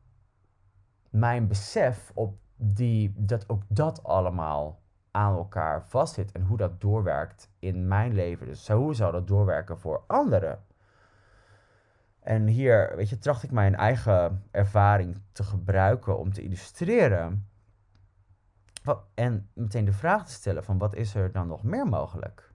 mijn 1.11 1.49
besef 1.49 2.11
op 2.15 2.39
die, 2.57 3.13
dat 3.17 3.49
ook 3.49 3.63
dat 3.69 4.03
allemaal 4.05 4.81
aan 5.11 5.37
elkaar 5.37 5.87
vastzit 5.87 6.33
en 6.33 6.43
hoe 6.43 6.57
dat 6.57 6.81
doorwerkt 6.81 7.51
in 7.59 7.89
mijn 7.89 8.15
leven. 8.15 8.47
Dus 8.47 8.69
hoe 8.69 8.95
zou 8.95 9.13
dat 9.13 9.29
doorwerken 9.29 9.79
voor 9.79 10.03
anderen? 10.07 10.65
En 12.31 12.47
hier, 12.47 12.93
weet 12.97 13.09
je, 13.09 13.19
tracht 13.19 13.43
ik 13.43 13.51
mijn 13.51 13.75
eigen 13.75 14.45
ervaring 14.51 15.23
te 15.33 15.43
gebruiken 15.43 16.19
om 16.19 16.33
te 16.33 16.43
illustreren. 16.43 17.49
En 19.15 19.49
meteen 19.53 19.85
de 19.85 19.93
vraag 19.93 20.27
te 20.27 20.33
stellen 20.33 20.65
van 20.65 20.79
wat 20.79 20.95
is 20.95 21.15
er 21.15 21.33
dan 21.33 21.47
nog 21.47 21.63
meer 21.63 21.87
mogelijk? 21.87 22.53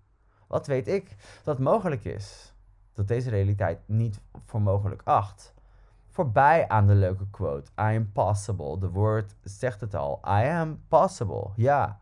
Wat 0.47 0.67
weet 0.67 0.87
ik 0.87 1.15
dat 1.43 1.59
mogelijk 1.59 2.05
is? 2.05 2.53
Dat 2.93 3.07
deze 3.07 3.29
realiteit 3.29 3.79
niet 3.85 4.21
voor 4.45 4.61
mogelijk 4.61 5.01
acht 5.03 5.53
voorbij 6.07 6.67
aan 6.67 6.87
de 6.87 6.95
leuke 6.95 7.29
quote. 7.29 7.71
I 7.71 7.95
am 7.95 8.11
possible. 8.11 8.79
De 8.79 8.89
woord 8.89 9.35
zegt 9.43 9.81
het 9.81 9.95
al. 9.95 10.19
I 10.25 10.47
am 10.47 10.83
possible. 10.87 11.49
Ja. 11.55 11.99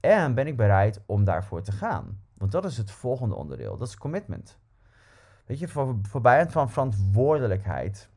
En 0.00 0.34
ben 0.34 0.46
ik 0.46 0.56
bereid 0.56 1.00
om 1.06 1.24
daarvoor 1.24 1.62
te 1.62 1.72
gaan? 1.72 2.20
Want 2.34 2.52
dat 2.52 2.64
is 2.64 2.76
het 2.76 2.90
volgende 2.90 3.34
onderdeel. 3.34 3.76
Dat 3.76 3.88
is 3.88 3.96
commitment. 3.96 4.58
Weet 5.46 5.58
je, 5.58 5.68
voor, 5.68 5.96
voorbij 6.02 6.50
van 6.50 6.70
verantwoordelijkheid. 6.70 8.08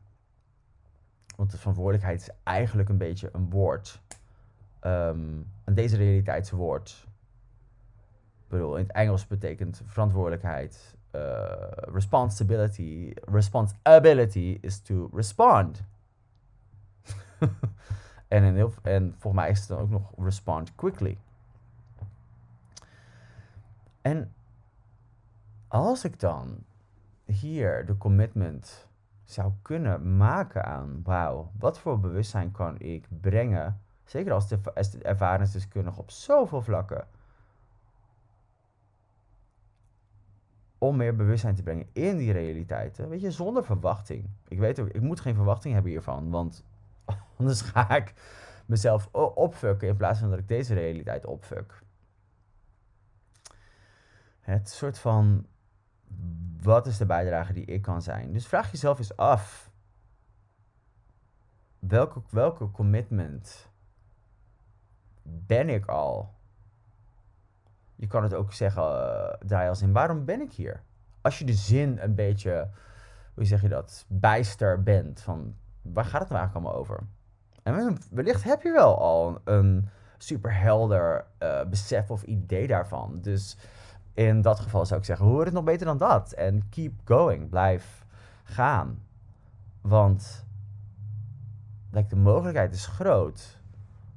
Want 1.36 1.50
de 1.50 1.58
verantwoordelijkheid 1.58 2.20
is 2.20 2.30
eigenlijk 2.42 2.88
een 2.88 2.98
beetje 2.98 3.30
een 3.32 3.50
woord. 3.50 4.00
Um, 4.82 5.46
een 5.64 5.74
deze 5.74 5.96
realiteitswoord. 5.96 7.06
Ik 8.42 8.48
bedoel, 8.48 8.76
in 8.76 8.82
het 8.82 8.92
Engels 8.92 9.26
betekent 9.26 9.82
verantwoordelijkheid 9.86 10.96
uh, 11.14 11.22
responsibility, 11.70 13.12
responsibility 13.24 14.58
is 14.60 14.80
to 14.80 15.10
respond. 15.14 15.82
en, 18.28 18.72
en 18.82 19.14
volgens 19.18 19.42
mij 19.42 19.50
is 19.50 19.58
het 19.58 19.68
dan 19.68 19.78
ook 19.78 19.90
nog 19.90 20.12
respond 20.18 20.74
quickly. 20.74 21.18
En 24.02 24.32
als 25.68 26.04
ik 26.04 26.20
dan 26.20 26.64
hier 27.30 27.86
de 27.86 27.96
commitment 27.96 28.88
zou 29.24 29.52
kunnen 29.62 30.16
maken 30.16 30.64
aan, 30.64 31.00
wauw, 31.02 31.50
wat 31.58 31.78
voor 31.78 32.00
bewustzijn 32.00 32.50
kan 32.50 32.78
ik 32.78 33.08
brengen, 33.20 33.80
zeker 34.04 34.32
als 34.32 34.48
de, 34.48 34.58
als 34.74 34.90
de 34.90 35.02
ervaringsdeskundige 35.02 36.00
op 36.00 36.10
zoveel 36.10 36.62
vlakken 36.62 37.06
om 40.78 40.96
meer 40.96 41.16
bewustzijn 41.16 41.54
te 41.54 41.62
brengen 41.62 41.88
in 41.92 42.16
die 42.16 42.32
realiteiten. 42.32 43.08
Weet 43.08 43.20
je, 43.20 43.30
zonder 43.30 43.64
verwachting. 43.64 44.30
Ik 44.48 44.58
weet 44.58 44.80
ook, 44.80 44.88
ik 44.88 45.00
moet 45.00 45.20
geen 45.20 45.34
verwachting 45.34 45.74
hebben 45.74 45.90
hiervan, 45.90 46.30
want 46.30 46.64
anders 47.38 47.60
ga 47.60 47.96
ik 47.96 48.14
mezelf 48.66 49.08
opfucken 49.34 49.88
in 49.88 49.96
plaats 49.96 50.18
van 50.18 50.30
dat 50.30 50.38
ik 50.38 50.48
deze 50.48 50.74
realiteit 50.74 51.26
opfuck. 51.26 51.82
Het 54.40 54.68
soort 54.68 54.98
van, 54.98 55.46
wat 56.62 56.86
is 56.86 56.96
de 56.96 57.06
bijdrage 57.06 57.52
die 57.52 57.64
ik 57.64 57.82
kan 57.82 58.02
zijn? 58.02 58.32
Dus 58.32 58.46
vraag 58.46 58.70
jezelf 58.70 58.98
eens 58.98 59.16
af, 59.16 59.70
welke, 61.78 62.22
welke 62.30 62.70
commitment 62.70 63.68
ben 65.22 65.68
ik 65.68 65.86
al 65.86 66.38
je 68.00 68.06
kan 68.06 68.22
het 68.22 68.34
ook 68.34 68.52
zeggen, 68.52 68.82
uh, 69.50 69.68
als 69.68 69.82
in, 69.82 69.92
waarom 69.92 70.24
ben 70.24 70.40
ik 70.40 70.52
hier? 70.52 70.82
Als 71.20 71.38
je 71.38 71.44
de 71.44 71.52
zin 71.52 71.98
een 72.00 72.14
beetje, 72.14 72.68
hoe 73.34 73.44
zeg 73.44 73.62
je 73.62 73.68
dat, 73.68 74.04
bijster 74.08 74.82
bent 74.82 75.20
van, 75.20 75.54
waar 75.82 76.04
gaat 76.04 76.20
het 76.20 76.30
nou 76.30 76.40
eigenlijk 76.40 76.66
allemaal 76.66 76.80
over? 76.80 77.06
En 77.62 77.96
wellicht 78.10 78.44
heb 78.44 78.62
je 78.62 78.72
wel 78.72 78.98
al 78.98 79.40
een 79.44 79.88
superhelder 80.18 81.26
uh, 81.42 81.64
besef 81.64 82.10
of 82.10 82.22
idee 82.22 82.66
daarvan. 82.66 83.18
Dus 83.20 83.56
in 84.14 84.42
dat 84.42 84.60
geval 84.60 84.86
zou 84.86 85.00
ik 85.00 85.06
zeggen, 85.06 85.26
hoor 85.26 85.44
het 85.44 85.54
nog 85.54 85.64
beter 85.64 85.86
dan 85.86 85.98
dat. 85.98 86.32
En 86.32 86.68
keep 86.68 86.92
going, 87.04 87.48
blijf 87.48 88.04
gaan. 88.42 89.02
Want 89.80 90.46
de 92.08 92.16
mogelijkheid 92.16 92.74
is 92.74 92.86
groot 92.86 93.60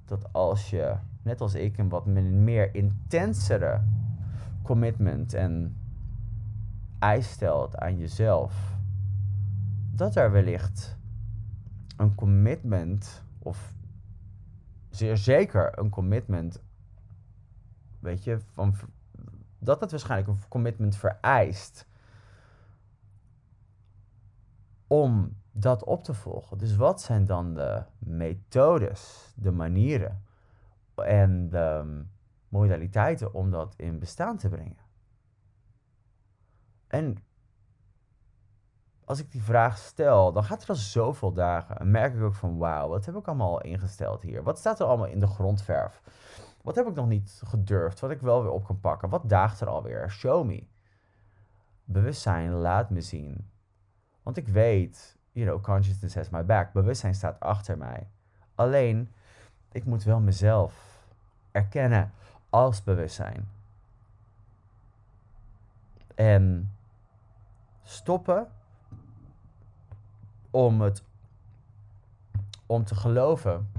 dat 0.05 0.33
als 0.33 0.69
je 0.69 0.95
net 1.21 1.41
als 1.41 1.53
ik, 1.53 1.77
een 1.77 1.89
wat 1.89 2.05
meer 2.05 2.75
intensere 2.75 3.81
commitment 4.61 5.33
en 5.33 5.77
eis 6.99 7.31
stelt 7.31 7.77
aan 7.77 7.97
jezelf, 7.97 8.75
dat 9.91 10.15
er 10.15 10.31
wellicht 10.31 10.97
een 11.97 12.15
commitment, 12.15 13.23
of 13.39 13.73
zeer 14.89 15.17
zeker 15.17 15.79
een 15.79 15.89
commitment, 15.89 16.63
weet 17.99 18.23
je, 18.23 18.39
van, 18.53 18.75
dat 19.63 19.81
het 19.81 19.91
waarschijnlijk 19.91 20.29
een 20.29 20.47
commitment 20.47 20.95
vereist 20.95 21.87
om 24.87 25.37
dat 25.51 25.83
op 25.83 26.03
te 26.03 26.13
volgen. 26.13 26.57
Dus 26.57 26.75
wat 26.75 27.01
zijn 27.01 27.25
dan 27.25 27.53
de 27.53 27.83
methodes, 27.97 29.33
de 29.35 29.51
manieren 29.51 30.23
en 30.95 31.49
de 31.49 32.01
modaliteiten 32.47 33.33
om 33.33 33.51
dat 33.51 33.73
in 33.77 33.99
bestaan 33.99 34.37
te 34.37 34.49
brengen. 34.49 34.81
En 36.87 37.17
als 39.05 39.19
ik 39.19 39.31
die 39.31 39.43
vraag 39.43 39.77
stel, 39.77 40.31
dan 40.31 40.43
gaat 40.43 40.63
er 40.63 40.69
al 40.69 40.75
zoveel 40.75 41.33
dagen. 41.33 41.77
En 41.77 41.91
merk 41.91 42.15
ik 42.15 42.21
ook 42.21 42.35
van, 42.35 42.57
wauw, 42.57 42.87
wat 42.87 43.05
heb 43.05 43.15
ik 43.15 43.27
allemaal 43.27 43.61
ingesteld 43.61 44.21
hier? 44.21 44.43
Wat 44.43 44.57
staat 44.57 44.79
er 44.79 44.85
allemaal 44.85 45.07
in 45.07 45.19
de 45.19 45.27
grondverf? 45.27 46.01
Wat 46.63 46.75
heb 46.75 46.87
ik 46.87 46.95
nog 46.95 47.07
niet 47.07 47.41
gedurfd, 47.45 47.99
wat 47.99 48.11
ik 48.11 48.21
wel 48.21 48.41
weer 48.41 48.51
op 48.51 48.65
kan 48.65 48.79
pakken? 48.79 49.09
Wat 49.09 49.29
daagt 49.29 49.61
er 49.61 49.67
alweer? 49.67 50.11
Show 50.11 50.45
me. 50.45 50.63
Bewustzijn 51.83 52.51
laat 52.51 52.89
me 52.89 53.01
zien. 53.01 53.49
Want 54.21 54.37
ik 54.37 54.47
weet, 54.47 55.17
you 55.31 55.47
know, 55.47 55.63
consciousness 55.63 56.15
has 56.15 56.29
my 56.29 56.45
back. 56.45 56.73
Bewustzijn 56.73 57.15
staat 57.15 57.39
achter 57.39 57.77
mij. 57.77 58.07
Alleen, 58.55 59.11
ik 59.71 59.85
moet 59.85 60.03
wel 60.03 60.19
mezelf 60.19 60.99
erkennen 61.51 62.11
als 62.49 62.83
bewustzijn. 62.83 63.49
En 66.15 66.71
stoppen 67.81 68.47
om 70.49 70.81
het 70.81 71.03
om 72.65 72.83
te 72.83 72.95
geloven 72.95 73.71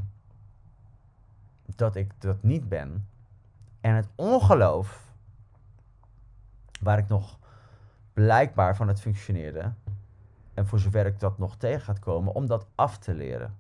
dat 1.77 1.97
ik 1.97 2.21
dat 2.21 2.43
niet 2.43 2.69
ben. 2.69 3.09
En 3.81 3.95
het 3.95 4.09
ongeloof 4.15 5.13
waar 6.81 6.99
ik 6.99 7.09
nog 7.09 7.39
blijkbaar 8.13 8.77
van 8.77 8.89
het 8.89 9.01
functioneerde. 9.01 9.73
En 10.55 10.67
voor 10.67 10.79
zover 10.79 11.07
ik 11.07 11.21
dat 11.21 11.39
nog 11.39 11.57
tegen 11.57 11.81
gaat 11.81 11.99
komen, 11.99 12.35
om 12.35 12.47
dat 12.47 12.67
af 12.75 12.99
te 12.99 13.15
leren. 13.15 13.57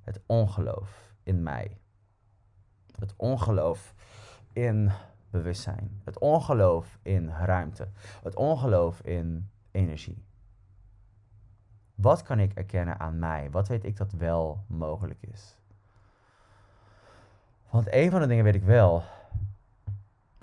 Het 0.00 0.20
ongeloof 0.26 1.12
in 1.22 1.42
mij. 1.42 1.76
Het 2.98 3.14
ongeloof 3.16 3.94
in 4.52 4.90
bewustzijn. 5.30 6.00
Het 6.04 6.18
ongeloof 6.18 6.98
in 7.02 7.28
ruimte. 7.28 7.88
Het 8.22 8.36
ongeloof 8.36 9.00
in 9.00 9.50
energie. 9.70 10.24
Wat 11.94 12.22
kan 12.22 12.38
ik 12.38 12.52
erkennen 12.52 13.00
aan 13.00 13.18
mij? 13.18 13.50
Wat 13.50 13.68
weet 13.68 13.84
ik 13.84 13.96
dat 13.96 14.12
wel 14.12 14.64
mogelijk 14.66 15.22
is? 15.22 15.57
Want 17.70 17.92
een 17.92 18.10
van 18.10 18.20
de 18.20 18.26
dingen 18.26 18.44
weet 18.44 18.54
ik 18.54 18.64
wel. 18.64 19.02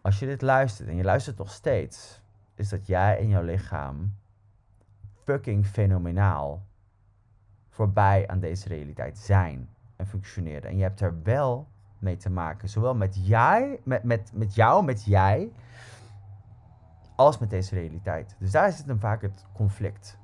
Als 0.02 0.20
je 0.20 0.26
dit 0.26 0.42
luistert 0.42 0.90
en 0.90 0.96
je 0.96 1.04
luistert 1.04 1.38
nog 1.38 1.52
steeds, 1.52 2.22
is 2.56 2.70
dat 2.70 2.88
jij 2.88 3.20
en 3.20 3.28
jouw 3.28 3.44
lichaam 3.44 4.14
fucking 5.24 5.66
fenomenaal 5.66 6.66
voorbij 7.70 8.28
aan 8.28 8.40
deze 8.40 8.68
realiteit 8.68 9.18
zijn 9.18 9.70
en 9.96 10.08
functioneren. 10.08 10.70
En 10.70 10.78
je 10.78 10.84
hebt 10.84 11.02
er 11.02 11.24
wel 11.24 11.68
mee 12.00 12.18
te 12.18 12.30
maken, 12.30 12.70
zowel 12.70 12.96
met, 12.96 13.28
jij, 13.28 13.80
met, 13.84 14.04
met, 14.04 14.32
met 14.34 14.56
jou, 14.56 14.84
met 14.84 15.04
jij, 15.06 15.52
als 17.16 17.38
met 17.38 17.50
deze 17.50 17.76
realiteit. 17.76 18.36
Dus 18.40 18.52
daar 18.52 18.72
zit 18.72 18.88
dan 18.88 19.00
vaak 19.00 19.22
het 19.22 19.46
conflict. 19.54 20.18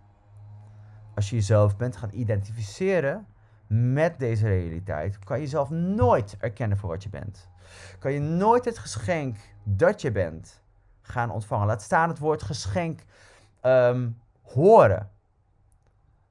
Als 1.15 1.29
je 1.29 1.35
jezelf 1.35 1.77
bent 1.77 1.95
gaan 1.95 2.13
identificeren 2.13 3.25
met 3.73 4.19
deze 4.19 4.47
realiteit, 4.47 5.19
kan 5.19 5.37
je 5.37 5.43
jezelf 5.43 5.69
nooit 5.69 6.37
erkennen 6.39 6.77
voor 6.77 6.89
wat 6.89 7.03
je 7.03 7.09
bent. 7.09 7.49
Kan 7.99 8.11
je 8.11 8.19
nooit 8.19 8.65
het 8.65 8.77
geschenk 8.77 9.37
dat 9.63 10.01
je 10.01 10.11
bent 10.11 10.63
gaan 11.01 11.31
ontvangen. 11.31 11.67
Laat 11.67 11.81
staan 11.81 12.09
het 12.09 12.19
woord 12.19 12.41
geschenk 12.41 13.03
ehm, 13.61 14.09
horen. 14.41 15.09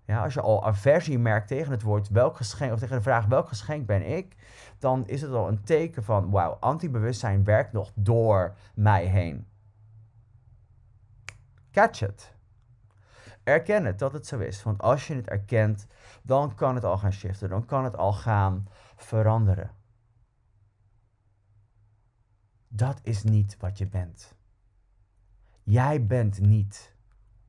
Ja, 0.05 0.23
als 0.23 0.35
je 0.35 0.41
al 0.41 0.65
aversie 0.65 1.19
merkt 1.19 1.49
tegen 1.49 1.73
het 1.73 1.83
woord 1.83 2.09
welk 2.09 2.37
geschenk, 2.37 2.73
of 2.73 2.79
tegen 2.79 2.97
de 2.97 3.03
vraag 3.03 3.27
welk 3.27 3.49
geschenk 3.49 3.87
ben 3.87 4.17
ik, 4.17 4.37
dan 4.79 5.07
is 5.07 5.21
het 5.21 5.33
al 5.33 5.49
een 5.49 5.63
teken 5.63 6.05
van 6.05 6.31
wauw, 6.31 6.57
antibewustzijn 6.61 7.45
werkt 7.45 7.73
nog 7.73 7.93
door 7.95 8.57
mij 8.75 9.05
heen. 9.05 9.47
Catch 11.71 12.03
it. 12.03 12.35
Erken 13.51 13.85
het 13.85 13.99
dat 13.99 14.13
het 14.13 14.27
zo 14.27 14.39
is. 14.39 14.63
Want 14.63 14.83
als 14.83 15.07
je 15.07 15.15
het 15.15 15.29
erkent, 15.29 15.87
dan 16.23 16.55
kan 16.55 16.75
het 16.75 16.85
al 16.85 16.99
gaan 16.99 17.13
shiften. 17.13 17.49
Dan 17.49 17.65
kan 17.65 17.85
het 17.85 17.97
al 17.97 18.13
gaan 18.13 18.69
veranderen. 18.97 19.71
Dat 22.69 23.01
is 23.03 23.23
niet 23.23 23.57
wat 23.57 23.79
je 23.79 23.87
bent. 23.87 24.35
Jij 25.63 26.07
bent 26.07 26.41
niet 26.41 26.95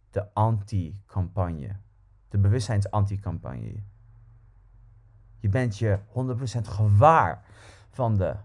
de 0.10 0.34
anti-campagne. 0.34 1.76
De 2.28 2.38
bewustzijns-anti-campagne. 2.38 3.84
Je 5.38 5.50
bent 5.50 5.78
je 5.78 6.00
100% 6.08 6.68
gewaar 6.68 7.46
van 7.90 8.18
de 8.18 8.36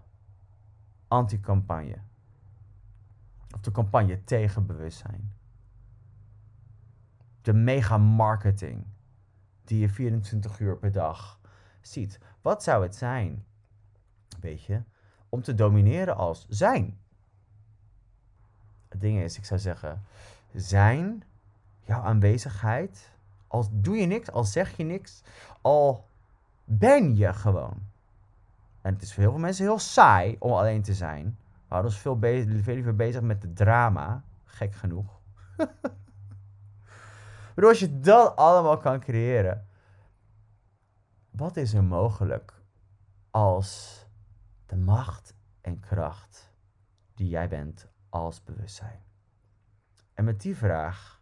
anti-campagne. 1.07 1.97
Of 3.55 3.61
de 3.61 3.71
campagne 3.71 4.23
tegen 4.23 4.65
bewustzijn 4.65 5.36
de 7.47 7.53
mega 7.53 7.97
marketing 7.97 8.85
die 9.63 9.79
je 9.79 9.89
24 9.89 10.59
uur 10.59 10.77
per 10.77 10.91
dag 10.91 11.39
ziet. 11.81 12.19
Wat 12.41 12.63
zou 12.63 12.83
het 12.83 12.95
zijn, 12.95 13.45
weet 14.39 14.63
je, 14.63 14.81
om 15.29 15.41
te 15.41 15.53
domineren 15.53 16.15
als 16.15 16.45
zijn? 16.49 16.99
Het 18.87 19.01
ding 19.01 19.19
is, 19.19 19.37
ik 19.37 19.45
zou 19.45 19.59
zeggen, 19.59 20.03
zijn, 20.53 21.23
jouw 21.79 22.01
aanwezigheid, 22.01 23.11
als 23.47 23.67
doe 23.71 23.95
je 23.95 24.05
niks, 24.05 24.31
al 24.31 24.43
zeg 24.43 24.77
je 24.77 24.83
niks, 24.83 25.23
al 25.61 26.07
ben 26.63 27.15
je 27.15 27.33
gewoon. 27.33 27.81
En 28.81 28.93
het 28.93 29.01
is 29.01 29.13
voor 29.13 29.23
heel 29.23 29.31
veel 29.31 29.41
mensen 29.41 29.65
heel 29.65 29.79
saai 29.79 30.35
om 30.39 30.51
alleen 30.51 30.81
te 30.81 30.93
zijn. 30.93 31.25
We 31.51 31.73
houden 31.73 31.91
ons 31.91 32.01
veel, 32.01 32.17
veel 32.61 32.73
liever 32.73 32.95
bezig 32.95 33.21
met 33.21 33.41
de 33.41 33.53
drama, 33.53 34.23
gek 34.45 34.73
genoeg. 34.73 35.19
Maar 37.57 37.65
als 37.65 37.79
je 37.79 37.99
dat 37.99 38.35
allemaal 38.35 38.77
kan 38.77 38.99
creëren, 38.99 39.67
wat 41.29 41.57
is 41.57 41.73
er 41.73 41.83
mogelijk 41.83 42.53
als 43.29 44.01
de 44.65 44.75
macht 44.75 45.33
en 45.61 45.79
kracht 45.79 46.53
die 47.13 47.27
jij 47.27 47.47
bent 47.47 47.87
als 48.09 48.43
bewustzijn? 48.43 49.03
En 50.13 50.23
met 50.23 50.41
die 50.41 50.57
vraag, 50.57 51.21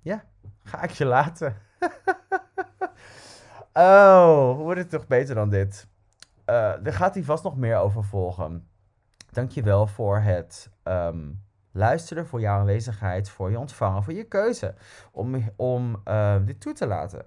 ja, 0.00 0.24
ga 0.62 0.82
ik 0.82 0.90
je 0.90 1.04
laten. 1.04 1.56
oh, 3.72 4.56
wordt 4.56 4.80
het 4.80 4.90
toch 4.90 5.06
beter 5.06 5.34
dan 5.34 5.50
dit? 5.50 5.88
Uh, 6.46 6.86
er 6.86 6.92
gaat 6.92 7.14
hier 7.14 7.24
vast 7.24 7.44
nog 7.44 7.56
meer 7.56 7.76
over 7.76 8.04
volgen. 8.04 8.68
Dankjewel 9.30 9.86
voor 9.86 10.20
het 10.20 10.70
ehm, 10.82 11.30
luisteren, 11.76 12.26
voor 12.26 12.40
jouw 12.40 12.58
aanwezigheid, 12.58 13.28
voor 13.28 13.50
je 13.50 13.58
ontvangen, 13.58 14.02
voor 14.02 14.12
je 14.12 14.24
keuze 14.24 14.74
om, 15.12 15.52
om 15.56 16.02
uh, 16.08 16.36
dit 16.44 16.60
toe 16.60 16.72
te 16.72 16.86
laten. 16.86 17.22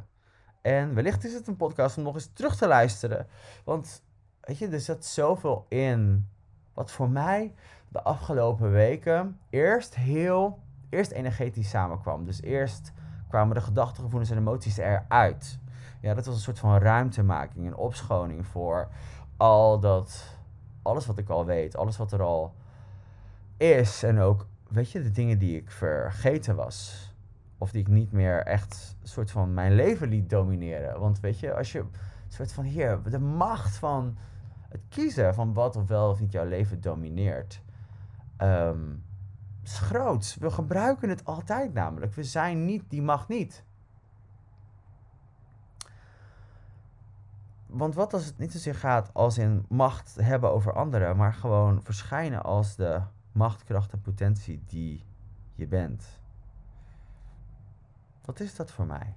En 0.61 0.93
wellicht 0.93 1.25
is 1.25 1.33
het 1.33 1.47
een 1.47 1.55
podcast 1.55 1.97
om 1.97 2.03
nog 2.03 2.13
eens 2.13 2.33
terug 2.33 2.55
te 2.55 2.67
luisteren. 2.67 3.27
Want 3.63 4.03
weet 4.41 4.57
je, 4.57 4.67
er 4.67 4.79
zit 4.79 5.05
zoveel 5.05 5.65
in 5.69 6.29
wat 6.73 6.91
voor 6.91 7.09
mij 7.09 7.53
de 7.87 8.03
afgelopen 8.03 8.71
weken 8.71 9.39
eerst 9.49 9.95
heel, 9.95 10.59
eerst 10.89 11.11
energetisch 11.11 11.69
samenkwam. 11.69 12.25
Dus 12.25 12.41
eerst 12.41 12.93
kwamen 13.29 13.55
de 13.55 13.61
gedachten, 13.61 14.03
gevoelens 14.03 14.31
en 14.31 14.37
emoties 14.37 14.77
eruit. 14.77 15.59
Ja, 16.01 16.13
dat 16.13 16.25
was 16.25 16.35
een 16.35 16.41
soort 16.41 16.59
van 16.59 16.77
ruimtemaking, 16.77 17.65
een 17.65 17.75
opschoning 17.75 18.45
voor 18.45 18.89
al 19.37 19.79
dat, 19.79 20.37
alles 20.81 21.05
wat 21.05 21.17
ik 21.17 21.29
al 21.29 21.45
weet, 21.45 21.77
alles 21.77 21.97
wat 21.97 22.11
er 22.11 22.21
al 22.21 22.53
is. 23.59 24.03
En 24.03 24.19
ook, 24.19 24.47
weet 24.69 24.91
je, 24.91 25.01
de 25.01 25.11
dingen 25.11 25.37
die 25.37 25.57
ik 25.57 25.71
vergeten 25.71 26.55
was. 26.55 27.07
Of 27.57 27.71
die 27.71 27.81
ik 27.81 27.87
niet 27.87 28.11
meer 28.11 28.43
echt 28.43 28.95
soort 29.03 29.31
van 29.31 29.53
mijn 29.53 29.75
leven 29.75 30.07
liet 30.07 30.29
domineren. 30.29 30.99
Want 30.99 31.19
weet 31.19 31.39
je, 31.39 31.55
als 31.55 31.71
je 31.71 31.85
soort 32.27 32.51
van 32.51 32.63
hier, 32.63 33.01
de 33.03 33.19
macht 33.19 33.77
van 33.77 34.17
het 34.69 34.81
kiezen 34.89 35.33
van 35.33 35.53
wat 35.53 35.75
of 35.75 35.87
wel 35.87 36.09
of 36.09 36.19
niet 36.19 36.31
jouw 36.31 36.45
leven 36.45 36.81
domineert. 36.81 37.61
Um, 38.37 39.03
is 39.63 39.79
groot. 39.79 40.37
We 40.39 40.51
gebruiken 40.51 41.09
het 41.09 41.25
altijd 41.25 41.73
namelijk. 41.73 42.13
We 42.13 42.23
zijn 42.23 42.65
niet 42.65 42.83
die 42.89 43.01
macht 43.01 43.27
niet. 43.27 43.63
Want 47.65 47.95
wat 47.95 48.13
als 48.13 48.25
het 48.25 48.37
niet 48.37 48.51
zozeer 48.51 48.75
gaat 48.75 49.13
als 49.13 49.37
in 49.37 49.65
macht 49.69 50.15
hebben 50.21 50.51
over 50.51 50.73
anderen, 50.73 51.17
maar 51.17 51.33
gewoon 51.33 51.83
verschijnen 51.83 52.43
als 52.43 52.75
de 52.75 53.01
macht, 53.39 53.63
kracht 53.63 53.93
en 53.93 54.01
potentie 54.01 54.63
die 54.65 55.05
je 55.53 55.67
bent. 55.67 56.19
Wat 58.25 58.39
is 58.39 58.55
dat 58.55 58.71
voor 58.71 58.85
mij? 58.85 59.15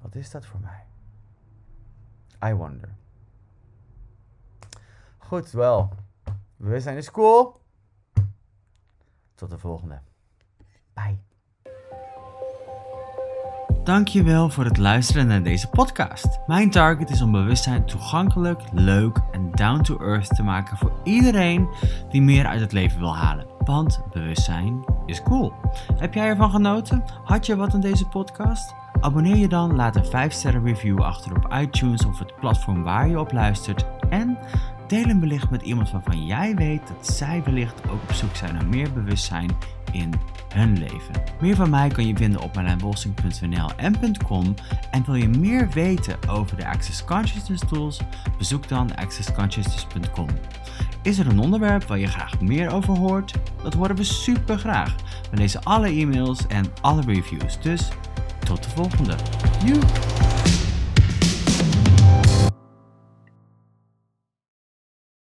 Wat 0.00 0.14
is 0.14 0.30
dat 0.30 0.46
voor 0.46 0.60
mij? 0.60 0.86
I 2.50 2.54
wonder. 2.54 2.94
Goed, 5.18 5.50
wel. 5.50 5.92
We 6.56 6.80
zijn 6.80 6.96
in 6.96 7.02
school. 7.02 7.60
Tot 9.34 9.50
de 9.50 9.58
volgende. 9.58 10.00
Bye. 10.92 11.18
Dankjewel 13.84 14.48
voor 14.48 14.64
het 14.64 14.76
luisteren 14.76 15.26
naar 15.26 15.42
deze 15.42 15.68
podcast. 15.68 16.38
Mijn 16.46 16.70
target 16.70 17.10
is 17.10 17.22
om 17.22 17.32
bewustzijn 17.32 17.86
toegankelijk, 17.86 18.62
leuk 18.72 19.20
en 19.32 19.50
down 19.50 19.82
to 19.82 19.98
earth 19.98 20.34
te 20.34 20.42
maken 20.42 20.76
voor 20.76 20.92
iedereen 21.02 21.68
die 22.10 22.22
meer 22.22 22.46
uit 22.46 22.60
het 22.60 22.72
leven 22.72 22.98
wil 22.98 23.16
halen. 23.16 23.46
Want 23.58 24.00
bewustzijn 24.12 24.84
is 25.06 25.22
cool. 25.22 25.52
Heb 25.96 26.14
jij 26.14 26.26
ervan 26.26 26.50
genoten? 26.50 27.04
Had 27.24 27.46
je 27.46 27.56
wat 27.56 27.74
aan 27.74 27.80
deze 27.80 28.06
podcast? 28.06 28.74
Abonneer 29.00 29.36
je 29.36 29.48
dan, 29.48 29.74
laat 29.74 29.96
een 29.96 30.30
5-sterren 30.30 30.64
review 30.64 31.00
achter 31.00 31.36
op 31.36 31.52
iTunes 31.52 32.04
of 32.04 32.18
het 32.18 32.36
platform 32.40 32.82
waar 32.82 33.08
je 33.08 33.20
op 33.20 33.32
luistert. 33.32 33.86
En 34.08 34.38
deel 34.86 35.08
een 35.08 35.20
belicht 35.20 35.50
met 35.50 35.62
iemand 35.62 35.90
waarvan 35.90 36.26
jij 36.26 36.54
weet 36.54 36.86
dat 36.86 37.06
zij 37.06 37.42
wellicht 37.44 37.88
ook 37.88 38.02
op 38.02 38.12
zoek 38.12 38.36
zijn 38.36 38.54
naar 38.54 38.66
meer 38.66 38.92
bewustzijn 38.92 39.50
in 39.92 40.14
leven. 40.54 41.22
Meer 41.40 41.56
van 41.56 41.70
mij 41.70 41.88
kan 41.88 42.06
je 42.06 42.16
vinden 42.16 42.40
op 42.40 42.54
marlijnbolsing.nl 42.54 43.70
en 43.76 44.16
.com. 44.26 44.54
En 44.90 45.04
wil 45.04 45.14
je 45.14 45.28
meer 45.28 45.68
weten 45.68 46.16
over 46.28 46.56
de 46.56 46.66
Access 46.66 47.04
Consciousness 47.04 47.62
tools? 47.68 48.00
Bezoek 48.38 48.68
dan 48.68 48.96
accessconsciousness.com. 48.96 50.28
Is 51.02 51.18
er 51.18 51.26
een 51.26 51.38
onderwerp 51.38 51.84
waar 51.84 51.98
je 51.98 52.06
graag 52.06 52.40
meer 52.40 52.72
over 52.72 52.96
hoort? 52.96 53.34
Dat 53.62 53.74
horen 53.74 53.96
we 53.96 54.04
super 54.04 54.58
graag. 54.58 54.94
We 55.30 55.36
lezen 55.36 55.62
alle 55.62 55.88
e-mails 55.88 56.46
en 56.46 56.64
alle 56.80 57.02
reviews. 57.06 57.60
Dus 57.60 57.88
tot 58.44 58.62
de 58.62 58.70
volgende. 58.70 59.14
Joe! 59.64 60.63